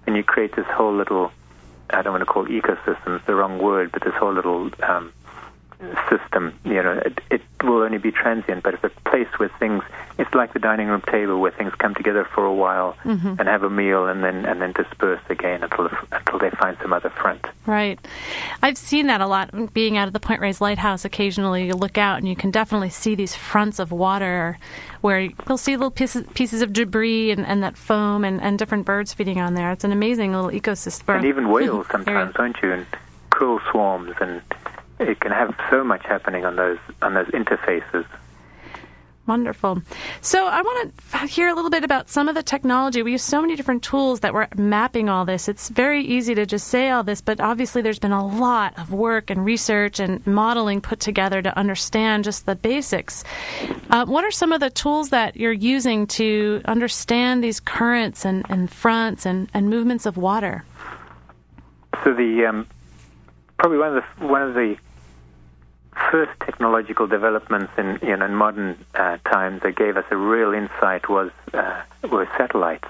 and 0.05 0.15
you 0.15 0.23
create 0.23 0.55
this 0.55 0.67
whole 0.67 0.93
little. 0.93 1.31
I 1.89 2.01
don't 2.01 2.13
want 2.13 2.21
to 2.21 2.25
call 2.25 2.45
ecosystems 2.45 3.25
the 3.25 3.35
wrong 3.35 3.59
word, 3.59 3.91
but 3.91 4.03
this 4.03 4.13
whole 4.13 4.33
little 4.33 4.69
um, 4.83 5.11
system, 6.09 6.53
you 6.63 6.81
know, 6.81 7.01
it, 7.05 7.19
it, 7.29 7.41
will 7.63 7.83
only 7.83 7.99
be 7.99 8.11
transient, 8.11 8.63
but 8.63 8.73
it's 8.73 8.83
a 8.83 8.89
place 9.09 9.27
where 9.37 9.49
things, 9.59 9.83
it's 10.17 10.33
like 10.33 10.53
the 10.53 10.59
dining 10.59 10.87
room 10.87 11.01
table 11.01 11.39
where 11.39 11.51
things 11.51 11.73
come 11.75 11.93
together 11.93 12.27
for 12.33 12.43
a 12.43 12.53
while 12.53 12.95
mm-hmm. 13.03 13.35
and 13.37 13.47
have 13.47 13.61
a 13.61 13.69
meal 13.69 14.07
and 14.07 14.23
then 14.23 14.45
and 14.45 14.61
then 14.61 14.71
disperse 14.71 15.21
again 15.29 15.63
until 15.63 15.89
until 16.11 16.39
they 16.39 16.49
find 16.51 16.77
some 16.81 16.91
other 16.91 17.09
front. 17.09 17.45
Right. 17.67 17.99
I've 18.63 18.77
seen 18.77 19.07
that 19.07 19.21
a 19.21 19.27
lot 19.27 19.73
being 19.73 19.95
out 19.95 20.07
of 20.07 20.13
the 20.13 20.19
Point 20.19 20.41
Reyes 20.41 20.59
Lighthouse. 20.59 21.05
Occasionally 21.05 21.67
you 21.67 21.73
look 21.73 21.99
out 21.99 22.17
and 22.17 22.27
you 22.27 22.35
can 22.35 22.49
definitely 22.49 22.89
see 22.89 23.13
these 23.13 23.35
fronts 23.35 23.77
of 23.77 23.91
water 23.91 24.57
where 25.01 25.21
you'll 25.21 25.57
see 25.57 25.75
little 25.75 25.91
pieces, 25.91 26.25
pieces 26.33 26.61
of 26.61 26.73
debris 26.73 27.31
and, 27.31 27.45
and 27.45 27.61
that 27.63 27.77
foam 27.77 28.23
and, 28.23 28.41
and 28.41 28.57
different 28.57 28.85
birds 28.85 29.13
feeding 29.13 29.39
on 29.39 29.53
there. 29.53 29.71
It's 29.71 29.83
an 29.83 29.91
amazing 29.91 30.33
little 30.33 30.49
ecosystem. 30.49 31.15
And 31.15 31.25
even 31.25 31.49
whales 31.51 31.85
sometimes, 31.91 32.33
don't 32.35 32.55
you? 32.63 32.71
And 32.71 32.85
krill 33.31 33.59
swarms 33.71 34.15
and 34.19 34.41
it 35.01 35.19
can 35.19 35.31
have 35.31 35.55
so 35.69 35.83
much 35.83 36.05
happening 36.05 36.45
on 36.45 36.55
those 36.55 36.79
on 37.01 37.13
those 37.13 37.27
interfaces. 37.27 38.05
Wonderful. 39.27 39.81
So 40.19 40.47
I 40.47 40.61
want 40.61 40.93
to 41.11 41.27
hear 41.27 41.47
a 41.47 41.53
little 41.53 41.69
bit 41.69 41.83
about 41.83 42.09
some 42.09 42.27
of 42.27 42.33
the 42.33 42.41
technology. 42.41 43.03
We 43.03 43.11
use 43.11 43.23
so 43.23 43.39
many 43.39 43.55
different 43.55 43.83
tools 43.83 44.21
that 44.21 44.33
we're 44.33 44.47
mapping 44.55 45.09
all 45.09 45.25
this. 45.25 45.47
It's 45.47 45.69
very 45.69 46.03
easy 46.03 46.33
to 46.35 46.45
just 46.45 46.67
say 46.67 46.89
all 46.89 47.03
this, 47.03 47.21
but 47.21 47.39
obviously 47.39 47.83
there's 47.83 47.99
been 47.99 48.11
a 48.11 48.25
lot 48.25 48.77
of 48.79 48.91
work 48.91 49.29
and 49.29 49.45
research 49.45 49.99
and 49.99 50.25
modeling 50.25 50.81
put 50.81 50.99
together 50.99 51.41
to 51.43 51.55
understand 51.57 52.23
just 52.23 52.47
the 52.47 52.55
basics. 52.55 53.23
Uh, 53.91 54.05
what 54.05 54.25
are 54.25 54.31
some 54.31 54.51
of 54.51 54.59
the 54.59 54.71
tools 54.71 55.11
that 55.11 55.37
you're 55.37 55.53
using 55.53 56.07
to 56.07 56.61
understand 56.65 57.43
these 57.43 57.59
currents 57.59 58.25
and, 58.25 58.43
and 58.49 58.71
fronts 58.71 59.25
and, 59.25 59.49
and 59.53 59.69
movements 59.69 60.07
of 60.07 60.17
water? 60.17 60.65
So 62.03 62.13
the 62.13 62.47
um, 62.49 62.67
probably 63.59 63.77
one 63.77 63.95
of 63.95 64.03
the 64.03 64.25
one 64.25 64.41
of 64.41 64.55
the 64.55 64.75
first 66.09 66.31
technological 66.39 67.07
developments 67.07 67.71
in, 67.77 67.99
you 68.01 68.15
know, 68.15 68.25
in 68.25 68.35
modern 68.35 68.83
uh, 68.95 69.17
times 69.25 69.61
that 69.63 69.75
gave 69.75 69.97
us 69.97 70.05
a 70.11 70.17
real 70.17 70.53
insight 70.53 71.09
was 71.09 71.31
uh, 71.53 71.81
were 72.09 72.27
satellites, 72.37 72.87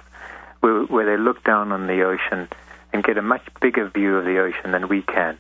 where, 0.62 0.84
where, 0.84 1.06
they 1.06 1.22
look 1.22 1.44
down 1.44 1.72
on 1.72 1.88
the 1.88 2.04
ocean 2.04 2.48
and 2.94 3.04
get 3.04 3.18
a 3.18 3.22
much 3.22 3.46
bigger 3.62 3.88
view 3.90 4.18
of 4.18 4.26
the 4.26 4.40
ocean 4.40 4.72
than 4.72 4.88
we 4.88 5.02
can. 5.02 5.38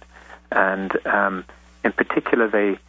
And 0.51 0.91
um, 1.05 1.45
in 1.84 1.91
particular, 1.91 2.47
they 2.47 2.79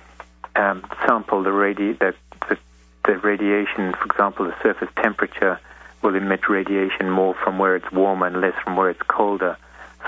um, 0.61 0.85
sample 1.07 1.43
the, 1.43 1.51
radi- 1.51 1.99
the, 1.99 2.15
the, 2.49 2.59
the 3.05 3.19
radiation, 3.19 3.93
for 3.93 4.05
example, 4.05 4.47
the 4.47 4.55
surface 4.63 4.89
temperature 4.97 5.59
will 6.03 6.15
emit 6.15 6.49
radiation 6.49 7.11
more 7.11 7.35
from 7.35 7.59
where 7.59 7.77
it's 7.77 7.91
warmer 7.93 8.27
and 8.27 8.41
less 8.41 8.55
from 8.65 8.77
where 8.77 8.91
it's 8.91 9.03
colder. 9.03 9.57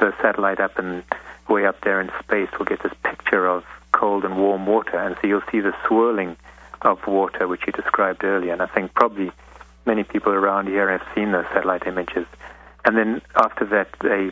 So 0.00 0.08
a 0.08 0.16
satellite 0.20 0.60
up 0.60 0.78
and 0.78 1.04
way 1.48 1.66
up 1.66 1.80
there 1.82 2.00
in 2.00 2.10
space 2.20 2.48
will 2.58 2.66
get 2.66 2.82
this 2.82 2.92
picture 3.04 3.46
of 3.46 3.64
cold 3.94 4.24
and 4.24 4.36
warm 4.36 4.66
water, 4.66 4.98
and 4.98 5.16
so 5.20 5.26
you'll 5.26 5.48
see 5.50 5.60
the 5.60 5.74
swirling 5.86 6.36
of 6.82 7.06
water, 7.06 7.48
which 7.48 7.62
you 7.66 7.72
described 7.72 8.24
earlier. 8.24 8.52
And 8.52 8.60
I 8.60 8.66
think 8.66 8.92
probably 8.94 9.30
many 9.86 10.04
people 10.04 10.32
around 10.32 10.66
here 10.68 10.90
have 10.90 11.06
seen 11.14 11.32
those 11.32 11.46
satellite 11.52 11.86
images. 11.86 12.26
And 12.84 12.96
then 12.96 13.22
after 13.36 13.64
that, 13.66 13.88
they, 14.02 14.30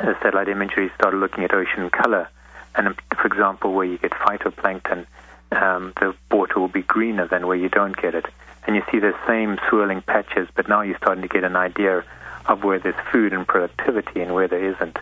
the 0.00 0.16
satellite 0.22 0.48
imagery 0.48 0.90
started 0.96 1.18
looking 1.18 1.44
at 1.44 1.54
ocean 1.54 1.90
color. 1.90 2.28
And 2.74 2.94
for 3.16 3.26
example, 3.26 3.72
where 3.72 3.86
you 3.86 3.98
get 3.98 4.12
phytoplankton, 4.12 5.06
um, 5.52 5.92
the 6.00 6.14
water 6.30 6.58
will 6.58 6.68
be 6.68 6.82
greener 6.82 7.26
than 7.26 7.46
where 7.46 7.56
you 7.56 7.68
don't 7.68 7.96
get 7.96 8.14
it. 8.14 8.26
And 8.66 8.76
you 8.76 8.82
see 8.90 8.98
the 8.98 9.14
same 9.26 9.58
swirling 9.68 10.02
patches, 10.02 10.48
but 10.54 10.68
now 10.68 10.82
you're 10.82 10.96
starting 10.98 11.22
to 11.22 11.28
get 11.28 11.44
an 11.44 11.56
idea 11.56 12.04
of 12.46 12.64
where 12.64 12.78
there's 12.78 13.00
food 13.12 13.32
and 13.32 13.46
productivity 13.46 14.20
and 14.20 14.34
where 14.34 14.48
there 14.48 14.64
isn't. 14.74 14.98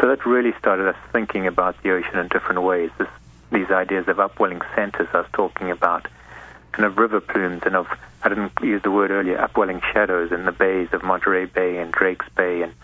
So 0.00 0.08
that 0.08 0.24
really 0.24 0.52
started 0.58 0.88
us 0.88 0.96
thinking 1.12 1.46
about 1.46 1.82
the 1.82 1.90
ocean 1.90 2.18
in 2.18 2.28
different 2.28 2.62
ways. 2.62 2.90
This, 2.98 3.08
these 3.50 3.70
ideas 3.70 4.06
of 4.08 4.20
upwelling 4.20 4.60
centers 4.74 5.08
I 5.12 5.18
was 5.18 5.30
talking 5.32 5.70
about, 5.70 6.06
and 6.74 6.84
of 6.84 6.98
river 6.98 7.20
plumes, 7.20 7.62
and 7.66 7.74
of, 7.74 7.88
I 8.22 8.28
didn't 8.28 8.52
use 8.62 8.82
the 8.82 8.92
word 8.92 9.10
earlier, 9.10 9.40
upwelling 9.40 9.80
shadows 9.92 10.30
in 10.30 10.44
the 10.44 10.52
bays 10.52 10.88
of 10.92 11.02
Monterey 11.02 11.46
Bay 11.46 11.78
and 11.78 11.90
Drake's 11.90 12.28
Bay, 12.36 12.62
and 12.62 12.74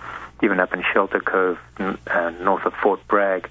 even 0.43 0.59
up 0.59 0.75
in 0.75 0.83
Shelter 0.93 1.21
Cove, 1.21 1.59
uh, 1.79 2.31
north 2.41 2.67
of 2.67 2.75
Fort 2.75 3.07
Bragg. 3.07 3.49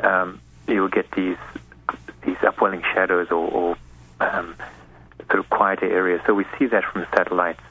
Um, 0.00 0.40
you 0.66 0.82
will 0.82 0.88
get 0.88 1.10
these 1.12 1.38
these 2.24 2.36
upwelling 2.42 2.82
shadows 2.94 3.28
or, 3.30 3.48
or 3.48 3.76
um, 4.20 4.54
sort 5.28 5.38
of 5.38 5.48
quieter 5.48 5.86
areas. 5.86 6.20
So 6.26 6.34
we 6.34 6.44
see 6.58 6.66
that 6.66 6.84
from 6.84 7.06
satellites. 7.14 7.62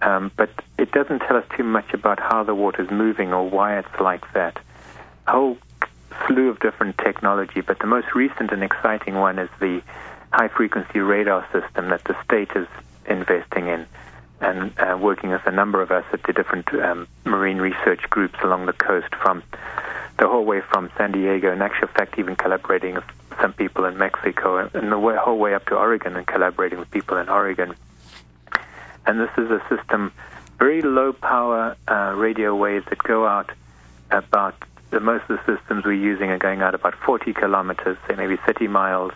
Um, 0.00 0.32
but 0.36 0.50
it 0.78 0.92
doesn't 0.92 1.18
tell 1.20 1.36
us 1.36 1.44
too 1.54 1.64
much 1.64 1.92
about 1.92 2.18
how 2.18 2.42
the 2.42 2.54
water 2.54 2.82
is 2.82 2.90
moving 2.90 3.34
or 3.34 3.48
why 3.48 3.78
it's 3.78 4.00
like 4.00 4.32
that 4.32 4.58
whole 5.26 5.58
slew 6.26 6.48
of 6.48 6.60
different 6.60 6.98
technology, 6.98 7.60
but 7.60 7.78
the 7.78 7.86
most 7.86 8.14
recent 8.14 8.52
and 8.52 8.62
exciting 8.62 9.14
one 9.14 9.38
is 9.38 9.48
the 9.60 9.82
high 10.32 10.48
frequency 10.48 11.00
radar 11.00 11.46
system 11.52 11.88
that 11.90 12.04
the 12.04 12.16
state 12.24 12.50
is 12.54 12.68
investing 13.06 13.66
in 13.66 13.86
and 14.40 14.72
uh, 14.78 14.96
working 14.96 15.30
with 15.30 15.46
a 15.46 15.50
number 15.50 15.82
of 15.82 15.90
us 15.90 16.04
at 16.12 16.22
the 16.22 16.32
different 16.32 16.72
um, 16.74 17.06
marine 17.24 17.58
research 17.58 18.08
groups 18.08 18.38
along 18.42 18.66
the 18.66 18.72
coast 18.72 19.14
from 19.16 19.42
the 20.18 20.28
whole 20.28 20.44
way 20.44 20.60
from 20.60 20.90
San 20.96 21.12
Diego, 21.12 21.50
and 21.50 21.62
actual 21.62 21.88
fact 21.88 22.18
even 22.18 22.36
collaborating 22.36 22.94
with 22.94 23.04
some 23.40 23.52
people 23.54 23.86
in 23.86 23.96
Mexico 23.96 24.58
and 24.58 24.92
the 24.92 24.98
way, 24.98 25.16
whole 25.16 25.38
way 25.38 25.54
up 25.54 25.64
to 25.66 25.76
Oregon 25.76 26.14
and 26.14 26.26
collaborating 26.26 26.78
with 26.78 26.90
people 26.90 27.16
in 27.16 27.28
Oregon. 27.28 27.74
And 29.06 29.18
this 29.18 29.30
is 29.38 29.50
a 29.50 29.62
system, 29.68 30.12
very 30.58 30.82
low 30.82 31.14
power 31.14 31.74
uh, 31.88 32.12
radio 32.16 32.54
waves 32.54 32.84
that 32.90 32.98
go 32.98 33.26
out 33.26 33.50
about 34.10 34.54
the 34.90 35.00
most 35.00 35.28
of 35.28 35.38
the 35.38 35.56
systems 35.56 35.84
we're 35.84 35.92
using 35.92 36.30
are 36.30 36.38
going 36.38 36.62
out 36.62 36.74
about 36.74 36.94
40 36.94 37.32
kilometers, 37.32 37.96
say 38.08 38.14
maybe 38.16 38.36
30 38.36 38.68
miles, 38.68 39.12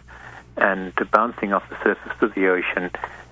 and 0.56 0.92
bouncing 1.10 1.52
off 1.52 1.68
the 1.68 1.76
surface 1.82 2.12
of 2.20 2.34
the 2.34 2.48
ocean 2.48 2.90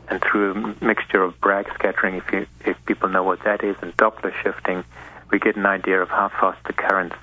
and 0.09 0.23
through 0.23 0.53
a 0.53 0.85
mixture 0.85 1.23
of 1.23 1.41
Bragg 1.41 1.67
scattering, 1.75 2.17
if, 2.17 2.33
you, 2.33 2.47
if 2.67 2.77
people 2.85 3.09
know 3.09 3.23
what 3.23 3.45
that 3.45 3.63
is, 3.63 3.77
and 3.81 3.97
Doppler 3.97 4.33
shifting, 4.43 4.85
we 5.31 5.39
get 5.39 5.57
an 5.57 5.67
idea 5.67 6.03
of 6.03 6.09
how 6.09 6.29
fast 6.29 6.63
the 6.65 6.73
currents 6.73 7.17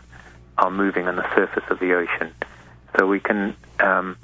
are 0.58 0.72
moving 0.72 1.08
on 1.08 1.16
the 1.16 1.36
surface 1.36 1.64
of 1.70 1.80
the 1.80 1.94
ocean. 1.94 2.34
So 2.98 3.06
we 3.06 3.20
can, 3.20 3.56
um, 3.80 4.18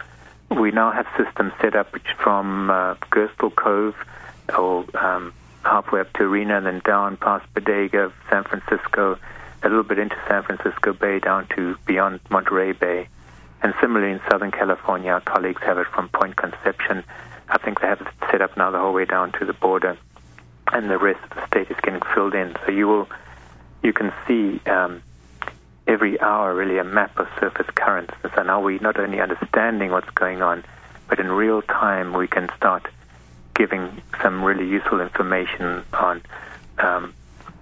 we 0.50 0.72
now 0.72 0.92
have 0.92 1.06
systems 1.18 1.54
set 1.62 1.76
up 1.76 1.94
which 1.94 2.08
from 2.18 2.70
uh, 2.70 2.96
Gerstle 3.12 3.54
Cove 3.54 3.96
or 4.58 4.86
um, 4.98 5.34
halfway 5.64 6.00
up 6.00 6.12
to 6.14 6.24
Arena, 6.24 6.58
and 6.58 6.66
then 6.66 6.82
down 6.84 7.18
past 7.18 7.46
Bodega, 7.54 8.12
San 8.30 8.44
Francisco, 8.44 9.18
a 9.66 9.70
little 9.70 9.84
bit 9.84 10.00
into 10.00 10.16
San 10.28 10.44
Francisco 10.44 10.94
Bay, 10.94 11.20
down 11.20 11.48
to 11.56 11.76
beyond 11.86 12.20
Monterey 12.30 12.72
Bay. 12.72 13.08
And 13.62 13.74
similarly 13.82 14.14
in 14.14 14.22
Southern 14.30 14.52
California, 14.52 15.12
our 15.12 15.22
colleagues 15.22 15.62
have 15.64 15.80
it 15.80 15.88
from 15.88 16.08
Point 16.10 16.36
Conception. 16.36 17.04
I 17.50 17.58
think 17.58 17.82
they 17.82 17.88
have 17.88 18.02
it 18.02 18.08
set 18.32 18.42
up 18.42 18.56
now 18.56 18.70
the 18.70 18.80
whole 18.80 18.94
way 18.94 19.06
down 19.06 19.32
to 19.34 19.46
the 19.46 19.54
border, 19.54 19.98
and 20.72 20.90
the 20.90 20.98
rest 20.98 21.20
of 21.24 21.30
the 21.32 21.48
state 21.48 21.72
is 21.72 21.78
getting 21.82 22.02
filled 22.14 22.36
in. 22.36 22.56
So 22.66 22.72
you 22.72 22.88
will, 22.88 23.10
you 23.82 23.92
can 23.92 24.14
see 24.28 24.62
um, 24.70 25.02
every 25.88 26.20
hour 26.22 26.54
really 26.54 26.78
a 26.78 26.84
map 26.84 27.18
of 27.18 27.28
surface 27.40 27.68
currents. 27.76 28.14
So 28.36 28.44
now 28.44 28.62
we're 28.62 28.80
not 28.80 29.00
only 29.00 29.20
understanding 29.20 29.92
what's 29.92 30.10
going 30.12 30.42
on, 30.42 30.64
but 31.08 31.20
in 31.20 31.32
real 31.32 31.62
time 31.64 32.14
we 32.14 32.28
can 32.28 32.50
start 32.58 32.88
giving 33.56 34.02
some 34.22 34.44
really 34.44 34.68
useful 34.68 35.02
information 35.02 35.84
on 35.94 36.22
um, 36.80 37.14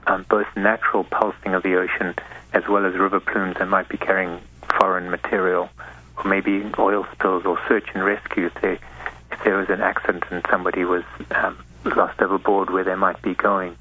on 0.08 0.26
both 0.30 0.48
natural 0.56 1.04
pulsing 1.04 1.54
of 1.54 1.64
the 1.64 1.76
ocean 1.76 2.16
as 2.54 2.68
well 2.68 2.86
as 2.86 2.94
river 2.94 3.20
plumes 3.20 3.56
that 3.58 3.68
might 3.68 3.90
be 3.90 3.98
carrying 3.98 4.40
foreign 4.80 5.10
material, 5.10 5.70
or 6.18 6.24
maybe 6.26 6.64
oil 6.78 7.06
spills 7.14 7.46
or 7.46 7.60
search 7.68 7.88
and 7.94 8.04
rescue 8.06 8.46
if, 8.46 8.54
they, 8.62 8.80
if 9.32 9.44
there 9.44 9.58
was 9.58 9.70
an 9.70 9.82
accident 9.82 10.24
and 10.30 10.46
somebody 10.50 10.86
was 10.86 11.04
um, 11.32 11.58
lost 11.84 12.22
overboard 12.22 12.70
where 12.70 12.84
they 12.84 12.96
might 12.96 13.22
be 13.22 13.34
going. 13.34 13.76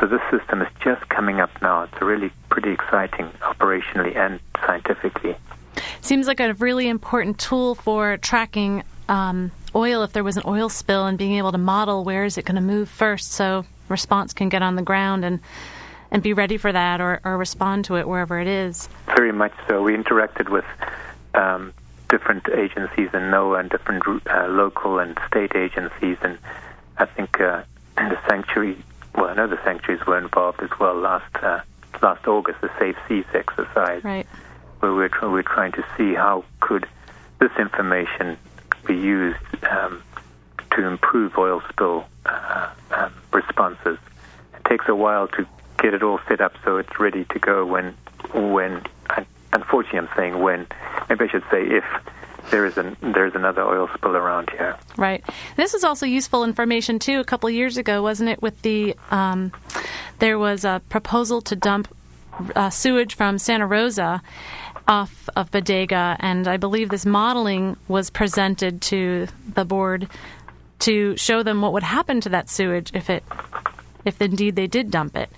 So 0.00 0.06
this 0.06 0.22
system 0.30 0.62
is 0.62 0.68
just 0.82 1.08
coming 1.08 1.40
up 1.40 1.50
now. 1.62 1.82
It's 1.84 2.00
really 2.02 2.32
pretty 2.48 2.70
exciting 2.70 3.26
operationally 3.42 4.16
and 4.16 4.40
scientifically. 4.66 5.36
Seems 6.00 6.26
like 6.26 6.40
a 6.40 6.54
really 6.54 6.88
important 6.88 7.38
tool 7.38 7.74
for 7.74 8.16
tracking 8.16 8.82
um, 9.08 9.52
oil 9.74 10.02
if 10.02 10.12
there 10.12 10.24
was 10.24 10.36
an 10.36 10.42
oil 10.46 10.68
spill 10.68 11.06
and 11.06 11.18
being 11.18 11.34
able 11.34 11.52
to 11.52 11.58
model 11.58 12.04
where 12.04 12.24
is 12.24 12.38
it 12.38 12.44
going 12.44 12.54
to 12.54 12.62
move 12.62 12.88
first 12.88 13.32
so 13.32 13.66
response 13.88 14.32
can 14.32 14.48
get 14.48 14.62
on 14.62 14.76
the 14.76 14.82
ground 14.82 15.24
and 15.24 15.40
and 16.10 16.22
be 16.22 16.32
ready 16.32 16.56
for 16.56 16.70
that 16.70 17.00
or, 17.00 17.20
or 17.24 17.36
respond 17.36 17.84
to 17.86 17.96
it 17.96 18.06
wherever 18.06 18.38
it 18.38 18.46
is. 18.46 18.88
Very 19.06 19.32
much 19.32 19.52
so. 19.66 19.82
We 19.82 19.96
interacted 19.96 20.48
with 20.48 20.64
um, 21.34 21.74
different 22.08 22.48
agencies 22.50 23.08
in 23.12 23.20
NOAA 23.20 23.60
and 23.60 23.70
different 23.70 24.04
uh, 24.28 24.46
local 24.46 25.00
and 25.00 25.18
state 25.26 25.56
agencies, 25.56 26.16
and 26.22 26.38
I 26.98 27.06
think 27.06 27.40
uh, 27.40 27.64
the 27.96 28.18
sanctuary. 28.28 28.78
Well, 29.16 29.26
I 29.26 29.34
know 29.34 29.48
the 29.48 29.62
sanctuaries 29.64 30.06
were 30.06 30.18
involved 30.18 30.62
as 30.62 30.70
well 30.78 30.94
last 30.94 31.34
uh, 31.42 31.60
last 32.02 32.26
August, 32.26 32.60
the 32.60 32.70
Safe 32.78 32.96
Seas 33.08 33.24
exercise, 33.34 34.04
right. 34.04 34.26
where 34.80 34.94
we're, 34.94 35.08
tr- 35.08 35.28
we're 35.28 35.42
trying 35.42 35.72
to 35.72 35.84
see 35.96 36.14
how 36.14 36.44
could 36.60 36.86
this 37.40 37.52
information 37.58 38.36
be 38.86 38.94
used 38.94 39.38
um, 39.70 40.02
to 40.72 40.86
improve 40.86 41.36
oil 41.38 41.62
spill 41.70 42.04
uh, 42.26 42.70
responses. 43.34 43.98
It 44.54 44.64
takes 44.68 44.88
a 44.88 44.94
while 44.94 45.28
to 45.28 45.46
get 45.78 45.94
it 45.94 46.02
all 46.02 46.20
set 46.28 46.40
up 46.40 46.54
so 46.64 46.78
it's 46.78 46.98
ready 46.98 47.24
to 47.26 47.38
go 47.38 47.66
when, 47.66 47.94
when, 48.32 48.82
unfortunately 49.52 49.98
I'm 49.98 50.08
saying 50.16 50.38
when, 50.38 50.66
maybe 51.08 51.24
I 51.24 51.28
should 51.28 51.44
say 51.50 51.62
if 51.66 51.84
there 52.50 52.66
is 52.66 52.76
an 52.76 52.96
there's 53.00 53.34
another 53.34 53.62
oil 53.62 53.88
spill 53.94 54.16
around 54.16 54.50
here. 54.50 54.76
Right. 54.96 55.24
This 55.56 55.74
is 55.74 55.84
also 55.84 56.06
useful 56.06 56.44
information 56.44 56.98
too. 56.98 57.20
A 57.20 57.24
couple 57.24 57.48
years 57.50 57.76
ago, 57.76 58.02
wasn't 58.02 58.30
it? 58.30 58.42
With 58.42 58.60
the 58.62 58.96
um, 59.10 59.52
there 60.18 60.38
was 60.38 60.64
a 60.64 60.82
proposal 60.88 61.40
to 61.42 61.56
dump 61.56 61.88
uh, 62.54 62.70
sewage 62.70 63.14
from 63.14 63.38
Santa 63.38 63.66
Rosa 63.66 64.22
off 64.86 65.28
of 65.34 65.50
Bodega, 65.50 66.16
and 66.20 66.46
I 66.46 66.56
believe 66.56 66.90
this 66.90 67.06
modeling 67.06 67.76
was 67.88 68.10
presented 68.10 68.82
to 68.82 69.26
the 69.54 69.64
board 69.64 70.08
to 70.80 71.16
show 71.16 71.42
them 71.42 71.60
what 71.60 71.72
would 71.72 71.82
happen 71.82 72.20
to 72.22 72.28
that 72.30 72.48
sewage 72.48 72.90
if 72.94 73.10
it, 73.10 73.24
if 74.04 74.20
indeed 74.20 74.56
they 74.56 74.66
did 74.66 74.90
dump 74.90 75.16
it. 75.16 75.30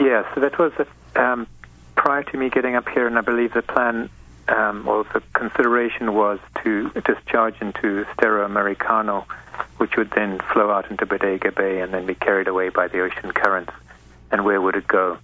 Yeah, 0.00 0.32
so 0.34 0.40
that 0.40 0.58
was 0.58 0.72
um, 1.16 1.46
prior 1.94 2.22
to 2.24 2.36
me 2.36 2.50
getting 2.50 2.74
up 2.74 2.88
here, 2.88 3.06
and 3.06 3.18
I 3.18 3.20
believe 3.20 3.54
the 3.54 3.62
plan 3.62 4.10
um, 4.48 4.88
or 4.88 5.04
the 5.04 5.22
consideration 5.34 6.14
was 6.14 6.38
to 6.64 6.90
discharge 7.04 7.60
into 7.60 8.04
Estero 8.10 8.44
Americano, 8.44 9.26
which 9.76 9.96
would 9.96 10.10
then 10.10 10.40
flow 10.52 10.70
out 10.70 10.90
into 10.90 11.06
Bodega 11.06 11.52
Bay 11.52 11.80
and 11.80 11.92
then 11.92 12.06
be 12.06 12.14
carried 12.14 12.48
away 12.48 12.70
by 12.70 12.88
the 12.88 13.00
ocean 13.00 13.32
currents. 13.32 13.72
And 14.30 14.44
where 14.44 14.60
would 14.60 14.74
it 14.74 14.86
go? 14.86 15.18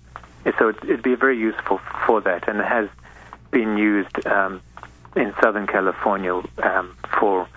So 0.58 0.68
it'd 0.68 1.02
be 1.02 1.14
very 1.14 1.38
useful 1.38 1.80
for 2.06 2.20
that, 2.20 2.48
and 2.48 2.60
it 2.60 2.66
has 2.66 2.88
been 3.50 3.78
used 3.78 4.26
um, 4.26 4.60
in 5.16 5.32
Southern 5.42 5.66
California 5.66 6.34
um, 6.62 6.96
for 7.18 7.48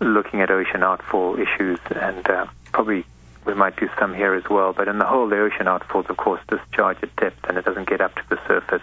looking 0.00 0.40
at 0.40 0.50
ocean 0.50 0.82
outfall 0.82 1.38
issues, 1.38 1.78
and 1.94 2.28
uh, 2.28 2.46
probably 2.72 3.04
we 3.44 3.54
might 3.54 3.76
do 3.76 3.88
some 3.98 4.14
here 4.14 4.34
as 4.34 4.48
well. 4.48 4.72
But 4.72 4.88
in 4.88 4.98
the 4.98 5.06
whole, 5.06 5.28
the 5.28 5.40
ocean 5.40 5.66
outfalls, 5.66 6.08
of 6.10 6.16
course, 6.16 6.40
discharge 6.48 6.98
at 7.02 7.14
depth, 7.16 7.44
and 7.48 7.56
it 7.56 7.64
doesn't 7.64 7.88
get 7.88 8.00
up 8.00 8.14
to 8.16 8.22
the 8.28 8.38
surface, 8.46 8.82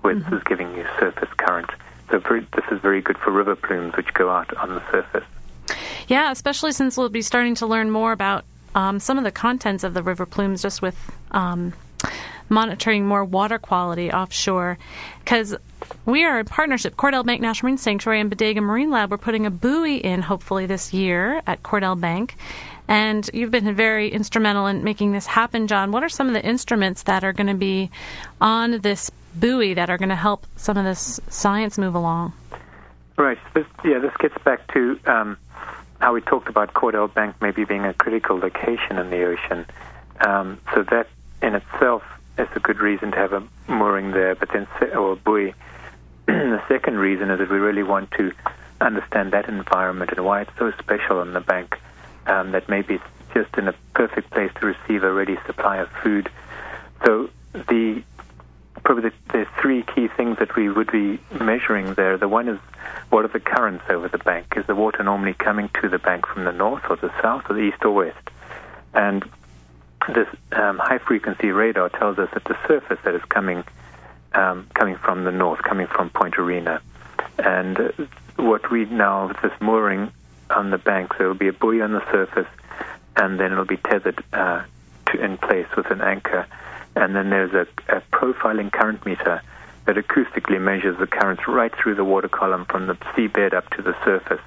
where 0.00 0.14
mm-hmm. 0.14 0.30
this 0.30 0.40
is 0.40 0.44
giving 0.44 0.74
you 0.74 0.86
surface 0.98 1.28
current. 1.36 1.70
So 2.10 2.18
very, 2.18 2.40
this 2.54 2.64
is 2.70 2.80
very 2.80 3.02
good 3.02 3.18
for 3.18 3.30
river 3.30 3.54
plumes, 3.54 3.94
which 3.96 4.12
go 4.14 4.30
out 4.30 4.54
on 4.56 4.70
the 4.70 4.90
surface. 4.90 5.24
Yeah, 6.06 6.30
especially 6.30 6.72
since 6.72 6.96
we'll 6.96 7.10
be 7.10 7.22
starting 7.22 7.54
to 7.56 7.66
learn 7.66 7.90
more 7.90 8.12
about 8.12 8.44
um, 8.74 8.98
some 8.98 9.18
of 9.18 9.24
the 9.24 9.30
contents 9.30 9.84
of 9.84 9.92
the 9.92 10.02
river 10.02 10.24
plumes 10.24 10.62
just 10.62 10.80
with 10.80 10.96
um, 11.32 11.74
monitoring 12.48 13.06
more 13.06 13.24
water 13.24 13.58
quality 13.58 14.10
offshore. 14.10 14.78
Because 15.20 15.54
we 16.08 16.24
are 16.24 16.40
in 16.40 16.46
partnership, 16.46 16.96
Cordell 16.96 17.24
Bank 17.24 17.42
National 17.42 17.68
Marine 17.68 17.78
Sanctuary 17.78 18.20
and 18.20 18.30
Bodega 18.30 18.62
Marine 18.62 18.90
Lab. 18.90 19.10
We're 19.10 19.18
putting 19.18 19.44
a 19.44 19.50
buoy 19.50 19.96
in 19.96 20.22
hopefully 20.22 20.64
this 20.64 20.94
year 20.94 21.42
at 21.46 21.62
Cordell 21.62 22.00
Bank. 22.00 22.34
And 22.88 23.28
you've 23.34 23.50
been 23.50 23.74
very 23.74 24.08
instrumental 24.08 24.66
in 24.66 24.82
making 24.82 25.12
this 25.12 25.26
happen, 25.26 25.66
John. 25.66 25.92
What 25.92 26.02
are 26.02 26.08
some 26.08 26.26
of 26.26 26.32
the 26.32 26.42
instruments 26.42 27.02
that 27.02 27.24
are 27.24 27.34
going 27.34 27.48
to 27.48 27.54
be 27.54 27.90
on 28.40 28.80
this 28.80 29.10
buoy 29.34 29.74
that 29.74 29.90
are 29.90 29.98
going 29.98 30.08
to 30.08 30.16
help 30.16 30.46
some 30.56 30.78
of 30.78 30.84
this 30.84 31.20
science 31.28 31.76
move 31.76 31.94
along? 31.94 32.32
Right. 33.18 33.38
This, 33.52 33.66
yeah, 33.84 33.98
this 33.98 34.16
gets 34.18 34.38
back 34.42 34.66
to 34.72 34.98
um, 35.04 35.36
how 36.00 36.14
we 36.14 36.22
talked 36.22 36.48
about 36.48 36.72
Cordell 36.72 37.12
Bank 37.12 37.36
maybe 37.42 37.64
being 37.64 37.84
a 37.84 37.92
critical 37.92 38.38
location 38.38 38.96
in 38.96 39.10
the 39.10 39.24
ocean. 39.24 39.66
Um, 40.26 40.58
so 40.74 40.84
that 40.84 41.08
in 41.42 41.54
itself 41.54 42.02
is 42.38 42.48
a 42.54 42.60
good 42.60 42.78
reason 42.78 43.10
to 43.10 43.16
have 43.18 43.34
a 43.34 43.42
mooring 43.66 44.12
there, 44.12 44.34
but 44.34 44.48
then 44.54 44.66
or 44.94 45.12
a 45.12 45.16
buoy. 45.16 45.52
the 46.32 46.62
second 46.68 46.98
reason 46.98 47.30
is 47.30 47.38
that 47.38 47.48
we 47.48 47.56
really 47.56 47.82
want 47.82 48.10
to 48.10 48.32
understand 48.82 49.32
that 49.32 49.48
environment 49.48 50.12
and 50.14 50.22
why 50.26 50.42
it's 50.42 50.50
so 50.58 50.70
special 50.72 51.20
on 51.20 51.32
the 51.32 51.40
bank. 51.40 51.78
Um, 52.26 52.52
that 52.52 52.68
maybe 52.68 52.96
it's 52.96 53.04
just 53.32 53.56
in 53.56 53.68
a 53.68 53.74
perfect 53.94 54.30
place 54.30 54.52
to 54.60 54.66
receive 54.66 55.02
a 55.04 55.10
ready 55.10 55.38
supply 55.46 55.78
of 55.78 55.88
food. 56.02 56.28
So 57.06 57.30
the 57.54 58.02
probably 58.84 59.10
the 59.32 59.46
three 59.62 59.82
key 59.82 60.08
things 60.08 60.38
that 60.38 60.54
we 60.54 60.68
would 60.68 60.92
be 60.92 61.18
measuring 61.40 61.94
there. 61.94 62.18
The 62.18 62.28
one 62.28 62.48
is 62.48 62.58
what 63.08 63.24
are 63.24 63.28
the 63.28 63.40
currents 63.40 63.84
over 63.88 64.08
the 64.08 64.18
bank? 64.18 64.52
Is 64.54 64.66
the 64.66 64.74
water 64.74 65.02
normally 65.02 65.32
coming 65.32 65.70
to 65.80 65.88
the 65.88 65.98
bank 65.98 66.26
from 66.26 66.44
the 66.44 66.52
north 66.52 66.84
or 66.90 66.96
the 66.96 67.10
south 67.22 67.44
or 67.48 67.54
the 67.54 67.62
east 67.62 67.82
or 67.86 67.92
west? 67.92 68.28
And 68.92 69.24
this 70.08 70.28
um, 70.52 70.76
high 70.76 70.98
frequency 70.98 71.52
radar 71.52 71.88
tells 71.88 72.18
us 72.18 72.28
that 72.34 72.44
the 72.44 72.56
surface 72.68 72.98
that 73.04 73.14
is 73.14 73.22
coming 73.30 73.64
um, 74.32 74.66
coming 74.74 74.96
from 74.96 75.24
the 75.24 75.32
north, 75.32 75.62
coming 75.62 75.86
from 75.86 76.10
Point 76.10 76.38
Arena, 76.38 76.80
and 77.38 77.92
what 78.36 78.70
we 78.70 78.84
now 78.86 79.28
have 79.28 79.42
this 79.42 79.52
mooring 79.60 80.12
on 80.50 80.70
the 80.70 80.78
bank, 80.78 81.12
so 81.14 81.24
it'll 81.24 81.34
be 81.34 81.48
a 81.48 81.52
buoy 81.52 81.80
on 81.82 81.92
the 81.92 82.04
surface, 82.10 82.46
and 83.16 83.38
then 83.38 83.52
it'll 83.52 83.64
be 83.64 83.76
tethered 83.76 84.22
uh, 84.32 84.62
to, 85.06 85.24
in 85.24 85.36
place 85.38 85.66
with 85.76 85.90
an 85.90 86.00
anchor, 86.00 86.46
and 86.96 87.14
then 87.14 87.30
there's 87.30 87.52
a, 87.52 87.66
a 87.94 88.00
profiling 88.12 88.72
current 88.72 89.04
meter 89.04 89.42
that 89.86 89.96
acoustically 89.96 90.60
measures 90.60 90.98
the 90.98 91.06
currents 91.06 91.48
right 91.48 91.74
through 91.74 91.94
the 91.94 92.04
water 92.04 92.28
column 92.28 92.64
from 92.66 92.86
the 92.86 92.94
seabed 93.14 93.54
up 93.54 93.68
to 93.70 93.82
the 93.82 93.96
surface. 94.04 94.40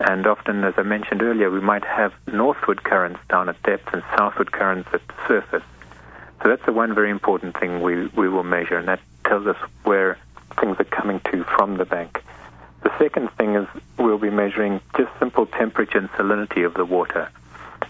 And 0.00 0.26
often, 0.26 0.62
as 0.62 0.74
I 0.76 0.82
mentioned 0.82 1.22
earlier, 1.22 1.50
we 1.50 1.60
might 1.60 1.84
have 1.84 2.12
northward 2.32 2.84
currents 2.84 3.18
down 3.28 3.48
at 3.48 3.60
depth 3.64 3.92
and 3.92 4.04
southward 4.16 4.52
currents 4.52 4.88
at 4.92 5.00
the 5.08 5.14
surface. 5.26 5.64
So 6.42 6.48
that's 6.48 6.64
the 6.66 6.72
one 6.72 6.94
very 6.94 7.10
important 7.10 7.58
thing 7.58 7.82
we, 7.82 8.06
we 8.08 8.28
will 8.28 8.44
measure, 8.44 8.76
and 8.76 8.88
that 8.88 9.00
tells 9.24 9.46
us 9.46 9.56
where 9.84 10.18
things 10.60 10.76
are 10.78 10.84
coming 10.84 11.20
to 11.32 11.44
from 11.44 11.76
the 11.76 11.84
bank. 11.84 12.22
The 12.82 12.96
second 12.98 13.30
thing 13.32 13.56
is 13.56 13.66
we'll 13.98 14.18
be 14.18 14.30
measuring 14.30 14.80
just 14.96 15.10
simple 15.18 15.46
temperature 15.46 15.98
and 15.98 16.08
salinity 16.10 16.64
of 16.64 16.74
the 16.74 16.84
water. 16.84 17.28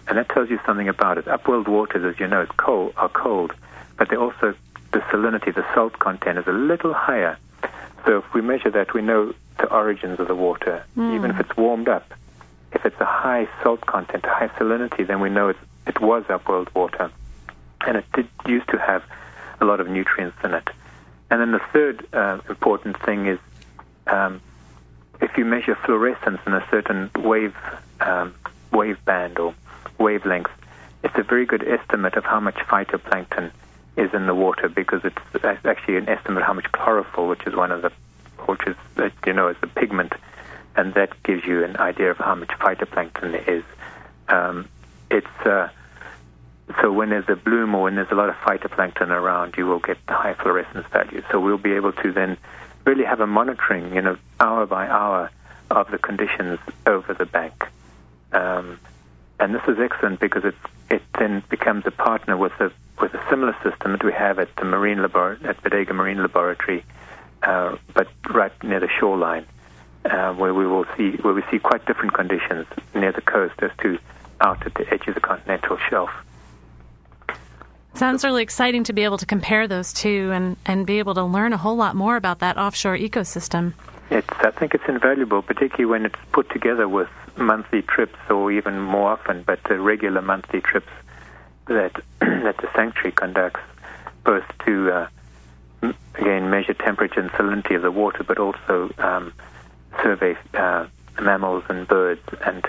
And 0.07 0.17
that 0.17 0.29
tells 0.29 0.49
you 0.49 0.59
something 0.65 0.89
about 0.89 1.19
it. 1.19 1.25
Upwelled 1.25 1.67
waters, 1.67 2.03
as 2.03 2.19
you 2.19 2.27
know, 2.27 2.45
cold, 2.57 2.93
are 2.97 3.09
cold, 3.09 3.53
but 3.97 4.09
they're 4.09 4.19
also, 4.19 4.55
the 4.91 4.99
salinity, 4.99 5.53
the 5.53 5.65
salt 5.75 5.99
content 5.99 6.39
is 6.39 6.47
a 6.47 6.51
little 6.51 6.93
higher. 6.93 7.37
So 8.05 8.17
if 8.17 8.33
we 8.33 8.41
measure 8.41 8.71
that, 8.71 8.93
we 8.93 9.01
know 9.01 9.33
the 9.59 9.71
origins 9.71 10.19
of 10.19 10.27
the 10.27 10.35
water. 10.35 10.83
Mm. 10.97 11.15
Even 11.15 11.31
if 11.31 11.39
it's 11.39 11.55
warmed 11.55 11.87
up, 11.87 12.11
if 12.71 12.85
it's 12.85 12.99
a 12.99 13.05
high 13.05 13.47
salt 13.61 13.81
content, 13.81 14.25
a 14.25 14.29
high 14.29 14.47
salinity, 14.47 15.05
then 15.05 15.19
we 15.19 15.29
know 15.29 15.49
it, 15.49 15.57
it 15.85 16.01
was 16.01 16.23
upwelled 16.23 16.73
water. 16.73 17.11
And 17.85 17.97
it 17.97 18.05
did 18.13 18.27
used 18.45 18.69
to 18.69 18.77
have 18.77 19.03
a 19.61 19.65
lot 19.65 19.79
of 19.79 19.87
nutrients 19.87 20.37
in 20.43 20.53
it. 20.53 20.67
And 21.29 21.41
then 21.41 21.51
the 21.51 21.61
third 21.71 22.07
uh, 22.13 22.39
important 22.49 22.99
thing 23.01 23.27
is 23.27 23.39
um, 24.07 24.41
if 25.21 25.37
you 25.37 25.45
measure 25.45 25.75
fluorescence 25.75 26.39
in 26.45 26.53
a 26.53 26.65
certain 26.71 27.11
wave 27.17 27.55
um, 27.99 28.33
wave 28.71 29.03
band 29.05 29.37
or 29.37 29.53
wavelength, 29.97 30.49
it's 31.03 31.17
a 31.17 31.23
very 31.23 31.45
good 31.45 31.67
estimate 31.67 32.15
of 32.15 32.23
how 32.23 32.39
much 32.39 32.55
phytoplankton 32.55 33.51
is 33.97 34.13
in 34.13 34.27
the 34.27 34.35
water 34.35 34.69
because 34.69 35.01
it's 35.03 35.45
actually 35.65 35.97
an 35.97 36.07
estimate 36.07 36.41
of 36.41 36.47
how 36.47 36.53
much 36.53 36.71
chlorophyll, 36.71 37.27
which 37.27 37.45
is 37.45 37.55
one 37.55 37.71
of 37.71 37.81
the 37.81 37.91
which 38.45 38.61
is 38.65 38.75
you 39.25 39.33
know 39.33 39.49
is 39.49 39.57
the 39.61 39.67
pigment, 39.67 40.13
and 40.75 40.93
that 40.93 41.11
gives 41.23 41.45
you 41.45 41.63
an 41.63 41.77
idea 41.77 42.11
of 42.11 42.17
how 42.17 42.35
much 42.35 42.49
phytoplankton 42.49 43.31
there 43.31 43.49
is. 43.57 43.63
Um, 44.29 44.67
it's 45.11 45.27
uh, 45.45 45.69
so 46.81 46.91
when 46.91 47.09
there's 47.09 47.27
a 47.29 47.35
bloom 47.35 47.73
or 47.73 47.83
when 47.83 47.95
there's 47.95 48.11
a 48.11 48.15
lot 48.15 48.29
of 48.29 48.35
phytoplankton 48.35 49.09
around, 49.09 49.55
you 49.57 49.65
will 49.65 49.79
get 49.79 49.97
high 50.07 50.35
fluorescence 50.35 50.85
values. 50.91 51.23
So 51.31 51.39
we'll 51.39 51.57
be 51.57 51.73
able 51.73 51.93
to 51.93 52.11
then 52.11 52.37
really 52.85 53.05
have 53.05 53.19
a 53.19 53.27
monitoring, 53.27 53.93
you 53.93 54.01
know, 54.01 54.17
hour 54.39 54.65
by 54.65 54.87
hour 54.87 55.31
of 55.71 55.89
the 55.91 55.97
conditions 55.97 56.59
over 56.85 57.13
the 57.13 57.25
bank. 57.25 57.53
Um, 58.31 58.79
and 59.39 59.55
this 59.55 59.61
is 59.67 59.79
excellent 59.79 60.19
because 60.19 60.45
it 60.45 60.55
it 60.89 61.01
then 61.17 61.43
becomes 61.49 61.85
a 61.85 61.91
partner 61.91 62.35
with 62.35 62.53
a 62.59 62.71
with 63.01 63.13
a 63.13 63.29
similar 63.29 63.55
system 63.63 63.93
that 63.93 64.03
we 64.03 64.11
have 64.11 64.39
at 64.39 64.53
the 64.57 64.65
marine 64.65 65.01
labor- 65.01 65.37
at 65.43 65.61
Bodega 65.63 65.93
Marine 65.93 66.21
Laboratory, 66.21 66.83
uh, 67.43 67.77
but 67.93 68.07
right 68.29 68.51
near 68.63 68.79
the 68.79 68.89
shoreline, 68.89 69.45
uh, 70.05 70.33
where 70.33 70.53
we 70.53 70.67
will 70.67 70.85
see 70.97 71.11
where 71.17 71.33
we 71.33 71.43
see 71.49 71.59
quite 71.59 71.85
different 71.85 72.13
conditions 72.13 72.67
near 72.93 73.11
the 73.11 73.21
coast 73.21 73.55
as 73.59 73.71
to 73.81 73.97
out 74.41 74.65
at 74.65 74.73
the 74.75 74.91
edge 74.93 75.07
of 75.07 75.15
the 75.15 75.21
continental 75.21 75.77
shelf. 75.89 76.11
Sounds 77.99 78.23
really 78.23 78.43
exciting 78.43 78.85
to 78.85 78.93
be 78.93 79.03
able 79.03 79.17
to 79.17 79.25
compare 79.25 79.67
those 79.67 79.91
two 79.91 80.31
and, 80.31 80.55
and 80.65 80.87
be 80.87 80.99
able 80.99 81.15
to 81.15 81.23
learn 81.25 81.51
a 81.51 81.57
whole 81.57 81.75
lot 81.75 81.97
more 81.97 82.15
about 82.15 82.39
that 82.39 82.57
offshore 82.57 82.97
ecosystem. 82.97 83.73
It's, 84.09 84.25
I 84.39 84.51
think 84.51 84.73
it's 84.73 84.87
invaluable, 84.87 85.41
particularly 85.41 85.83
when 85.83 86.05
it's 86.05 86.15
put 86.31 86.49
together 86.49 86.87
with 86.87 87.09
monthly 87.35 87.81
trips 87.81 88.17
or 88.29 88.53
even 88.53 88.79
more 88.79 89.11
often, 89.11 89.43
but 89.43 89.59
uh, 89.69 89.75
regular 89.75 90.21
monthly 90.21 90.61
trips 90.61 90.87
that 91.65 92.01
that 92.21 92.55
the 92.55 92.69
sanctuary 92.73 93.11
conducts, 93.11 93.59
both 94.23 94.45
to 94.65 94.91
uh, 94.93 95.07
m- 95.83 95.95
again 96.15 96.49
measure 96.49 96.75
temperature 96.75 97.19
and 97.19 97.29
salinity 97.31 97.75
of 97.75 97.81
the 97.81 97.91
water, 97.91 98.23
but 98.23 98.37
also 98.37 98.89
um, 98.99 99.33
survey 100.01 100.37
uh, 100.53 100.87
mammals 101.21 101.65
and 101.67 101.85
birds 101.85 102.21
and 102.45 102.65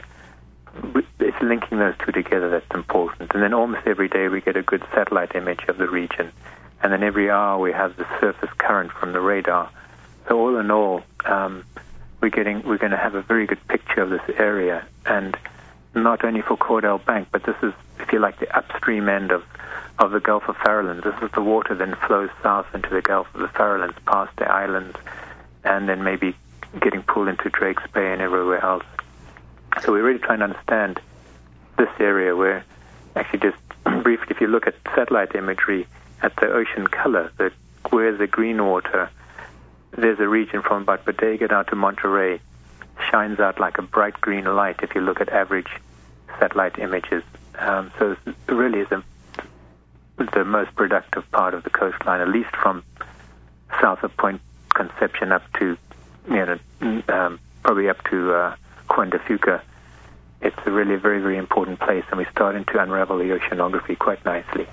it's 1.18 1.40
linking 1.42 1.78
those 1.78 1.94
two 2.04 2.12
together 2.12 2.50
that's 2.50 2.74
important. 2.74 3.32
And 3.34 3.42
then 3.42 3.54
almost 3.54 3.86
every 3.86 4.08
day 4.08 4.28
we 4.28 4.40
get 4.40 4.56
a 4.56 4.62
good 4.62 4.82
satellite 4.94 5.34
image 5.34 5.64
of 5.68 5.78
the 5.78 5.88
region. 5.88 6.32
And 6.82 6.92
then 6.92 7.02
every 7.02 7.30
hour 7.30 7.58
we 7.60 7.72
have 7.72 7.96
the 7.96 8.06
surface 8.20 8.50
current 8.58 8.92
from 8.92 9.12
the 9.12 9.20
radar. 9.20 9.70
So 10.28 10.38
all 10.38 10.56
in 10.58 10.70
all, 10.70 11.02
um, 11.24 11.64
we're 12.20 12.30
getting 12.30 12.62
we're 12.62 12.78
going 12.78 12.92
to 12.92 12.98
have 12.98 13.14
a 13.14 13.22
very 13.22 13.46
good 13.46 13.66
picture 13.68 14.02
of 14.02 14.10
this 14.10 14.22
area, 14.36 14.86
and 15.06 15.36
not 15.94 16.24
only 16.24 16.42
for 16.42 16.56
Cordell 16.56 17.04
Bank, 17.04 17.28
but 17.32 17.42
this 17.44 17.56
is, 17.62 17.72
if 17.98 18.12
you 18.12 18.18
like, 18.18 18.38
the 18.38 18.56
upstream 18.56 19.08
end 19.08 19.32
of 19.32 19.44
of 19.98 20.12
the 20.12 20.20
Gulf 20.20 20.48
of 20.48 20.56
Farallones. 20.56 21.04
This 21.04 21.14
is 21.22 21.30
the 21.32 21.42
water 21.42 21.74
then 21.74 21.94
flows 22.06 22.30
south 22.42 22.66
into 22.74 22.88
the 22.88 23.02
Gulf 23.02 23.28
of 23.34 23.40
the 23.40 23.48
Farallones, 23.48 23.96
past 24.06 24.34
the 24.36 24.50
islands, 24.50 24.96
and 25.64 25.88
then 25.88 26.04
maybe 26.04 26.34
getting 26.80 27.02
pulled 27.02 27.28
into 27.28 27.50
Drake's 27.50 27.82
Bay 27.92 28.12
and 28.12 28.22
everywhere 28.22 28.64
else. 28.64 28.84
So 29.82 29.92
we're 29.92 30.02
really 30.02 30.18
trying 30.18 30.40
to 30.40 30.44
understand 30.46 31.00
this 31.78 31.88
area 31.98 32.36
where 32.36 32.64
actually 33.16 33.38
just 33.40 33.58
briefly, 34.02 34.26
if 34.30 34.40
you 34.40 34.46
look 34.46 34.66
at 34.66 34.74
satellite 34.94 35.34
imagery 35.34 35.86
at 36.22 36.34
the 36.36 36.46
ocean 36.52 36.86
color, 36.86 37.32
the, 37.38 37.52
where 37.90 38.14
the 38.16 38.26
green 38.26 38.64
water, 38.64 39.08
there's 39.92 40.18
a 40.20 40.28
region 40.28 40.62
from 40.62 40.82
about 40.82 41.04
Bodega 41.04 41.48
down 41.48 41.66
to 41.66 41.76
Monterey, 41.76 42.40
shines 43.10 43.40
out 43.40 43.58
like 43.58 43.78
a 43.78 43.82
bright 43.82 44.20
green 44.20 44.44
light 44.44 44.80
if 44.82 44.94
you 44.94 45.00
look 45.00 45.20
at 45.20 45.30
average 45.30 45.70
satellite 46.38 46.78
images. 46.78 47.22
Um, 47.58 47.90
so 47.98 48.16
it 48.26 48.52
really 48.52 48.80
is 48.80 48.88
a, 48.90 49.02
the 50.34 50.44
most 50.44 50.74
productive 50.74 51.30
part 51.30 51.54
of 51.54 51.64
the 51.64 51.70
coastline, 51.70 52.20
at 52.20 52.28
least 52.28 52.54
from 52.56 52.82
south 53.80 54.02
of 54.02 54.14
Point 54.16 54.40
Conception 54.74 55.32
up 55.32 55.42
to, 55.54 55.76
you 56.28 56.46
know, 56.46 56.58
um, 57.08 57.40
probably 57.62 57.88
up 57.88 58.02
to 58.04 58.32
uh, 58.32 58.56
Juan 58.96 59.10
de 59.10 59.18
Fuca 59.18 59.62
it's 60.42 60.56
a 60.64 60.70
really 60.70 60.96
very, 60.96 61.20
very 61.20 61.36
important 61.36 61.80
place, 61.80 62.04
and 62.10 62.18
we're 62.18 62.30
starting 62.30 62.64
to 62.66 62.82
unravel 62.82 63.18
the 63.18 63.24
oceanography 63.24 63.98
quite 63.98 64.24
nicely. 64.24 64.66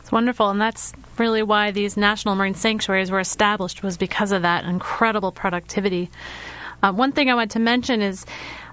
It's 0.00 0.10
wonderful, 0.10 0.50
and 0.50 0.60
that's 0.60 0.92
really 1.18 1.42
why 1.42 1.70
these 1.70 1.96
national 1.96 2.34
marine 2.34 2.54
sanctuaries 2.54 3.10
were 3.10 3.20
established 3.20 3.82
was 3.82 3.96
because 3.96 4.32
of 4.32 4.42
that 4.42 4.64
incredible 4.64 5.32
productivity. 5.32 6.10
Uh, 6.82 6.92
one 6.92 7.12
thing 7.12 7.30
I 7.30 7.34
want 7.34 7.52
to 7.52 7.60
mention 7.60 8.02
is 8.02 8.26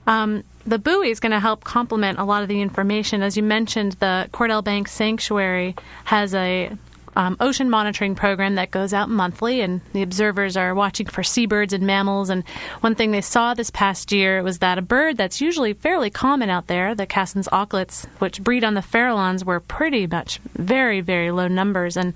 um, 0.08 0.44
the 0.66 0.80
buoy 0.80 1.12
is 1.12 1.20
going 1.20 1.32
to 1.32 1.40
help 1.40 1.64
complement 1.64 2.18
a 2.18 2.24
lot 2.24 2.42
of 2.42 2.50
the 2.50 2.62
information. 2.62 3.22
As 3.22 3.38
you 3.38 3.44
mentioned, 3.44 3.94
the 3.94 4.28
Cordell 4.34 4.64
Bank 4.64 4.88
Sanctuary 4.88 5.76
has 6.06 6.34
a 6.34 6.72
um, 7.16 7.38
ocean 7.40 7.70
monitoring 7.70 8.16
program 8.16 8.56
that 8.56 8.72
goes 8.72 8.94
out 8.94 9.10
monthly, 9.10 9.62
and 9.62 9.82
the 9.94 10.02
observers 10.02 10.58
are 10.58 10.74
watching 10.74 11.08
for 11.08 11.24
seabirds 11.24 11.74
and 11.74 11.86
mammals. 11.86 12.30
And 12.30 12.44
one 12.82 12.96
thing 12.96 13.12
they 13.12 13.22
saw 13.22 13.54
this 13.54 13.70
past 13.70 14.12
year 14.12 14.44
was 14.44 14.60
that 14.60 14.78
a 14.78 14.82
bird 14.82 15.18
that's 15.18 15.42
usually 15.42 15.74
fairly 15.74 16.10
common 16.10 16.50
out 16.50 16.68
there, 16.68 16.96
the 16.96 17.06
Cassin's 17.06 17.48
auklets, 17.50 18.06
which 18.20 18.42
breed 18.42 18.64
on 18.64 18.74
the 18.74 18.82
Farallones, 18.82 19.44
were 19.44 19.60
pretty 19.60 20.08
much 20.08 20.40
very, 20.54 21.02
very 21.02 21.32
low 21.32 21.48
numbers. 21.48 21.98
And 21.98 22.14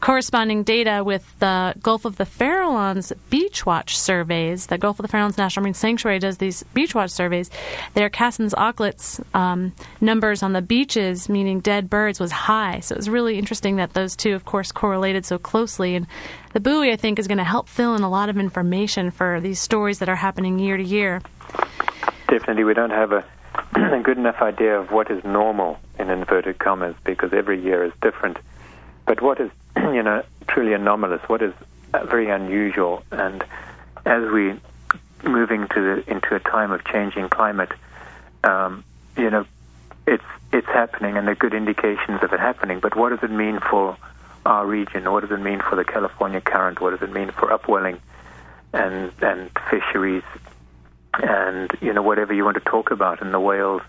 corresponding 0.00 0.62
data 0.62 1.02
with 1.04 1.38
the 1.38 1.74
Gulf 1.82 2.04
of 2.04 2.16
the 2.16 2.24
Farallones 2.24 3.12
beach 3.30 3.64
watch 3.64 3.96
surveys, 3.96 4.66
the 4.66 4.78
Gulf 4.78 4.98
of 4.98 5.06
the 5.06 5.16
Farallones 5.16 5.38
National 5.38 5.62
Marine 5.62 5.74
Sanctuary 5.74 6.18
does 6.18 6.38
these 6.38 6.62
beach 6.74 6.94
watch 6.94 7.10
surveys. 7.10 7.50
Their 7.94 8.10
Cassin's 8.10 8.54
auklets 8.54 9.22
um, 9.34 9.72
numbers 10.00 10.42
on 10.42 10.52
the 10.52 10.62
beaches, 10.62 11.28
meaning 11.28 11.60
dead 11.60 11.88
birds, 11.88 12.18
was 12.18 12.32
high. 12.32 12.80
So 12.80 12.94
it 12.94 12.98
was 12.98 13.08
really 13.08 13.38
interesting 13.38 13.76
that 13.76 13.92
those 13.92 14.16
two 14.16 14.31
of 14.34 14.44
course, 14.44 14.72
correlated 14.72 15.24
so 15.24 15.38
closely. 15.38 15.94
And 15.94 16.06
the 16.52 16.60
buoy, 16.60 16.92
I 16.92 16.96
think, 16.96 17.18
is 17.18 17.28
going 17.28 17.38
to 17.38 17.44
help 17.44 17.68
fill 17.68 17.94
in 17.94 18.02
a 18.02 18.10
lot 18.10 18.28
of 18.28 18.38
information 18.38 19.10
for 19.10 19.40
these 19.40 19.60
stories 19.60 19.98
that 20.00 20.08
are 20.08 20.16
happening 20.16 20.58
year 20.58 20.76
to 20.76 20.82
year. 20.82 21.22
Definitely, 22.28 22.64
we 22.64 22.74
don't 22.74 22.90
have 22.90 23.12
a, 23.12 23.24
a 23.74 24.00
good 24.02 24.18
enough 24.18 24.40
idea 24.40 24.78
of 24.78 24.90
what 24.90 25.10
is 25.10 25.22
normal 25.24 25.78
in 25.98 26.10
inverted 26.10 26.58
commas 26.58 26.96
because 27.04 27.32
every 27.32 27.62
year 27.62 27.84
is 27.84 27.92
different. 28.00 28.38
But 29.06 29.20
what 29.20 29.40
is, 29.40 29.50
you 29.76 30.02
know, 30.02 30.22
truly 30.48 30.72
anomalous? 30.72 31.22
What 31.28 31.42
is 31.42 31.52
very 32.04 32.30
unusual? 32.30 33.02
And 33.10 33.44
as 34.04 34.30
we 34.30 34.58
moving 35.24 35.68
to 35.68 35.74
the, 35.74 36.10
into 36.10 36.34
a 36.34 36.40
time 36.40 36.72
of 36.72 36.84
changing 36.84 37.28
climate, 37.28 37.70
um, 38.44 38.84
you 39.16 39.30
know, 39.30 39.44
it's 40.06 40.24
it's 40.52 40.66
happening, 40.66 41.16
and 41.16 41.26
there 41.26 41.32
are 41.32 41.36
good 41.36 41.54
indications 41.54 42.22
of 42.22 42.32
it 42.32 42.40
happening. 42.40 42.80
But 42.80 42.96
what 42.96 43.10
does 43.10 43.22
it 43.22 43.30
mean 43.30 43.60
for 43.60 43.96
our 44.44 44.66
region? 44.66 45.10
What 45.10 45.20
does 45.20 45.30
it 45.30 45.42
mean 45.42 45.60
for 45.60 45.76
the 45.76 45.84
California 45.84 46.40
current? 46.40 46.80
What 46.80 46.90
does 46.90 47.08
it 47.08 47.12
mean 47.12 47.30
for 47.30 47.52
upwelling 47.52 48.00
and 48.72 49.12
and 49.20 49.50
fisheries 49.70 50.22
and 51.14 51.70
you 51.80 51.92
know 51.92 52.02
whatever 52.02 52.32
you 52.32 52.44
want 52.44 52.56
to 52.56 52.64
talk 52.70 52.90
about 52.90 53.20
in 53.20 53.32
the 53.32 53.40
whales 53.40 53.82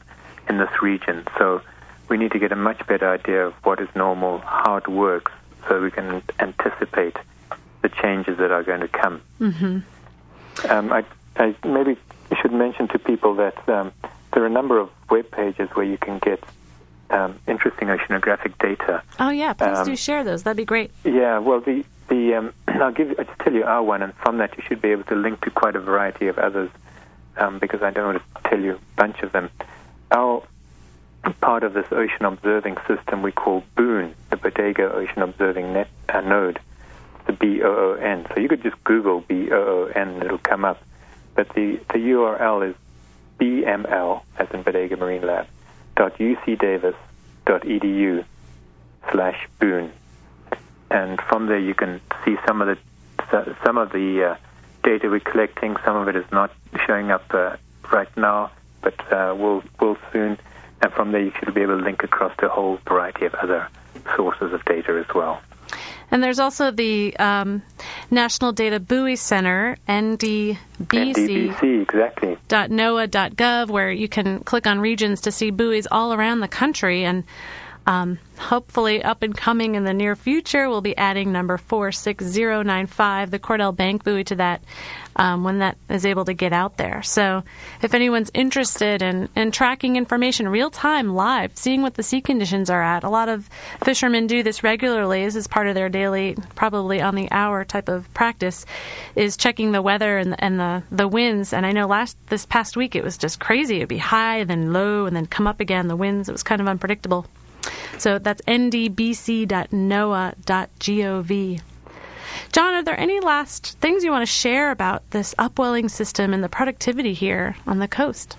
in 0.50 0.58
this 0.58 0.82
region? 0.82 1.26
So 1.38 1.62
we 2.10 2.18
need 2.18 2.32
to 2.32 2.40
get 2.40 2.52
a 2.52 2.56
much 2.56 2.86
better 2.88 3.10
idea 3.10 3.48
of 3.48 3.54
what 3.64 3.80
is 3.80 3.88
normal, 3.96 4.40
how 4.40 4.78
it 4.78 4.88
works, 4.88 5.32
so 5.68 5.82
we 5.82 5.92
can 5.92 6.22
anticipate 6.40 7.18
the 7.82 7.90
changes 7.90 8.38
that 8.38 8.52
are 8.52 8.64
going 8.64 8.82
to 8.82 8.88
come. 8.88 9.22
Mm-hmm. 9.40 10.72
Um, 10.72 10.94
I, 10.94 11.04
I 11.38 11.56
maybe 11.66 11.98
should 12.42 12.54
mention 12.54 12.88
to 12.90 13.00
people 13.00 13.36
that 13.36 13.58
um, 13.70 13.92
there 14.34 14.44
are 14.44 14.48
a 14.48 14.50
number 14.50 14.80
of 14.80 14.90
web 15.10 15.30
pages 15.32 15.70
where 15.74 15.86
you 15.86 15.98
can 15.98 16.20
get 16.20 16.44
um, 17.14 17.40
interesting 17.48 17.88
oceanographic 17.88 18.58
data. 18.60 19.04
Oh 19.20 19.30
yeah, 19.30 19.54
please 19.54 19.78
um, 19.78 19.86
do 19.86 19.96
share 19.96 20.24
those. 20.24 20.44
That'd 20.44 20.58
be 20.58 20.66
great. 20.66 20.92
Yeah, 21.04 21.40
well 21.40 21.62
the 21.62 21.86
the 22.10 22.34
um, 22.36 22.54
I'll 22.68 22.92
give 22.92 23.14
I'll 23.18 23.26
just 23.26 23.40
tell 23.40 23.54
you 23.54 23.64
our 23.64 23.84
one, 23.84 24.02
and 24.02 24.14
from 24.16 24.38
that 24.38 24.58
you 24.58 24.64
should 24.68 24.82
be 24.82 24.90
able 24.90 25.04
to 25.06 25.16
link 25.16 25.42
to 25.42 25.52
quite 25.52 25.76
a 25.76 25.80
variety 25.80 26.28
of 26.28 26.38
others 26.38 26.70
um, 27.38 27.60
because 27.60 27.82
I 27.82 27.92
don't 27.92 28.14
want 28.14 28.24
to 28.36 28.50
tell 28.50 28.60
you 28.60 28.74
a 28.74 28.80
bunch 28.96 29.20
of 29.22 29.32
them. 29.32 29.50
Our 30.12 30.44
part 31.40 31.64
of 31.64 31.74
this 31.74 31.88
ocean 31.92 32.26
observing 32.26 32.78
system 32.88 33.22
we 33.22 33.32
call 33.32 33.64
BOON, 33.76 34.14
the 34.30 34.36
Bodega 34.38 34.92
Ocean 34.94 35.22
Observing 35.22 35.74
Net 35.74 35.88
uh, 36.10 36.22
Node, 36.22 36.60
the 37.28 37.34
B 37.34 37.62
O 37.64 37.68
O 37.68 37.94
N. 37.94 38.26
So 38.34 38.40
you 38.42 38.50
could 38.50 38.62
just 38.62 38.82
Google 38.84 39.22
B 39.22 39.50
O 39.52 39.56
O 39.56 39.92
N, 39.96 40.10
and 40.10 40.24
it'll 40.24 40.38
come 40.40 40.66
up. 40.66 40.82
but 41.36 41.48
the, 41.56 41.80
the 41.90 42.00
URL 42.00 42.70
is 42.70 42.76
bml, 43.40 44.22
as 44.38 44.48
in 44.54 44.64
Bodega 44.64 44.98
Marine 44.98 45.26
Lab, 45.26 45.48
dot 45.96 46.18
ucdavis.edu 46.18 48.26
slash 49.12 49.48
boon. 49.60 49.92
And 50.90 51.20
from 51.22 51.48
there 51.48 51.60
you 51.60 51.74
can 51.74 52.02
see 52.24 52.38
some 52.46 52.62
of 52.62 52.68
the 52.68 52.78
some 53.64 53.78
of 53.78 53.92
the 53.92 54.24
uh, 54.24 54.36
data 54.84 55.10
we're 55.10 55.20
collecting. 55.20 55.76
Some 55.84 55.96
of 55.96 56.08
it 56.08 56.16
is 56.16 56.26
not 56.32 56.52
showing 56.86 57.10
up 57.10 57.34
uh, 57.34 57.56
right 57.92 58.16
now, 58.16 58.52
but 58.82 59.00
uh, 59.12 59.34
will 59.36 59.64
will 59.80 59.98
soon. 60.12 60.38
And 60.82 60.94
from 60.94 61.12
there 61.12 61.22
you 61.22 61.32
should 61.40 61.54
be 61.54 61.62
able 61.62 61.78
to 61.78 61.84
link 61.84 62.04
across 62.04 62.36
to 62.38 62.48
a 62.48 62.50
whole 62.50 62.78
variety 62.88 63.26
of 63.26 63.34
other 63.36 63.68
sources 64.16 64.54
of 64.54 64.64
data 64.66 65.04
as 65.08 65.16
well. 65.16 65.42
And 66.14 66.22
there's 66.24 66.38
also 66.38 66.70
the 66.70 67.18
um, 67.18 67.64
National 68.12 68.52
Data 68.52 68.80
Buoy 68.80 69.16
Center, 69.16 69.78
NDBC. 69.90 70.58
NDBC, 70.88 71.82
exactly. 71.82 72.38
.noaa.gov, 72.50 73.70
where 73.70 73.92
you 73.92 74.08
can 74.08 74.42
click 74.42 74.68
on 74.68 74.80
regions 74.80 75.22
to 75.22 75.32
see 75.32 75.50
buoys 75.50 75.88
all 75.90 76.14
around 76.14 76.42
the 76.42 76.48
country. 76.48 77.04
And 77.04 77.24
um, 77.86 78.20
hopefully, 78.38 79.04
up 79.04 79.24
and 79.24 79.36
coming 79.36 79.76
in 79.76 79.84
the 79.84 79.94
near 79.94 80.16
future, 80.16 80.70
we'll 80.70 80.82
be 80.82 80.96
adding 80.96 81.32
number 81.32 81.58
46095, 81.58 83.32
the 83.32 83.40
Cordell 83.40 83.76
Bank 83.76 84.04
buoy, 84.04 84.24
to 84.24 84.36
that 84.36 84.64
um, 85.18 85.44
when 85.44 85.60
that 85.60 85.78
is 85.90 86.06
able 86.06 86.26
to 86.26 86.34
get 86.34 86.54
out 86.54 86.78
there. 86.78 87.04
So, 87.04 87.44
if 87.82 87.94
anyone's 87.94 88.32
interested 88.34 89.02
in, 89.02 89.28
in 89.36 89.52
tracking 89.52 89.98
information 89.98 90.48
real 90.48 90.70
time, 90.70 91.14
live, 91.14 91.58
seeing 91.58 91.82
what 91.82 91.96
the 91.96 92.04
sea 92.04 92.22
conditions 92.22 92.70
are 92.70 92.82
at, 92.82 93.04
a 93.04 93.10
lot 93.10 93.28
of 93.28 93.50
fishermen 93.84 94.28
do 94.28 94.44
this 94.44 94.64
regularly. 94.64 95.26
This 95.26 95.36
is 95.36 95.48
part 95.48 95.68
of 95.68 95.76
their 95.76 95.90
daily, 95.90 96.38
probably 96.56 97.02
on 97.02 97.16
the 97.16 97.30
hour 97.32 97.66
type 97.66 97.90
of 97.90 98.12
practice, 98.14 98.66
is 99.16 99.36
checking 99.36 99.74
the 99.74 99.82
weather 99.82 100.18
and, 100.18 100.36
and 100.40 100.60
the, 100.60 100.84
the 100.90 101.08
winds. 101.08 101.52
And 101.52 101.66
I 101.66 101.74
know 101.74 101.88
last 101.88 102.18
this 102.28 102.46
past 102.46 102.78
week 102.78 102.96
it 102.96 103.04
was 103.04 103.18
just 103.18 103.42
crazy. 103.42 103.78
It'd 103.78 103.90
be 103.90 103.98
high, 103.98 104.46
then 104.46 104.72
low, 104.72 105.06
and 105.06 105.16
then 105.16 105.26
come 105.26 105.48
up 105.48 105.60
again. 105.60 105.90
The 105.90 105.98
winds, 105.98 106.30
it 106.30 106.32
was 106.32 106.44
kind 106.44 106.62
of 106.62 106.68
unpredictable. 106.68 107.28
So 107.98 108.20
that's 108.20 108.42
ndbc.noaa.gov. 108.42 109.52
John, 112.52 112.74
are 112.74 112.84
there 112.84 113.00
any 113.00 113.20
last 113.20 113.78
things 113.80 114.04
you 114.04 114.12
want 114.12 114.24
to 114.24 114.32
share 114.32 114.72
about 114.72 115.10
this 115.12 115.36
upwelling 115.38 115.90
system 115.90 116.34
and 116.34 116.44
the 116.44 116.50
productivity 116.50 117.14
here 117.14 117.56
on 117.66 117.80
the 117.80 117.88
coast? 117.88 118.38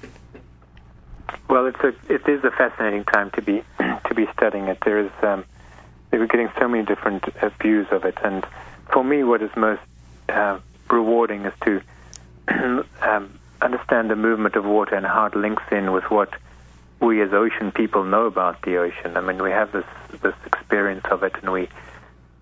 Well, 1.49 1.66
it's 1.66 1.81
a 1.81 1.95
it 2.12 2.27
is 2.29 2.43
a 2.45 2.51
fascinating 2.51 3.05
time 3.05 3.31
to 3.33 3.43
be 3.43 3.62
to 3.79 4.14
be 4.14 4.27
studying 4.33 4.66
it. 4.68 4.79
There 4.85 4.99
is 4.99 5.11
um, 5.22 5.45
we're 6.11 6.27
getting 6.27 6.51
so 6.59 6.68
many 6.68 6.85
different 6.85 7.25
uh, 7.43 7.51
views 7.61 7.87
of 7.91 8.05
it, 8.05 8.16
and 8.22 8.47
for 8.93 9.05
me, 9.05 9.25
what 9.25 9.43
is 9.43 9.51
most 9.57 9.83
uh, 10.29 10.59
rewarding 10.91 11.45
is 11.45 11.53
to 11.64 11.83
um, 13.03 13.39
understand 13.61 14.11
the 14.11 14.16
movement 14.16 14.57
of 14.57 14.64
water 14.64 14.95
and 14.95 15.07
how 15.07 15.27
it 15.27 15.35
links 15.37 15.62
in 15.70 15.93
with 15.93 16.05
what 16.11 16.31
we 17.01 17.20
as 17.22 17.32
ocean 17.32 17.72
people 17.72 18.05
know 18.05 18.26
about 18.26 18.62
the 18.62 18.76
ocean. 18.76 19.16
I 19.16 19.20
mean, 19.20 19.42
we 19.42 19.51
have 19.51 19.72
this 19.72 19.84
this 20.22 20.34
experience 20.47 21.05
of 21.11 21.22
it, 21.22 21.34
and 21.42 21.53
we 21.53 21.68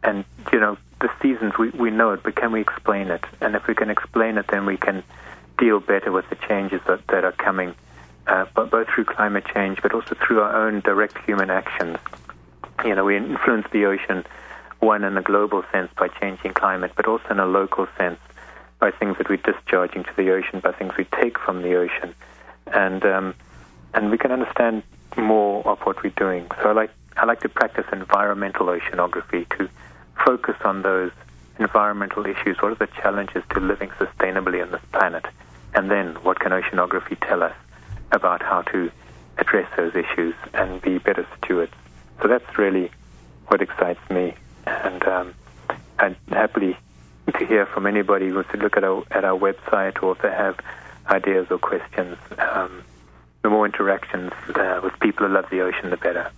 and 0.03 0.24
you 0.53 0.61
know 0.61 0.76
the 1.00 1.11
seasons 1.20 1.55
we 1.59 1.70
we 1.70 1.90
know 1.90 2.12
it, 2.12 2.22
but 2.22 2.36
can 2.36 2.53
we 2.53 2.61
explain 2.61 3.09
it? 3.09 3.24
And 3.40 3.55
if 3.55 3.66
we 3.66 3.74
can 3.74 3.90
explain 3.90 4.38
it, 4.38 4.46
then 4.48 4.66
we 4.66 4.76
can 4.76 5.03
deal 5.59 5.80
better 5.80 6.12
with 6.12 6.28
the 6.30 6.36
changes 6.36 6.80
that 6.86 7.07
that 7.09 7.24
are 7.24 7.32
coming, 7.32 7.74
uh, 8.26 8.46
but 8.55 8.70
both 8.70 8.88
through 8.88 9.05
climate 9.05 9.44
change, 9.53 9.80
but 9.82 9.92
also 9.94 10.14
through 10.26 10.40
our 10.40 10.66
own 10.66 10.80
direct 10.80 11.18
human 11.24 11.50
actions. 11.50 11.98
You 12.84 12.94
know, 12.94 13.05
we 13.05 13.16
influence 13.16 13.66
the 13.72 13.86
ocean 13.86 14.24
one 14.80 15.05
in 15.05 15.16
a 15.16 15.22
global 15.22 15.62
sense 15.70 15.90
by 15.96 16.09
changing 16.09 16.55
climate, 16.55 16.92
but 16.96 17.07
also 17.07 17.28
in 17.30 17.38
a 17.38 17.46
local 17.46 17.86
sense 17.96 18.18
by 18.80 18.90
things 18.90 19.16
that 19.18 19.28
we're 19.28 19.36
discharging 19.36 20.03
to 20.03 20.11
the 20.16 20.32
ocean, 20.32 20.59
by 20.59 20.72
things 20.72 20.92
we 20.98 21.05
take 21.05 21.38
from 21.38 21.62
the 21.62 21.76
ocean, 21.76 22.12
and 22.66 23.05
um, 23.05 23.34
and 23.95 24.11
we 24.11 24.18
can 24.18 24.32
understand 24.32 24.82
more 25.16 25.66
of 25.66 25.80
what 25.80 26.03
we're 26.03 26.11
doing. 26.11 26.47
So 26.62 26.70
I 26.70 26.72
like 26.72 26.90
I 27.16 27.26
like 27.26 27.40
to 27.40 27.49
practice 27.49 27.84
environmental 27.93 28.66
oceanography 28.66 29.49
to 29.59 29.68
focus 30.24 30.57
on 30.64 30.82
those 30.82 31.12
environmental 31.59 32.24
issues. 32.24 32.57
What 32.61 32.72
are 32.72 32.86
the 32.86 32.86
challenges 32.86 33.43
to 33.51 33.61
living 33.61 33.90
sustainably 33.90 34.62
on 34.62 34.70
this 34.70 34.80
planet? 34.93 35.26
And 35.74 35.90
then 35.90 36.14
what 36.22 36.40
can 36.40 36.53
oceanography 36.53 37.18
tell 37.20 37.43
us 37.43 37.55
about 38.11 38.43
how 38.43 38.62
to 38.62 38.90
address 39.38 39.70
those 39.76 39.95
issues 39.95 40.34
and 40.55 40.80
be 40.80 40.99
better 40.99 41.26
stewards? 41.38 41.72
So 42.20 42.28
that's 42.28 42.59
really 42.59 42.90
what 43.49 43.61
excites 43.61 44.01
me. 44.11 44.34
And 44.66 45.03
um, 45.05 45.34
I'd 45.99 46.16
happily 46.28 46.76
to 47.38 47.47
hear 47.47 47.66
from 47.66 47.86
anybody 47.86 48.28
who 48.28 48.36
wants 48.36 48.51
to 48.53 48.59
look 48.59 48.76
at 48.76 48.84
our, 48.84 49.05
at 49.11 49.24
our 49.24 49.38
website 49.38 50.03
or 50.03 50.12
if 50.12 50.22
they 50.22 50.30
have 50.30 50.59
ideas 51.09 51.47
or 51.51 51.59
questions. 51.59 52.16
Um, 52.38 52.84
the 53.43 53.51
more 53.51 53.66
interactions 53.66 54.32
uh, 54.55 54.80
with 54.82 54.99
people 55.01 55.26
who 55.26 55.34
love 55.34 55.47
the 55.51 55.61
ocean, 55.61 55.90
the 55.90 55.97
better. 55.97 56.30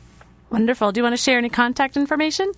Wonderful. 0.50 0.92
Do 0.92 1.00
you 1.00 1.02
want 1.02 1.14
to 1.14 1.22
share 1.22 1.38
any 1.38 1.50
contact 1.50 1.96
information? 1.96 2.52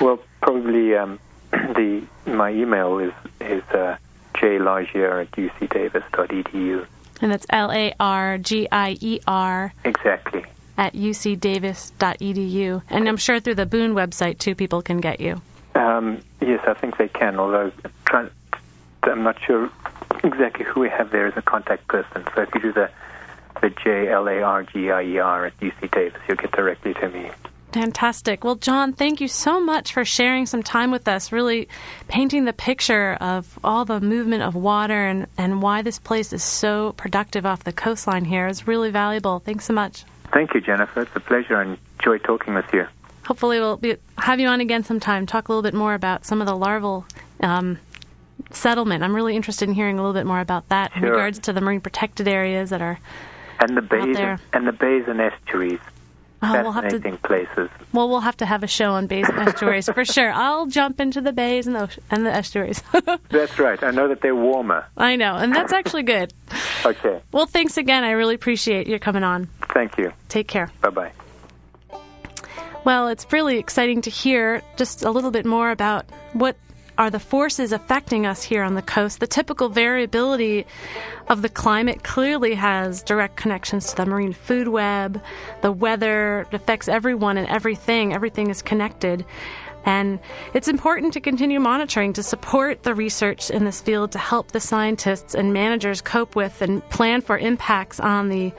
Well, 0.00 0.20
probably 0.40 0.94
um, 0.94 1.18
the 1.50 2.02
my 2.26 2.50
email 2.50 2.98
is 2.98 3.12
is 3.40 3.62
uh, 3.70 3.96
jlargier 4.34 5.22
at 5.22 5.30
ucdavis.edu. 5.32 6.86
And 7.20 7.32
that's 7.32 7.46
L 7.50 7.72
A 7.72 7.94
R 7.98 8.38
G 8.38 8.68
I 8.70 8.96
E 9.00 9.20
R. 9.26 9.72
Exactly. 9.84 10.44
At 10.76 10.92
ucdavis.edu. 10.92 12.82
And 12.90 13.08
I'm 13.08 13.16
sure 13.16 13.40
through 13.40 13.54
the 13.54 13.64
Boon 13.64 13.94
website, 13.94 14.38
too, 14.38 14.54
people 14.54 14.82
can 14.82 15.00
get 15.00 15.20
you. 15.20 15.40
Um, 15.74 16.20
yes, 16.40 16.60
I 16.66 16.74
think 16.74 16.98
they 16.98 17.08
can, 17.08 17.38
although 17.38 17.72
I'm 18.12 19.22
not 19.22 19.36
sure 19.46 19.70
exactly 20.22 20.66
who 20.66 20.80
we 20.80 20.90
have 20.90 21.10
there 21.10 21.26
as 21.26 21.36
a 21.36 21.42
contact 21.42 21.88
person. 21.88 22.24
So 22.34 22.42
if 22.42 22.54
you 22.54 22.60
do 22.60 22.72
the 22.72 22.90
the 23.60 23.70
J 23.70 24.08
L 24.08 24.28
A 24.28 24.40
R 24.42 24.62
G 24.62 24.90
I 24.90 25.02
E 25.02 25.18
R 25.18 25.46
at 25.46 25.58
UC 25.60 25.90
Davis. 25.92 26.20
You'll 26.28 26.36
get 26.36 26.52
directly 26.52 26.94
to 26.94 27.08
me. 27.08 27.30
Fantastic. 27.72 28.42
Well, 28.42 28.54
John, 28.54 28.94
thank 28.94 29.20
you 29.20 29.28
so 29.28 29.60
much 29.60 29.92
for 29.92 30.02
sharing 30.02 30.46
some 30.46 30.62
time 30.62 30.90
with 30.90 31.06
us, 31.06 31.30
really 31.30 31.68
painting 32.08 32.46
the 32.46 32.54
picture 32.54 33.18
of 33.20 33.58
all 33.62 33.84
the 33.84 34.00
movement 34.00 34.42
of 34.44 34.54
water 34.54 35.06
and, 35.06 35.26
and 35.36 35.60
why 35.60 35.82
this 35.82 35.98
place 35.98 36.32
is 36.32 36.42
so 36.42 36.92
productive 36.96 37.44
off 37.44 37.64
the 37.64 37.74
coastline 37.74 38.24
here. 38.24 38.46
It's 38.46 38.66
really 38.66 38.90
valuable. 38.90 39.40
Thanks 39.40 39.66
so 39.66 39.74
much. 39.74 40.04
Thank 40.32 40.54
you, 40.54 40.62
Jennifer. 40.62 41.02
It's 41.02 41.14
a 41.14 41.20
pleasure 41.20 41.60
and 41.60 41.76
enjoy 41.98 42.16
talking 42.18 42.54
with 42.54 42.72
you. 42.72 42.86
Hopefully, 43.26 43.58
we'll 43.58 43.76
be, 43.76 43.96
have 44.18 44.40
you 44.40 44.46
on 44.46 44.60
again 44.60 44.82
sometime, 44.82 45.26
talk 45.26 45.48
a 45.48 45.52
little 45.52 45.62
bit 45.62 45.74
more 45.74 45.92
about 45.92 46.24
some 46.24 46.40
of 46.40 46.46
the 46.46 46.56
larval 46.56 47.04
um, 47.40 47.78
settlement. 48.52 49.02
I'm 49.02 49.14
really 49.14 49.36
interested 49.36 49.68
in 49.68 49.74
hearing 49.74 49.98
a 49.98 50.02
little 50.02 50.14
bit 50.14 50.26
more 50.26 50.40
about 50.40 50.68
that 50.68 50.92
sure. 50.92 51.04
in 51.04 51.10
regards 51.10 51.40
to 51.40 51.52
the 51.52 51.60
marine 51.60 51.80
protected 51.80 52.28
areas 52.28 52.70
that 52.70 52.80
are 52.80 53.00
and 53.60 53.76
the 53.76 53.82
bays 53.82 54.16
and, 54.52 54.66
the 54.66 54.72
bays 54.72 55.04
and 55.06 55.20
estuaries. 55.20 55.80
Oh, 56.42 56.52
Fascinating 56.52 57.02
we'll 57.02 57.12
to, 57.12 57.26
places. 57.26 57.70
Well, 57.92 58.08
we'll 58.10 58.20
have 58.20 58.36
to 58.38 58.46
have 58.46 58.62
a 58.62 58.66
show 58.66 58.92
on 58.92 59.06
bays 59.06 59.26
and 59.28 59.38
estuaries 59.38 59.88
for 59.88 60.04
sure. 60.04 60.30
I'll 60.34 60.66
jump 60.66 61.00
into 61.00 61.22
the 61.22 61.32
bays 61.32 61.66
and 61.66 61.74
the, 61.74 61.88
and 62.10 62.26
the 62.26 62.30
estuaries. 62.30 62.82
that's 63.30 63.58
right. 63.58 63.82
I 63.82 63.90
know 63.90 64.08
that 64.08 64.20
they're 64.20 64.36
warmer. 64.36 64.86
I 64.96 65.16
know, 65.16 65.36
and 65.36 65.54
that's 65.54 65.72
actually 65.72 66.02
good. 66.02 66.34
okay. 66.84 67.22
Well, 67.32 67.46
thanks 67.46 67.78
again. 67.78 68.04
I 68.04 68.10
really 68.10 68.34
appreciate 68.34 68.86
you 68.86 68.98
coming 68.98 69.24
on. 69.24 69.48
Thank 69.72 69.96
you. 69.96 70.12
Take 70.28 70.46
care. 70.46 70.70
Bye 70.82 70.90
bye. 70.90 71.12
Well, 72.84 73.08
it's 73.08 73.26
really 73.32 73.58
exciting 73.58 74.02
to 74.02 74.10
hear 74.10 74.62
just 74.76 75.02
a 75.02 75.10
little 75.10 75.32
bit 75.32 75.44
more 75.44 75.70
about 75.70 76.06
what 76.34 76.56
are 76.98 77.10
the 77.10 77.20
forces 77.20 77.72
affecting 77.72 78.26
us 78.26 78.42
here 78.42 78.62
on 78.62 78.74
the 78.74 78.82
coast. 78.82 79.20
The 79.20 79.26
typical 79.26 79.68
variability 79.68 80.66
of 81.28 81.42
the 81.42 81.48
climate 81.48 82.02
clearly 82.02 82.54
has 82.54 83.02
direct 83.02 83.36
connections 83.36 83.90
to 83.90 83.96
the 83.96 84.06
marine 84.06 84.32
food 84.32 84.68
web, 84.68 85.22
the 85.62 85.72
weather, 85.72 86.46
affects 86.52 86.88
everyone 86.88 87.36
and 87.36 87.48
everything. 87.48 88.12
Everything 88.12 88.50
is 88.50 88.62
connected. 88.62 89.24
And 89.84 90.18
it's 90.52 90.66
important 90.66 91.12
to 91.12 91.20
continue 91.20 91.60
monitoring 91.60 92.12
to 92.14 92.22
support 92.22 92.82
the 92.82 92.94
research 92.94 93.50
in 93.50 93.64
this 93.64 93.80
field 93.80 94.12
to 94.12 94.18
help 94.18 94.50
the 94.50 94.60
scientists 94.60 95.34
and 95.34 95.52
managers 95.52 96.00
cope 96.00 96.34
with 96.34 96.60
and 96.60 96.86
plan 96.90 97.20
for 97.20 97.38
impacts 97.38 98.00
on 98.00 98.28
the 98.28 98.52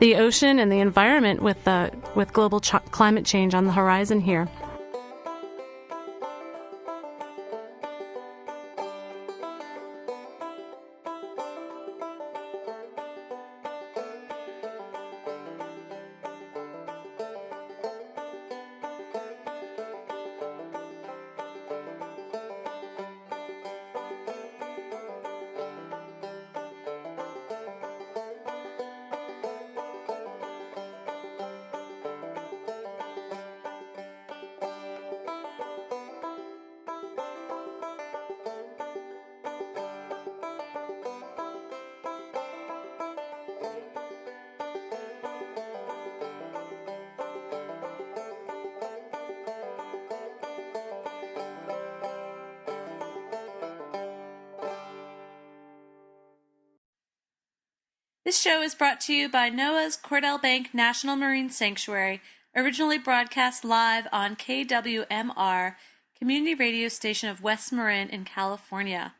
the 0.00 0.16
ocean 0.16 0.58
and 0.58 0.72
the 0.72 0.80
environment 0.80 1.42
with 1.42 1.62
the 1.64 1.90
with 2.14 2.32
global 2.32 2.60
ch- 2.60 2.72
climate 2.90 3.24
change 3.24 3.54
on 3.54 3.66
the 3.66 3.72
horizon 3.72 4.20
here. 4.20 4.48
This 58.22 58.38
show 58.38 58.60
is 58.60 58.74
brought 58.74 59.00
to 59.02 59.14
you 59.14 59.30
by 59.30 59.48
NOAA's 59.48 59.96
Cordell 59.96 60.42
Bank 60.42 60.74
National 60.74 61.16
Marine 61.16 61.48
Sanctuary, 61.48 62.20
originally 62.54 62.98
broadcast 62.98 63.64
live 63.64 64.06
on 64.12 64.36
KWMR, 64.36 65.76
community 66.18 66.54
radio 66.54 66.88
station 66.88 67.30
of 67.30 67.42
West 67.42 67.72
Marin 67.72 68.10
in 68.10 68.26
California. 68.26 69.14